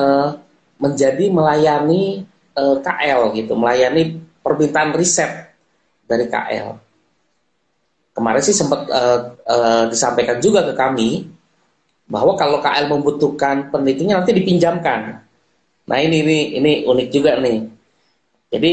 menjadi 0.80 1.28
melayani 1.28 2.24
e, 2.56 2.62
KL 2.80 3.36
gitu, 3.36 3.52
melayani 3.52 4.16
permintaan 4.40 4.96
riset 4.96 5.52
dari 6.08 6.24
KL. 6.32 6.80
Kemarin 8.16 8.40
sih 8.40 8.56
sempat 8.56 8.88
e, 8.88 9.02
e, 9.44 9.56
disampaikan 9.92 10.40
juga 10.40 10.64
ke 10.64 10.72
kami 10.72 11.28
bahwa 12.08 12.32
kalau 12.40 12.64
KL 12.64 12.88
membutuhkan 12.88 13.68
penelitinya 13.68 14.24
nanti 14.24 14.32
dipinjamkan. 14.32 15.20
Nah 15.84 15.98
ini 16.00 16.24
ini 16.24 16.38
ini 16.56 16.72
unik 16.88 17.08
juga 17.12 17.36
nih. 17.40 17.58
Jadi 18.52 18.72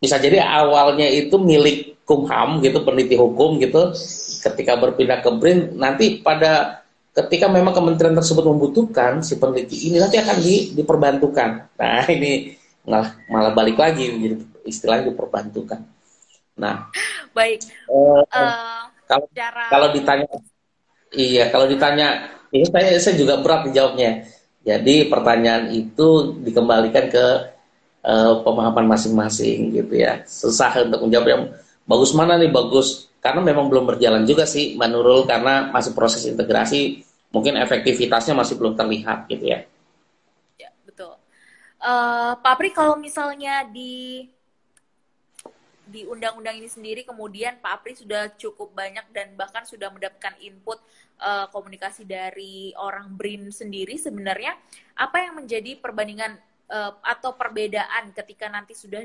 bisa 0.00 0.16
jadi 0.16 0.40
awalnya 0.40 1.04
itu 1.12 1.36
milik 1.36 1.79
Kumham 2.10 2.58
gitu 2.58 2.82
peneliti 2.82 3.14
hukum 3.14 3.62
gitu 3.62 3.94
ketika 4.42 4.74
berpindah 4.74 5.22
ke 5.22 5.30
BRIN 5.30 5.78
nanti 5.78 6.18
pada 6.18 6.82
ketika 7.14 7.46
memang 7.46 7.70
kementerian 7.70 8.18
tersebut 8.18 8.42
membutuhkan 8.50 9.22
si 9.22 9.38
peneliti 9.38 9.90
ini 9.90 10.02
nanti 10.02 10.18
akan 10.18 10.36
di, 10.42 10.74
diperbantukan. 10.74 11.78
Nah 11.78 12.02
ini 12.18 12.58
malah 12.82 13.14
malah 13.30 13.52
balik 13.54 13.78
lagi 13.78 14.10
gitu 14.10 14.42
istilahnya 14.66 15.14
diperbantukan. 15.14 15.86
Nah. 16.58 16.90
Baik. 17.30 17.62
Uh, 17.86 18.26
uh, 18.26 18.90
kalau 19.06 19.26
cara... 19.30 19.70
kalau 19.70 19.88
ditanya 19.94 20.26
iya 21.14 21.46
kalau 21.54 21.70
ditanya 21.70 22.26
ini 22.50 22.66
saya 22.66 22.98
saya 22.98 23.14
juga 23.14 23.38
berat 23.38 23.70
dijawabnya. 23.70 24.26
Jadi 24.60 25.08
pertanyaan 25.08 25.72
itu 25.72 26.36
dikembalikan 26.44 27.08
ke 27.08 27.26
uh, 28.04 28.44
pemahaman 28.44 28.86
masing-masing 28.86 29.72
gitu 29.72 29.94
ya. 29.96 30.20
Susah 30.28 30.84
untuk 30.84 31.08
menjawab 31.08 31.26
yang 31.26 31.42
bagus 31.88 32.10
mana 32.12 32.36
nih 32.40 32.52
bagus 32.52 33.10
karena 33.20 33.44
memang 33.44 33.68
belum 33.68 33.84
berjalan 33.84 34.24
juga 34.24 34.48
sih 34.48 34.74
Mbak 34.80 34.88
Nurul 34.88 35.20
karena 35.28 35.68
masih 35.68 35.92
proses 35.92 36.24
integrasi 36.24 37.04
mungkin 37.30 37.60
efektivitasnya 37.60 38.34
masih 38.34 38.58
belum 38.58 38.74
terlihat 38.74 39.28
gitu 39.30 39.44
ya. 39.44 39.68
Ya 40.56 40.70
betul. 40.82 41.14
Uh, 41.80 42.34
Pak 42.40 42.54
Pri 42.58 42.72
kalau 42.72 42.96
misalnya 42.96 43.64
di 43.68 44.26
di 45.90 46.06
undang-undang 46.06 46.54
ini 46.54 46.70
sendiri 46.70 47.02
kemudian 47.02 47.58
Pak 47.58 47.82
Apri 47.82 47.98
sudah 47.98 48.30
cukup 48.38 48.70
banyak 48.70 49.10
dan 49.10 49.34
bahkan 49.34 49.66
sudah 49.66 49.90
mendapatkan 49.90 50.38
input 50.38 50.78
uh, 51.18 51.50
komunikasi 51.50 52.06
dari 52.06 52.70
orang 52.78 53.10
BRIN 53.18 53.50
sendiri 53.50 53.98
sebenarnya 53.98 54.54
apa 54.94 55.26
yang 55.26 55.42
menjadi 55.42 55.82
perbandingan 55.82 56.38
uh, 56.70 56.94
atau 57.02 57.34
perbedaan 57.34 58.14
ketika 58.14 58.46
nanti 58.46 58.78
sudah 58.78 59.02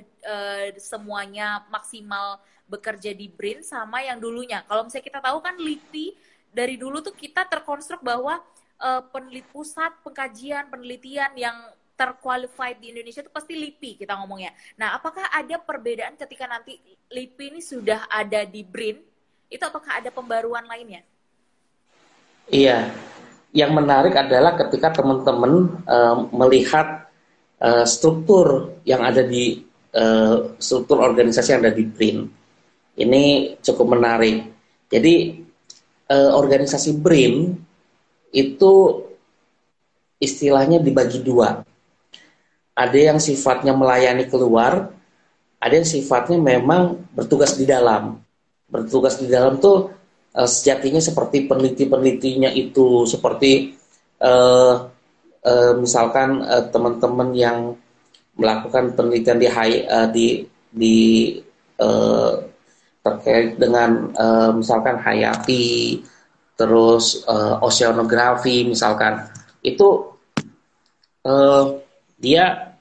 semuanya 0.78 1.66
maksimal 1.74 2.38
bekerja 2.66 3.14
di 3.14 3.30
BRIN 3.30 3.62
sama 3.62 4.02
yang 4.02 4.18
dulunya. 4.18 4.66
Kalau 4.66 4.86
misalnya 4.86 5.06
kita 5.06 5.20
tahu 5.22 5.38
kan 5.42 5.56
LIPI 5.58 6.06
dari 6.50 6.76
dulu 6.80 7.04
tuh 7.04 7.14
kita 7.14 7.46
terkonstruk 7.46 8.02
bahwa 8.02 8.42
uh, 8.82 9.02
penelit 9.12 9.46
pusat 9.52 9.92
pengkajian 10.02 10.72
penelitian 10.72 11.32
yang 11.38 11.58
terqualified 11.96 12.78
di 12.84 12.92
Indonesia 12.92 13.24
itu 13.24 13.32
pasti 13.32 13.56
LIPI 13.56 14.04
kita 14.04 14.20
ngomongnya. 14.20 14.52
Nah, 14.76 15.00
apakah 15.00 15.32
ada 15.32 15.56
perbedaan 15.56 16.20
ketika 16.20 16.44
nanti 16.46 16.76
LIPI 17.08 17.56
ini 17.56 17.62
sudah 17.64 18.12
ada 18.12 18.44
di 18.44 18.62
BRIN? 18.68 19.00
Itu 19.48 19.64
apakah 19.64 20.04
ada 20.04 20.12
pembaruan 20.12 20.68
lainnya? 20.68 21.08
Iya. 22.52 22.92
Yang 23.56 23.72
menarik 23.72 24.12
adalah 24.20 24.60
ketika 24.60 25.00
teman-teman 25.00 25.80
uh, 25.88 26.28
melihat 26.36 27.08
uh, 27.64 27.88
struktur 27.88 28.76
yang 28.84 29.00
ada 29.00 29.24
di 29.24 29.64
uh, 29.96 30.52
struktur 30.60 31.00
organisasi 31.00 31.56
yang 31.56 31.64
ada 31.64 31.72
di 31.72 31.88
BRIN. 31.88 32.28
Ini 32.96 33.56
cukup 33.60 34.00
menarik. 34.00 34.48
Jadi 34.88 35.44
uh, 36.12 36.32
organisasi 36.36 36.96
BRIN 36.96 37.52
itu 38.32 38.74
istilahnya 40.20 40.80
dibagi 40.80 41.20
dua. 41.20 41.64
Ada 42.76 43.12
yang 43.12 43.20
sifatnya 43.20 43.72
melayani 43.72 44.28
keluar, 44.28 44.92
ada 45.60 45.74
yang 45.74 45.88
sifatnya 45.88 46.40
memang 46.40 47.04
bertugas 47.16 47.56
di 47.56 47.68
dalam. 47.68 48.20
Bertugas 48.68 49.20
di 49.20 49.28
dalam 49.28 49.60
tuh 49.60 49.92
uh, 50.36 50.48
sejatinya 50.48 51.00
seperti 51.00 51.48
peneliti-penelitinya 51.48 52.52
itu, 52.52 53.08
seperti 53.08 53.76
uh, 54.24 54.88
uh, 55.44 55.74
misalkan 55.80 56.44
uh, 56.44 56.68
teman-teman 56.72 57.32
yang 57.36 57.58
melakukan 58.36 58.92
penelitian 58.96 59.40
di 59.40 59.48
uh, 59.48 60.08
di 60.12 60.28
di 60.76 60.98
uh, 61.80 62.55
terkait 63.06 63.62
dengan 63.62 64.10
uh, 64.18 64.50
misalkan 64.58 64.98
hayati, 64.98 66.02
terus 66.58 67.22
uh, 67.30 67.62
oceanografi 67.62 68.66
misalkan 68.66 69.30
itu 69.62 70.10
uh, 71.22 71.78
dia 72.18 72.74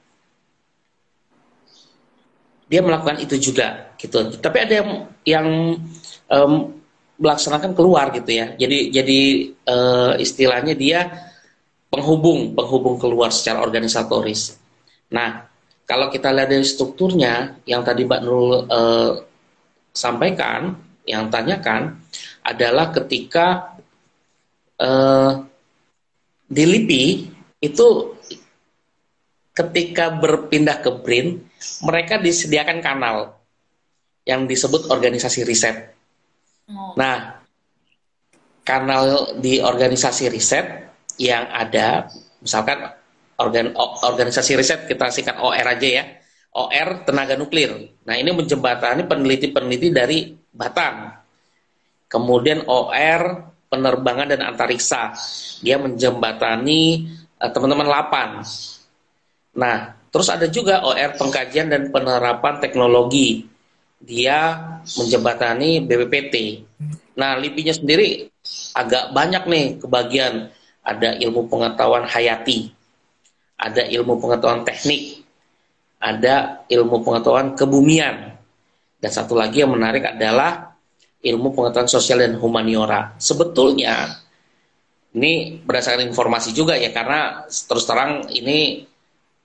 dia 2.65 2.81
melakukan 2.81 3.21
itu 3.21 3.37
juga 3.37 3.93
gitu. 4.01 4.33
Tapi 4.41 4.57
ada 4.57 4.73
yang 4.81 4.89
yang 5.21 5.47
um, 6.33 6.73
melaksanakan 7.21 7.77
keluar 7.77 8.09
gitu 8.09 8.33
ya. 8.33 8.57
Jadi 8.57 8.89
jadi 8.89 9.21
uh, 9.69 10.13
istilahnya 10.17 10.73
dia 10.73 11.29
penghubung 11.93 12.57
penghubung 12.57 12.97
keluar 12.97 13.29
secara 13.29 13.61
organisatoris. 13.61 14.57
Nah, 15.13 15.45
kalau 15.85 16.09
kita 16.09 16.33
lihat 16.33 16.49
dari 16.49 16.65
strukturnya 16.65 17.61
yang 17.69 17.85
tadi 17.85 18.09
Mbak 18.09 18.21
Nurul 18.25 18.65
uh, 18.65 19.11
sampaikan, 19.95 20.75
yang 21.07 21.31
tanyakan 21.31 22.01
adalah 22.43 22.91
ketika 22.91 23.77
uh, 24.81 25.45
di 26.45 26.63
LIPI 26.65 27.05
itu 27.63 27.87
ketika 29.55 30.11
berpindah 30.11 30.83
ke 30.83 30.91
BRIN, 30.91 31.39
mereka 31.87 32.19
disediakan 32.19 32.83
kanal 32.83 33.39
yang 34.27 34.43
disebut 34.43 34.91
organisasi 34.91 35.47
riset. 35.47 35.95
Oh. 36.67 36.97
Nah, 36.99 37.39
kanal 38.67 39.37
di 39.39 39.63
organisasi 39.63 40.27
riset 40.27 40.91
yang 41.21 41.47
ada, 41.47 42.11
misalkan 42.43 42.91
organ, 43.39 43.71
organisasi 44.03 44.59
riset 44.59 44.89
kita 44.91 45.07
singkat 45.13 45.39
OR 45.39 45.65
aja 45.65 45.87
ya, 45.87 46.03
OR 46.55 47.03
tenaga 47.03 47.35
nuklir. 47.35 47.91
Nah 48.07 48.15
ini 48.15 48.31
menjembatani 48.31 49.03
peneliti-peneliti 49.03 49.91
dari 49.91 50.31
Batam. 50.55 51.11
Kemudian 52.07 52.63
OR 52.63 53.21
penerbangan 53.67 54.31
dan 54.31 54.41
antariksa, 54.47 55.11
dia 55.59 55.75
menjembatani 55.75 57.11
uh, 57.43 57.51
teman-teman 57.51 57.89
lapan 57.91 58.39
Nah, 59.55 59.95
terus 60.11 60.27
ada 60.27 60.51
juga 60.51 60.83
OR 60.83 61.15
pengkajian 61.15 61.71
dan 61.71 61.87
penerapan 61.89 62.59
teknologi. 62.59 63.47
Dia 64.03 64.59
menjembatani 64.99 65.79
BPPT. 65.81 66.35
Nah, 67.15 67.39
LIPI-nya 67.39 67.73
sendiri 67.79 68.27
agak 68.75 69.15
banyak 69.15 69.43
nih 69.47 69.65
kebagian. 69.79 70.51
Ada 70.85 71.17
ilmu 71.17 71.49
pengetahuan 71.49 72.05
hayati, 72.05 72.69
ada 73.57 73.81
ilmu 73.89 74.21
pengetahuan 74.21 74.61
teknik, 74.61 75.24
ada 75.99 76.65
ilmu 76.67 77.01
pengetahuan 77.01 77.55
kebumian. 77.55 78.35
Dan 78.99 79.11
satu 79.11 79.37
lagi 79.37 79.61
yang 79.61 79.75
menarik 79.75 80.15
adalah 80.15 80.75
ilmu 81.21 81.53
pengetahuan 81.53 81.89
sosial 81.89 82.21
dan 82.21 82.37
humaniora. 82.37 83.17
Sebetulnya 83.17 84.21
ini 85.15 85.61
berdasarkan 85.63 86.05
informasi 86.05 86.51
juga 86.51 86.75
ya 86.75 86.91
karena 86.91 87.47
terus 87.47 87.87
terang 87.87 88.27
ini 88.29 88.83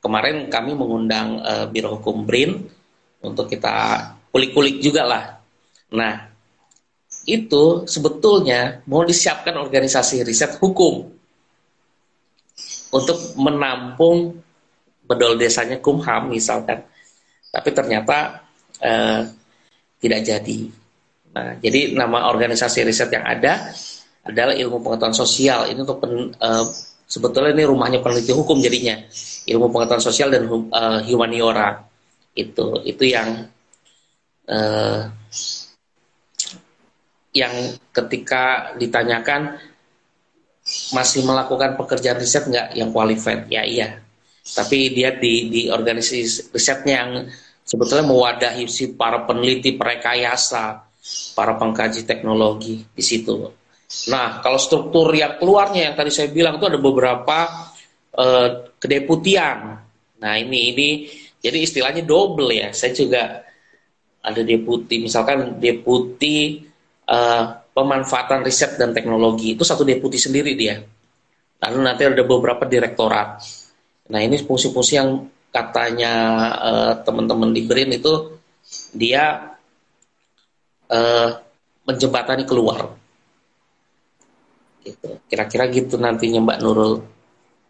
kemarin 0.03 0.51
kami 0.51 0.75
mengundang 0.75 1.41
uh, 1.45 1.67
Biro 1.71 1.97
Hukum 1.97 2.27
BRIN 2.27 2.57
untuk 3.21 3.47
kita 3.47 4.09
kulik-kulik 4.33 4.81
juga 4.81 5.05
lah. 5.05 5.25
Nah, 5.93 6.31
itu 7.29 7.85
sebetulnya 7.85 8.81
mau 8.89 9.05
disiapkan 9.05 9.55
organisasi 9.61 10.25
riset 10.25 10.57
hukum 10.57 11.11
untuk 12.91 13.19
menampung 13.39 14.41
bedol 15.11 15.35
desanya 15.35 15.83
Kumham 15.83 16.31
misalkan. 16.31 16.87
Tapi 17.51 17.71
ternyata 17.75 18.47
uh, 18.79 19.27
tidak 19.99 20.21
jadi. 20.23 20.59
Nah, 21.35 21.59
jadi 21.59 21.99
nama 21.99 22.31
organisasi 22.31 22.87
riset 22.87 23.11
yang 23.11 23.27
ada 23.27 23.75
adalah 24.23 24.55
ilmu 24.55 24.79
pengetahuan 24.79 25.15
sosial. 25.15 25.67
Ini 25.67 25.79
untuk 25.83 25.99
pen, 25.99 26.31
uh, 26.39 26.67
sebetulnya 27.11 27.51
ini 27.59 27.67
rumahnya 27.67 27.99
peneliti 27.99 28.31
hukum 28.31 28.63
jadinya 28.63 28.95
ilmu 29.51 29.67
pengetahuan 29.75 30.05
sosial 30.05 30.31
dan 30.31 30.47
uh, 30.47 31.03
humaniora 31.03 31.83
itu 32.39 32.79
itu 32.87 33.05
yang 33.11 33.51
uh, 34.47 35.11
yang 37.35 37.55
ketika 37.91 38.75
ditanyakan 38.79 39.59
masih 40.95 41.27
melakukan 41.27 41.75
pekerjaan 41.75 42.23
riset 42.23 42.47
nggak 42.47 42.79
yang 42.79 42.95
qualified 42.95 43.51
ya 43.51 43.67
iya 43.67 43.99
tapi 44.43 44.93
dia 44.93 45.15
di 45.15 45.49
di 45.53 45.61
organisasi 45.69 46.53
risetnya 46.55 46.95
yang 47.05 47.11
sebetulnya 47.63 48.07
mewadahi 48.09 48.65
si 48.67 48.97
para 48.97 49.25
peneliti 49.29 49.77
perekayasa 49.77 50.85
para 51.37 51.55
pengkaji 51.57 52.05
teknologi 52.05 52.83
di 52.93 53.05
situ 53.05 53.61
Nah, 54.07 54.39
kalau 54.39 54.55
struktur 54.55 55.11
yang 55.11 55.35
keluarnya 55.43 55.91
yang 55.91 55.95
tadi 55.99 56.15
saya 56.15 56.31
bilang 56.31 56.63
itu 56.63 56.67
ada 56.71 56.79
beberapa 56.79 57.39
uh, 58.15 58.49
kedeputian. 58.79 59.83
Nah, 60.23 60.35
ini 60.39 60.71
ini 60.71 60.89
jadi 61.43 61.59
istilahnya 61.59 62.07
double 62.07 62.55
ya. 62.55 62.71
Saya 62.71 62.95
juga 62.95 63.43
ada 64.23 64.43
deputi, 64.47 65.03
misalkan 65.03 65.59
deputi 65.59 66.63
uh, 67.11 67.45
pemanfaatan 67.75 68.47
riset 68.47 68.79
dan 68.79 68.95
teknologi 68.95 69.59
itu 69.59 69.67
satu 69.67 69.83
deputi 69.83 70.23
sendiri 70.23 70.55
dia. 70.55 70.79
Lalu 71.61 71.79
nanti 71.83 72.07
ada 72.07 72.23
beberapa 72.23 72.63
direktorat. 72.71 73.43
Nah, 74.11 74.21
ini 74.21 74.37
fungsi-fungsi 74.43 74.99
yang 74.99 75.31
katanya 75.55 76.13
uh, 76.59 76.93
teman-teman 77.03 77.51
di 77.55 77.63
BRIN 77.67 77.95
itu 77.95 78.39
dia 78.95 79.55
uh, 80.91 81.31
menjembatani 81.87 82.47
keluar. 82.47 82.95
Gitu. 84.83 85.19
Kira-kira 85.31 85.71
gitu 85.71 85.99
nantinya 85.99 86.43
Mbak 86.43 86.59
Nurul. 86.63 86.95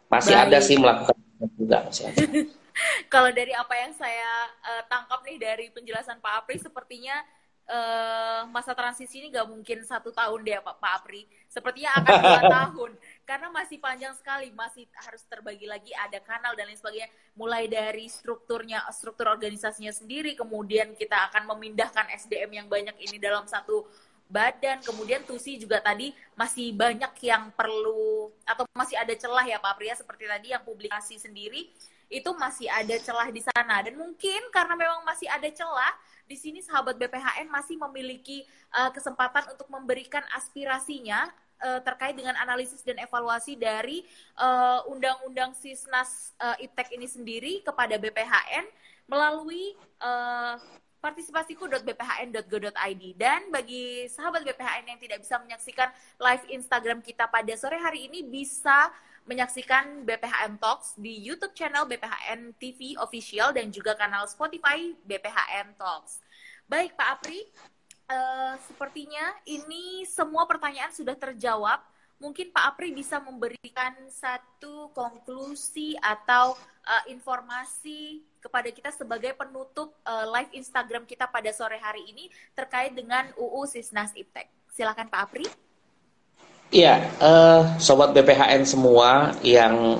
Masih 0.09 0.34
Baik. 0.34 0.45
ada 0.49 0.59
sih 0.61 0.76
melakukan 0.80 1.16
juga 1.57 1.76
masih 1.86 2.05
ada. 2.09 2.24
Kalau 3.12 3.30
dari 3.34 3.53
apa 3.53 3.74
yang 3.76 3.93
saya 3.93 4.49
uh, 4.64 4.82
tangkap 4.88 5.20
nih 5.26 5.36
dari 5.36 5.66
penjelasan 5.68 6.22
Pak 6.22 6.45
Apri 6.45 6.57
sepertinya 6.57 7.20
uh, 7.68 8.41
masa 8.49 8.72
transisi 8.72 9.20
ini 9.20 9.28
gak 9.28 9.47
mungkin 9.47 9.84
satu 9.84 10.14
tahun 10.14 10.41
deh 10.43 10.59
Pak, 10.64 10.76
Pak 10.80 10.93
Apri. 11.03 11.22
Sepertinya 11.51 12.01
akan 12.01 12.14
dua 12.24 12.43
tahun 12.57 12.91
karena 13.30 13.46
masih 13.54 13.78
panjang 13.78 14.10
sekali 14.18 14.50
masih 14.50 14.90
harus 15.06 15.22
terbagi 15.30 15.70
lagi 15.70 15.94
ada 15.94 16.18
kanal 16.18 16.58
dan 16.58 16.66
lain 16.66 16.74
sebagainya. 16.74 17.06
Mulai 17.38 17.70
dari 17.70 18.10
strukturnya 18.10 18.82
struktur 18.90 19.30
organisasinya 19.30 19.94
sendiri 19.94 20.34
kemudian 20.34 20.98
kita 20.98 21.30
akan 21.30 21.46
memindahkan 21.54 22.10
SDM 22.10 22.58
yang 22.58 22.66
banyak 22.66 22.98
ini 22.98 23.22
dalam 23.22 23.46
satu 23.46 23.86
badan, 24.26 24.82
kemudian 24.82 25.22
tusi 25.22 25.62
juga 25.62 25.78
tadi 25.78 26.10
masih 26.34 26.74
banyak 26.74 27.14
yang 27.22 27.54
perlu 27.54 28.34
atau 28.42 28.66
masih 28.74 28.98
ada 28.98 29.14
celah 29.14 29.46
ya 29.46 29.62
Pak 29.62 29.78
Pria 29.78 29.94
seperti 29.94 30.26
tadi 30.26 30.50
yang 30.50 30.66
publikasi 30.66 31.14
sendiri 31.22 31.70
itu 32.10 32.30
masih 32.34 32.66
ada 32.66 32.98
celah 32.98 33.30
di 33.30 33.42
sana. 33.46 33.86
Dan 33.86 33.94
mungkin 33.94 34.50
karena 34.50 34.74
memang 34.74 35.06
masih 35.06 35.30
ada 35.30 35.46
celah 35.54 35.94
di 36.26 36.34
sini 36.34 36.58
sahabat 36.62 36.98
BPHN 36.98 37.46
masih 37.46 37.78
memiliki 37.78 38.42
uh, 38.74 38.90
kesempatan 38.90 39.54
untuk 39.54 39.70
memberikan 39.70 40.22
aspirasinya 40.34 41.30
uh, 41.62 41.80
terkait 41.84 42.16
dengan 42.16 42.34
analisis 42.40 42.82
dan 42.82 42.98
evaluasi 42.98 43.56
dari 43.56 44.04
uh, 44.36 44.82
undang-undang 44.88 45.54
Sisnas 45.56 46.32
uh, 46.40 46.56
IPTEK 46.58 46.92
ini 46.96 47.06
sendiri 47.06 47.62
kepada 47.64 47.98
BPHN 48.00 48.66
melalui 49.06 49.76
uh, 50.00 50.56
partisipasiku.bphn.go.id 51.00 53.04
dan 53.16 53.48
bagi 53.48 54.04
sahabat 54.12 54.44
BPHN 54.44 54.92
yang 54.92 55.00
tidak 55.00 55.24
bisa 55.24 55.40
menyaksikan 55.40 55.88
live 56.20 56.44
Instagram 56.52 57.00
kita 57.00 57.24
pada 57.26 57.56
sore 57.56 57.80
hari 57.80 58.12
ini 58.12 58.20
bisa 58.20 58.92
menyaksikan 59.24 60.04
BPHN 60.04 60.61
Talks 60.61 60.92
di 61.00 61.24
YouTube 61.24 61.56
channel 61.56 61.88
BPHN 61.88 62.52
TV 62.61 63.00
official 63.00 63.56
dan 63.56 63.72
juga 63.72 63.96
kanal 63.96 64.28
Spotify 64.28 64.92
BPHN 65.04 65.76
Talks. 65.80 66.20
Baik 66.68 66.92
Pak 66.94 67.08
Apri, 67.18 67.42
uh, 68.11 68.54
sepertinya 68.66 69.38
ini 69.46 70.02
semua 70.11 70.44
pertanyaan 70.44 70.90
sudah 70.90 71.14
terjawab 71.14 71.78
mungkin 72.20 72.52
Pak 72.52 72.76
Apri 72.76 72.92
bisa 72.92 73.16
memberikan 73.22 73.96
satu 74.12 74.92
konklusi 74.92 75.96
atau 75.96 76.52
uh, 76.84 77.04
informasi 77.08 78.20
kepada 78.44 78.68
kita 78.68 78.92
sebagai 78.92 79.32
penutup 79.32 79.96
uh, 80.04 80.28
live 80.28 80.52
Instagram 80.52 81.08
kita 81.08 81.24
pada 81.32 81.48
sore 81.56 81.80
hari 81.80 82.04
ini 82.12 82.28
terkait 82.52 82.92
dengan 82.92 83.24
UU 83.40 83.64
Sisnas 83.64 84.12
Iptek. 84.12 84.52
Silakan 84.68 85.08
Pak 85.08 85.20
Apri. 85.24 85.46
Iya, 86.70 87.02
uh, 87.18 87.62
sobat 87.82 88.14
BPHN 88.14 88.62
semua 88.62 89.34
yang 89.42 89.98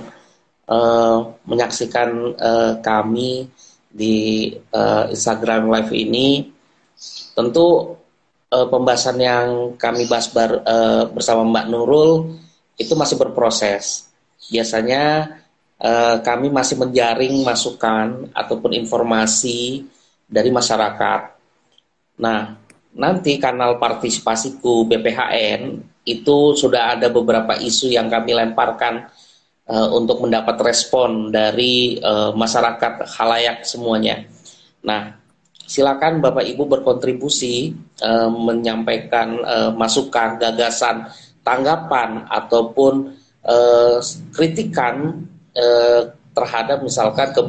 uh, 0.71 1.19
menyaksikan 1.43 2.37
uh, 2.39 2.73
kami 2.79 3.51
di 3.91 4.55
uh, 4.71 5.11
Instagram 5.11 5.67
Live 5.67 5.91
ini, 5.91 6.47
tentu 7.35 7.99
uh, 8.51 8.67
pembahasan 8.67 9.17
yang 9.19 9.47
kami 9.79 10.05
bahas 10.11 10.29
bar, 10.31 10.61
uh, 10.67 11.07
bersama 11.11 11.47
Mbak 11.47 11.67
Nurul 11.71 12.37
itu 12.77 12.93
masih 12.99 13.17
berproses. 13.17 14.11
Biasanya 14.51 15.37
uh, 15.79 16.17
kami 16.21 16.51
masih 16.51 16.77
menjaring 16.77 17.47
masukan 17.47 18.29
ataupun 18.35 18.75
informasi 18.75 19.87
dari 20.27 20.51
masyarakat. 20.51 21.23
Nah, 22.21 22.59
nanti 22.95 23.39
kanal 23.39 23.79
partisipasiku 23.79 24.87
BPHN 24.87 25.79
itu 26.05 26.39
sudah 26.59 26.99
ada 26.99 27.07
beberapa 27.13 27.55
isu 27.55 27.93
yang 27.95 28.11
kami 28.11 28.35
lemparkan 28.35 29.07
uh, 29.71 29.89
untuk 29.95 30.25
mendapat 30.27 30.59
respon 30.65 31.31
dari 31.31 32.01
uh, 32.03 32.35
masyarakat 32.35 33.07
halayak 33.15 33.63
semuanya. 33.63 34.27
Nah, 34.81 35.20
silakan 35.71 36.19
Bapak 36.19 36.43
Ibu 36.43 36.67
berkontribusi 36.67 37.71
uh, 38.03 38.27
menyampaikan 38.27 39.39
uh, 39.47 39.71
masukan, 39.71 40.35
gagasan, 40.43 41.07
tanggapan 41.47 42.27
ataupun 42.27 43.15
uh, 43.47 44.03
kritikan 44.35 45.23
uh, 45.55 46.03
terhadap 46.35 46.83
misalkan 46.83 47.31
ke, 47.31 47.43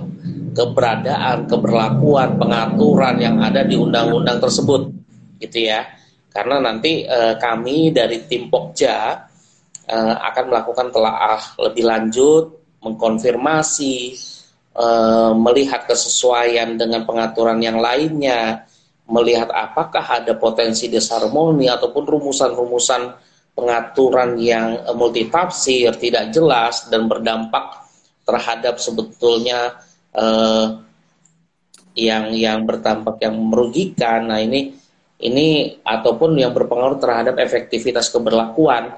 keberadaan, 0.53 1.49
keberlakuan, 1.49 2.37
pengaturan 2.37 3.17
yang 3.17 3.41
ada 3.41 3.65
di 3.65 3.73
undang-undang 3.73 4.37
tersebut, 4.37 4.93
gitu 5.41 5.65
ya. 5.65 5.81
Karena 6.29 6.61
nanti 6.61 7.01
uh, 7.09 7.41
kami 7.41 7.89
dari 7.89 8.29
tim 8.29 8.53
Pokja 8.53 9.17
uh, 9.89 10.15
akan 10.29 10.43
melakukan 10.45 10.93
telaah 10.93 11.41
lebih 11.57 11.89
lanjut, 11.89 12.43
mengkonfirmasi 12.85 14.13
Eh, 14.71 15.31
melihat 15.35 15.83
kesesuaian 15.83 16.79
dengan 16.79 17.03
pengaturan 17.03 17.59
yang 17.59 17.83
lainnya, 17.83 18.63
melihat 19.03 19.51
apakah 19.51 20.23
ada 20.23 20.31
potensi 20.39 20.87
disharmoni 20.87 21.67
ataupun 21.67 22.07
rumusan-rumusan 22.07 23.11
pengaturan 23.51 24.39
yang 24.39 24.79
uh, 24.87 24.95
multitafsir, 24.95 25.91
tidak 25.99 26.31
jelas 26.31 26.87
dan 26.87 27.11
berdampak 27.11 27.83
terhadap 28.23 28.79
sebetulnya 28.79 29.75
uh, 30.15 30.79
yang 31.91 32.31
yang 32.31 32.63
berdampak 32.63 33.19
yang 33.19 33.35
merugikan. 33.35 34.31
Nah 34.31 34.39
ini 34.39 34.71
ini 35.19 35.75
ataupun 35.83 36.39
yang 36.39 36.55
berpengaruh 36.55 36.95
terhadap 36.95 37.35
efektivitas 37.43 38.07
keberlakuan 38.07 38.95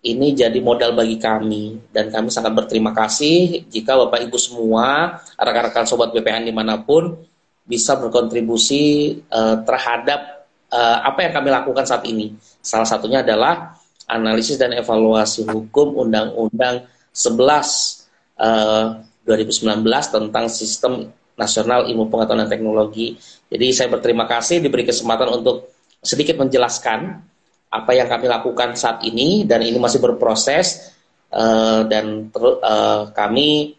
ini 0.00 0.32
jadi 0.32 0.56
modal 0.64 0.96
bagi 0.96 1.20
kami 1.20 1.76
dan 1.92 2.08
kami 2.08 2.32
sangat 2.32 2.56
berterima 2.56 2.96
kasih 2.96 3.68
jika 3.68 4.00
Bapak 4.00 4.24
Ibu 4.24 4.36
semua 4.40 5.20
rekan-rekan 5.36 5.84
sobat 5.84 6.16
BPN 6.16 6.48
di 6.48 6.54
mana 6.56 6.80
pun 6.80 7.20
bisa 7.68 8.00
berkontribusi 8.00 9.14
uh, 9.28 9.60
terhadap 9.62 10.48
uh, 10.72 11.04
apa 11.04 11.28
yang 11.28 11.32
kami 11.36 11.48
lakukan 11.52 11.84
saat 11.84 12.08
ini. 12.08 12.32
Salah 12.64 12.88
satunya 12.88 13.20
adalah 13.20 13.76
analisis 14.08 14.56
dan 14.56 14.72
evaluasi 14.72 15.44
hukum 15.44 15.94
Undang-Undang 16.00 16.88
11 17.12 18.40
uh, 18.40 19.04
2019 19.28 19.84
tentang 19.86 20.44
Sistem 20.48 21.12
Nasional 21.36 21.86
Ilmu 21.92 22.08
Pengetahuan 22.08 22.48
dan 22.48 22.50
Teknologi. 22.50 23.20
Jadi 23.52 23.66
saya 23.76 23.92
berterima 23.92 24.24
kasih 24.24 24.64
diberi 24.64 24.88
kesempatan 24.88 25.28
untuk 25.30 25.70
sedikit 26.00 26.40
menjelaskan 26.40 27.29
apa 27.70 27.90
yang 27.94 28.10
kami 28.10 28.26
lakukan 28.26 28.74
saat 28.74 29.06
ini 29.06 29.46
dan 29.46 29.62
ini 29.62 29.78
masih 29.78 30.02
berproses 30.02 30.90
uh, 31.30 31.86
dan 31.86 32.26
ter, 32.34 32.42
uh, 32.42 33.14
kami 33.14 33.78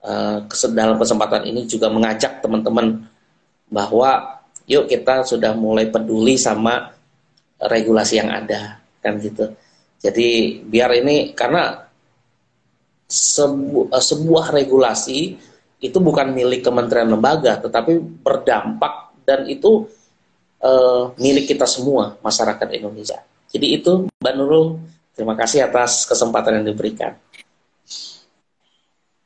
uh, 0.00 0.48
dalam 0.72 0.96
kesempatan 0.96 1.44
ini 1.44 1.68
juga 1.68 1.92
mengajak 1.92 2.40
teman-teman 2.40 3.04
bahwa 3.68 4.40
yuk 4.64 4.88
kita 4.88 5.22
sudah 5.28 5.52
mulai 5.52 5.92
peduli 5.92 6.40
sama 6.40 6.96
regulasi 7.60 8.24
yang 8.24 8.32
ada 8.32 8.80
kan 9.04 9.20
gitu. 9.20 9.52
Jadi 10.00 10.60
biar 10.64 10.96
ini 10.96 11.36
karena 11.36 11.76
sebu, 13.04 13.92
sebuah 13.92 14.56
regulasi 14.56 15.36
itu 15.80 15.98
bukan 16.00 16.32
milik 16.32 16.64
kementerian 16.64 17.12
lembaga 17.12 17.60
tetapi 17.60 18.00
berdampak 18.24 19.12
dan 19.28 19.44
itu 19.44 19.84
uh, 20.60 21.12
milik 21.16 21.50
kita 21.50 21.66
semua 21.66 22.16
masyarakat 22.20 22.68
Indonesia. 22.76 23.20
Jadi 23.50 23.66
itu 23.80 24.06
Mbak 24.22 24.34
Nurul, 24.38 24.78
terima 25.16 25.34
kasih 25.34 25.66
atas 25.66 26.06
kesempatan 26.06 26.62
yang 26.62 26.66
diberikan. 26.70 27.18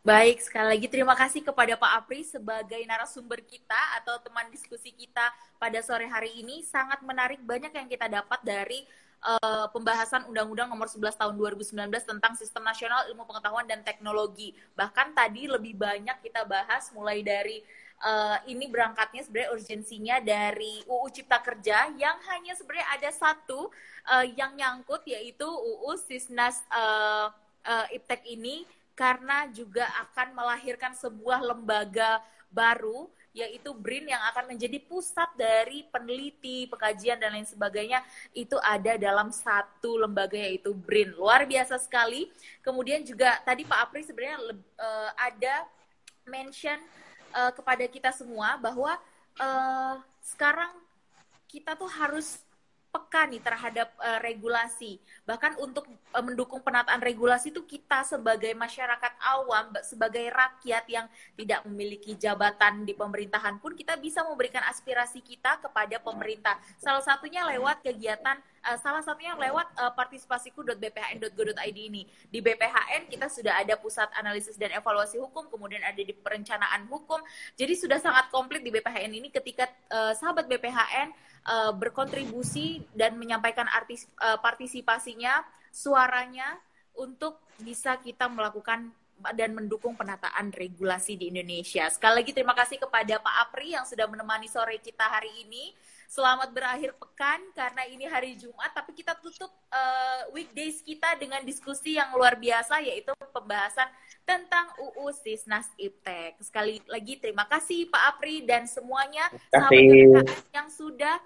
Baik, 0.05 0.45
sekali 0.45 0.69
lagi 0.69 0.85
terima 0.85 1.17
kasih 1.17 1.41
kepada 1.41 1.81
Pak 1.81 1.93
Apri 2.05 2.21
sebagai 2.29 2.77
narasumber 2.85 3.41
kita 3.41 3.81
atau 3.97 4.21
teman 4.21 4.53
diskusi 4.53 4.93
kita 4.93 5.33
pada 5.57 5.81
sore 5.81 6.05
hari 6.05 6.45
ini. 6.45 6.61
Sangat 6.61 7.01
menarik 7.01 7.41
banyak 7.41 7.73
yang 7.73 7.89
kita 7.89 8.13
dapat 8.13 8.37
dari 8.45 8.85
uh, 9.25 9.67
pembahasan 9.73 10.29
Undang-Undang 10.29 10.69
Nomor 10.69 10.93
11 10.93 11.17
Tahun 11.17 11.33
2019 11.33 11.89
tentang 12.05 12.37
Sistem 12.37 12.69
Nasional 12.69 13.09
Ilmu 13.09 13.25
Pengetahuan 13.25 13.65
dan 13.65 13.81
Teknologi. 13.81 14.53
Bahkan 14.77 15.17
tadi 15.17 15.49
lebih 15.49 15.73
banyak 15.73 16.21
kita 16.21 16.45
bahas 16.45 16.93
mulai 16.93 17.25
dari 17.25 17.65
uh, 18.03 18.39
ini 18.51 18.67
berangkatnya 18.67 19.23
sebenarnya 19.23 19.53
urgensinya 19.55 20.17
dari 20.19 20.83
UU 20.89 21.07
Cipta 21.13 21.39
Kerja 21.45 21.93
yang 21.95 22.19
hanya 22.33 22.57
sebenarnya 22.57 22.89
ada 22.97 23.11
satu 23.13 23.71
uh, 24.09 24.27
yang 24.35 24.57
nyangkut 24.59 25.05
yaitu 25.07 25.47
UU 25.47 25.95
Sisnas 26.01 26.65
uh, 26.73 27.31
uh, 27.65 27.87
Iptek 27.95 28.25
ini 28.27 28.65
karena 28.95 29.51
juga 29.51 29.91
akan 30.07 30.39
melahirkan 30.39 30.95
sebuah 30.95 31.43
lembaga 31.43 32.23
baru 32.55 33.11
yaitu 33.35 33.75
BRIN 33.75 34.07
yang 34.07 34.23
akan 34.31 34.55
menjadi 34.55 34.79
pusat 34.87 35.27
dari 35.35 35.83
peneliti, 35.91 36.71
pekajian 36.71 37.19
dan 37.19 37.35
lain 37.35 37.43
sebagainya 37.43 37.99
itu 38.31 38.55
ada 38.63 38.95
dalam 38.95 39.35
satu 39.35 39.99
lembaga 39.99 40.39
yaitu 40.39 40.71
BRIN. 40.71 41.19
Luar 41.19 41.43
biasa 41.43 41.83
sekali. 41.83 42.31
Kemudian 42.63 43.03
juga 43.03 43.43
tadi 43.43 43.67
Pak 43.67 43.91
Apri 43.91 44.07
sebenarnya 44.07 44.39
uh, 44.79 45.11
ada 45.19 45.67
mention 46.31 46.79
uh, 47.35 47.53
kepada 47.53 47.85
kita 47.91 48.15
semua 48.15 48.57
bahwa 48.63 48.95
uh, 49.43 49.99
sekarang 50.23 50.71
kita 51.51 51.75
tuh 51.75 51.91
harus 51.91 52.41
peka 52.95 53.27
nih 53.27 53.43
terhadap 53.43 53.91
uh, 53.99 54.23
regulasi. 54.23 55.03
Bahkan 55.27 55.59
untuk 55.59 55.83
uh, 56.15 56.23
mendukung 56.23 56.63
penataan 56.63 57.03
regulasi 57.03 57.51
itu 57.51 57.67
kita 57.67 58.07
sebagai 58.07 58.55
masyarakat 58.55 59.13
awam, 59.35 59.75
sebagai 59.83 60.31
rakyat 60.31 60.87
yang 60.87 61.07
tidak 61.35 61.67
memiliki 61.67 62.15
jabatan 62.15 62.87
di 62.87 62.95
pemerintahan 62.95 63.59
pun 63.59 63.75
kita 63.75 63.99
bisa 63.99 64.23
memberikan 64.23 64.63
aspirasi 64.71 65.19
kita 65.19 65.59
kepada 65.59 65.99
pemerintah. 65.99 66.55
Salah 66.79 67.03
satunya 67.03 67.43
lewat 67.51 67.83
kegiatan 67.83 68.39
uh, 68.65 68.79
salah 68.81 69.05
satunya 69.05 69.37
lewat 69.37 69.69
uh, 69.77 69.93
partisipasiku.bphn.go.id 69.93 71.79
ini. 71.79 72.09
Di 72.33 72.41
BPHN 72.41 73.13
kita 73.13 73.29
sudah 73.29 73.61
ada 73.61 73.77
pusat 73.77 74.09
analisis 74.17 74.57
dan 74.57 74.73
evaluasi 74.73 75.21
hukum, 75.21 75.47
kemudian 75.53 75.85
ada 75.85 76.01
di 76.01 76.11
perencanaan 76.17 76.89
hukum. 76.89 77.21
Jadi 77.55 77.77
sudah 77.77 78.01
sangat 78.01 78.33
komplit 78.33 78.65
di 78.65 78.73
BPHN 78.73 79.13
ini 79.13 79.29
ketika 79.29 79.69
uh, 79.93 80.17
sahabat 80.17 80.49
BPHN 80.49 81.13
uh, 81.47 81.73
berkontribusi 81.77 82.83
dan 82.97 83.21
menyampaikan 83.21 83.69
artis 83.69 84.09
uh, 84.19 84.41
partisipasinya, 84.41 85.45
suaranya 85.71 86.59
untuk 86.97 87.39
bisa 87.61 87.99
kita 88.01 88.31
melakukan 88.31 88.91
dan 89.35 89.55
mendukung 89.55 89.95
penataan 89.95 90.51
regulasi 90.51 91.15
di 91.15 91.31
Indonesia. 91.31 91.87
Sekali 91.87 92.23
lagi 92.23 92.35
terima 92.35 92.53
kasih 92.53 92.83
kepada 92.83 93.23
Pak 93.23 93.35
Apri 93.47 93.73
yang 93.73 93.87
sudah 93.87 94.11
menemani 94.11 94.51
sore 94.51 94.83
kita 94.83 95.07
hari 95.07 95.31
ini. 95.47 95.71
Selamat 96.15 96.55
berakhir 96.55 96.95
pekan 96.95 97.43
karena 97.59 97.91
ini 97.91 98.07
hari 98.07 98.39
Jumat, 98.39 98.71
tapi 98.71 98.95
kita 98.95 99.19
tutup 99.19 99.51
uh, 99.51 100.31
weekdays 100.31 100.79
kita 100.79 101.19
dengan 101.19 101.43
diskusi 101.43 101.99
yang 101.99 102.15
luar 102.15 102.39
biasa 102.39 102.79
yaitu 102.87 103.11
pembahasan 103.35 103.91
tentang 104.23 104.71
UU 104.79 105.11
Sisnas 105.11 105.67
Iptek. 105.75 106.39
Sekali 106.39 106.79
lagi 106.87 107.19
terima 107.19 107.51
kasih 107.51 107.91
Pak 107.91 108.03
Apri 108.15 108.47
dan 108.47 108.71
semuanya 108.71 109.27
sahabat 109.51 110.31
yang 110.55 110.71
sudah 110.71 111.19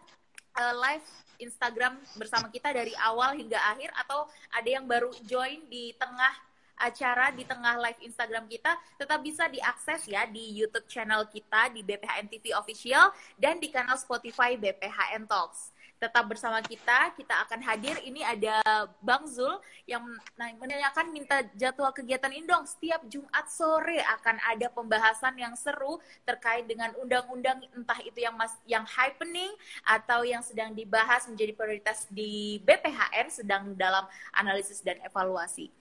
uh, 0.56 0.74
live 0.80 1.04
Instagram 1.36 2.00
bersama 2.16 2.48
kita 2.48 2.72
dari 2.72 2.96
awal 3.04 3.36
hingga 3.36 3.60
akhir 3.60 3.92
atau 3.92 4.24
ada 4.56 4.68
yang 4.72 4.88
baru 4.88 5.12
join 5.28 5.68
di 5.68 5.92
tengah 6.00 6.47
acara 6.78 7.34
di 7.34 7.42
tengah 7.44 7.76
live 7.78 8.00
Instagram 8.06 8.46
kita 8.46 8.72
tetap 8.96 9.20
bisa 9.20 9.50
diakses 9.50 10.06
ya 10.06 10.24
di 10.24 10.54
YouTube 10.56 10.86
channel 10.86 11.26
kita 11.28 11.74
di 11.74 11.82
BPHN 11.82 12.26
TV 12.30 12.54
Official 12.54 13.10
dan 13.36 13.58
di 13.58 13.68
kanal 13.68 13.98
Spotify 13.98 14.54
BPHN 14.54 15.26
Talks 15.26 15.76
tetap 15.98 16.24
bersama 16.30 16.62
kita. 16.62 17.12
Kita 17.18 17.44
akan 17.44 17.60
hadir. 17.60 17.98
Ini 18.06 18.22
ada 18.22 18.62
Bang 19.02 19.26
Zul 19.26 19.58
yang 19.84 20.02
menanyakan 20.38 21.10
minta 21.10 21.42
jadwal 21.58 21.90
kegiatan 21.90 22.30
ini 22.30 22.46
dong. 22.46 22.64
Setiap 22.64 23.04
Jumat 23.10 23.46
sore 23.50 23.98
akan 24.18 24.38
ada 24.46 24.66
pembahasan 24.70 25.34
yang 25.36 25.58
seru 25.58 25.98
terkait 26.22 26.64
dengan 26.70 26.94
undang-undang 27.02 27.60
entah 27.74 27.98
itu 28.06 28.22
yang 28.22 28.38
mas 28.38 28.54
yang 28.64 28.86
happening 28.86 29.50
atau 29.84 30.22
yang 30.22 30.40
sedang 30.40 30.72
dibahas 30.72 31.26
menjadi 31.26 31.52
prioritas 31.52 32.06
di 32.08 32.62
BPHN 32.62 33.26
sedang 33.28 33.62
dalam 33.74 34.06
analisis 34.32 34.80
dan 34.80 35.02
evaluasi. 35.02 35.74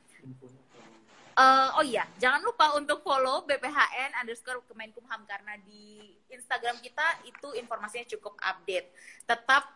Uh, 1.37 1.69
oh 1.77 1.85
iya, 1.85 2.01
jangan 2.17 2.41
lupa 2.41 2.73
untuk 2.81 3.05
follow 3.05 3.45
BPHN 3.45 4.25
underscore 4.25 4.65
Kemenkumham 4.65 5.21
karena 5.29 5.53
di 5.61 6.17
Instagram 6.33 6.81
kita 6.81 7.05
itu 7.29 7.53
informasinya 7.53 8.09
cukup 8.09 8.33
update. 8.41 8.89
Tetap 9.29 9.69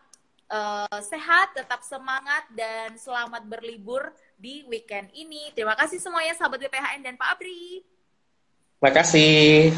uh, 0.50 0.98
sehat, 1.06 1.54
tetap 1.54 1.86
semangat 1.86 2.50
dan 2.50 2.98
selamat 2.98 3.46
berlibur 3.46 4.10
di 4.34 4.66
weekend 4.66 5.14
ini. 5.14 5.54
Terima 5.54 5.78
kasih 5.78 6.02
semuanya 6.02 6.34
sahabat 6.34 6.66
BPHN 6.66 7.06
dan 7.06 7.14
Pak 7.14 7.38
Abri. 7.38 7.86
Terima 8.82 8.90
kasih. 8.90 9.70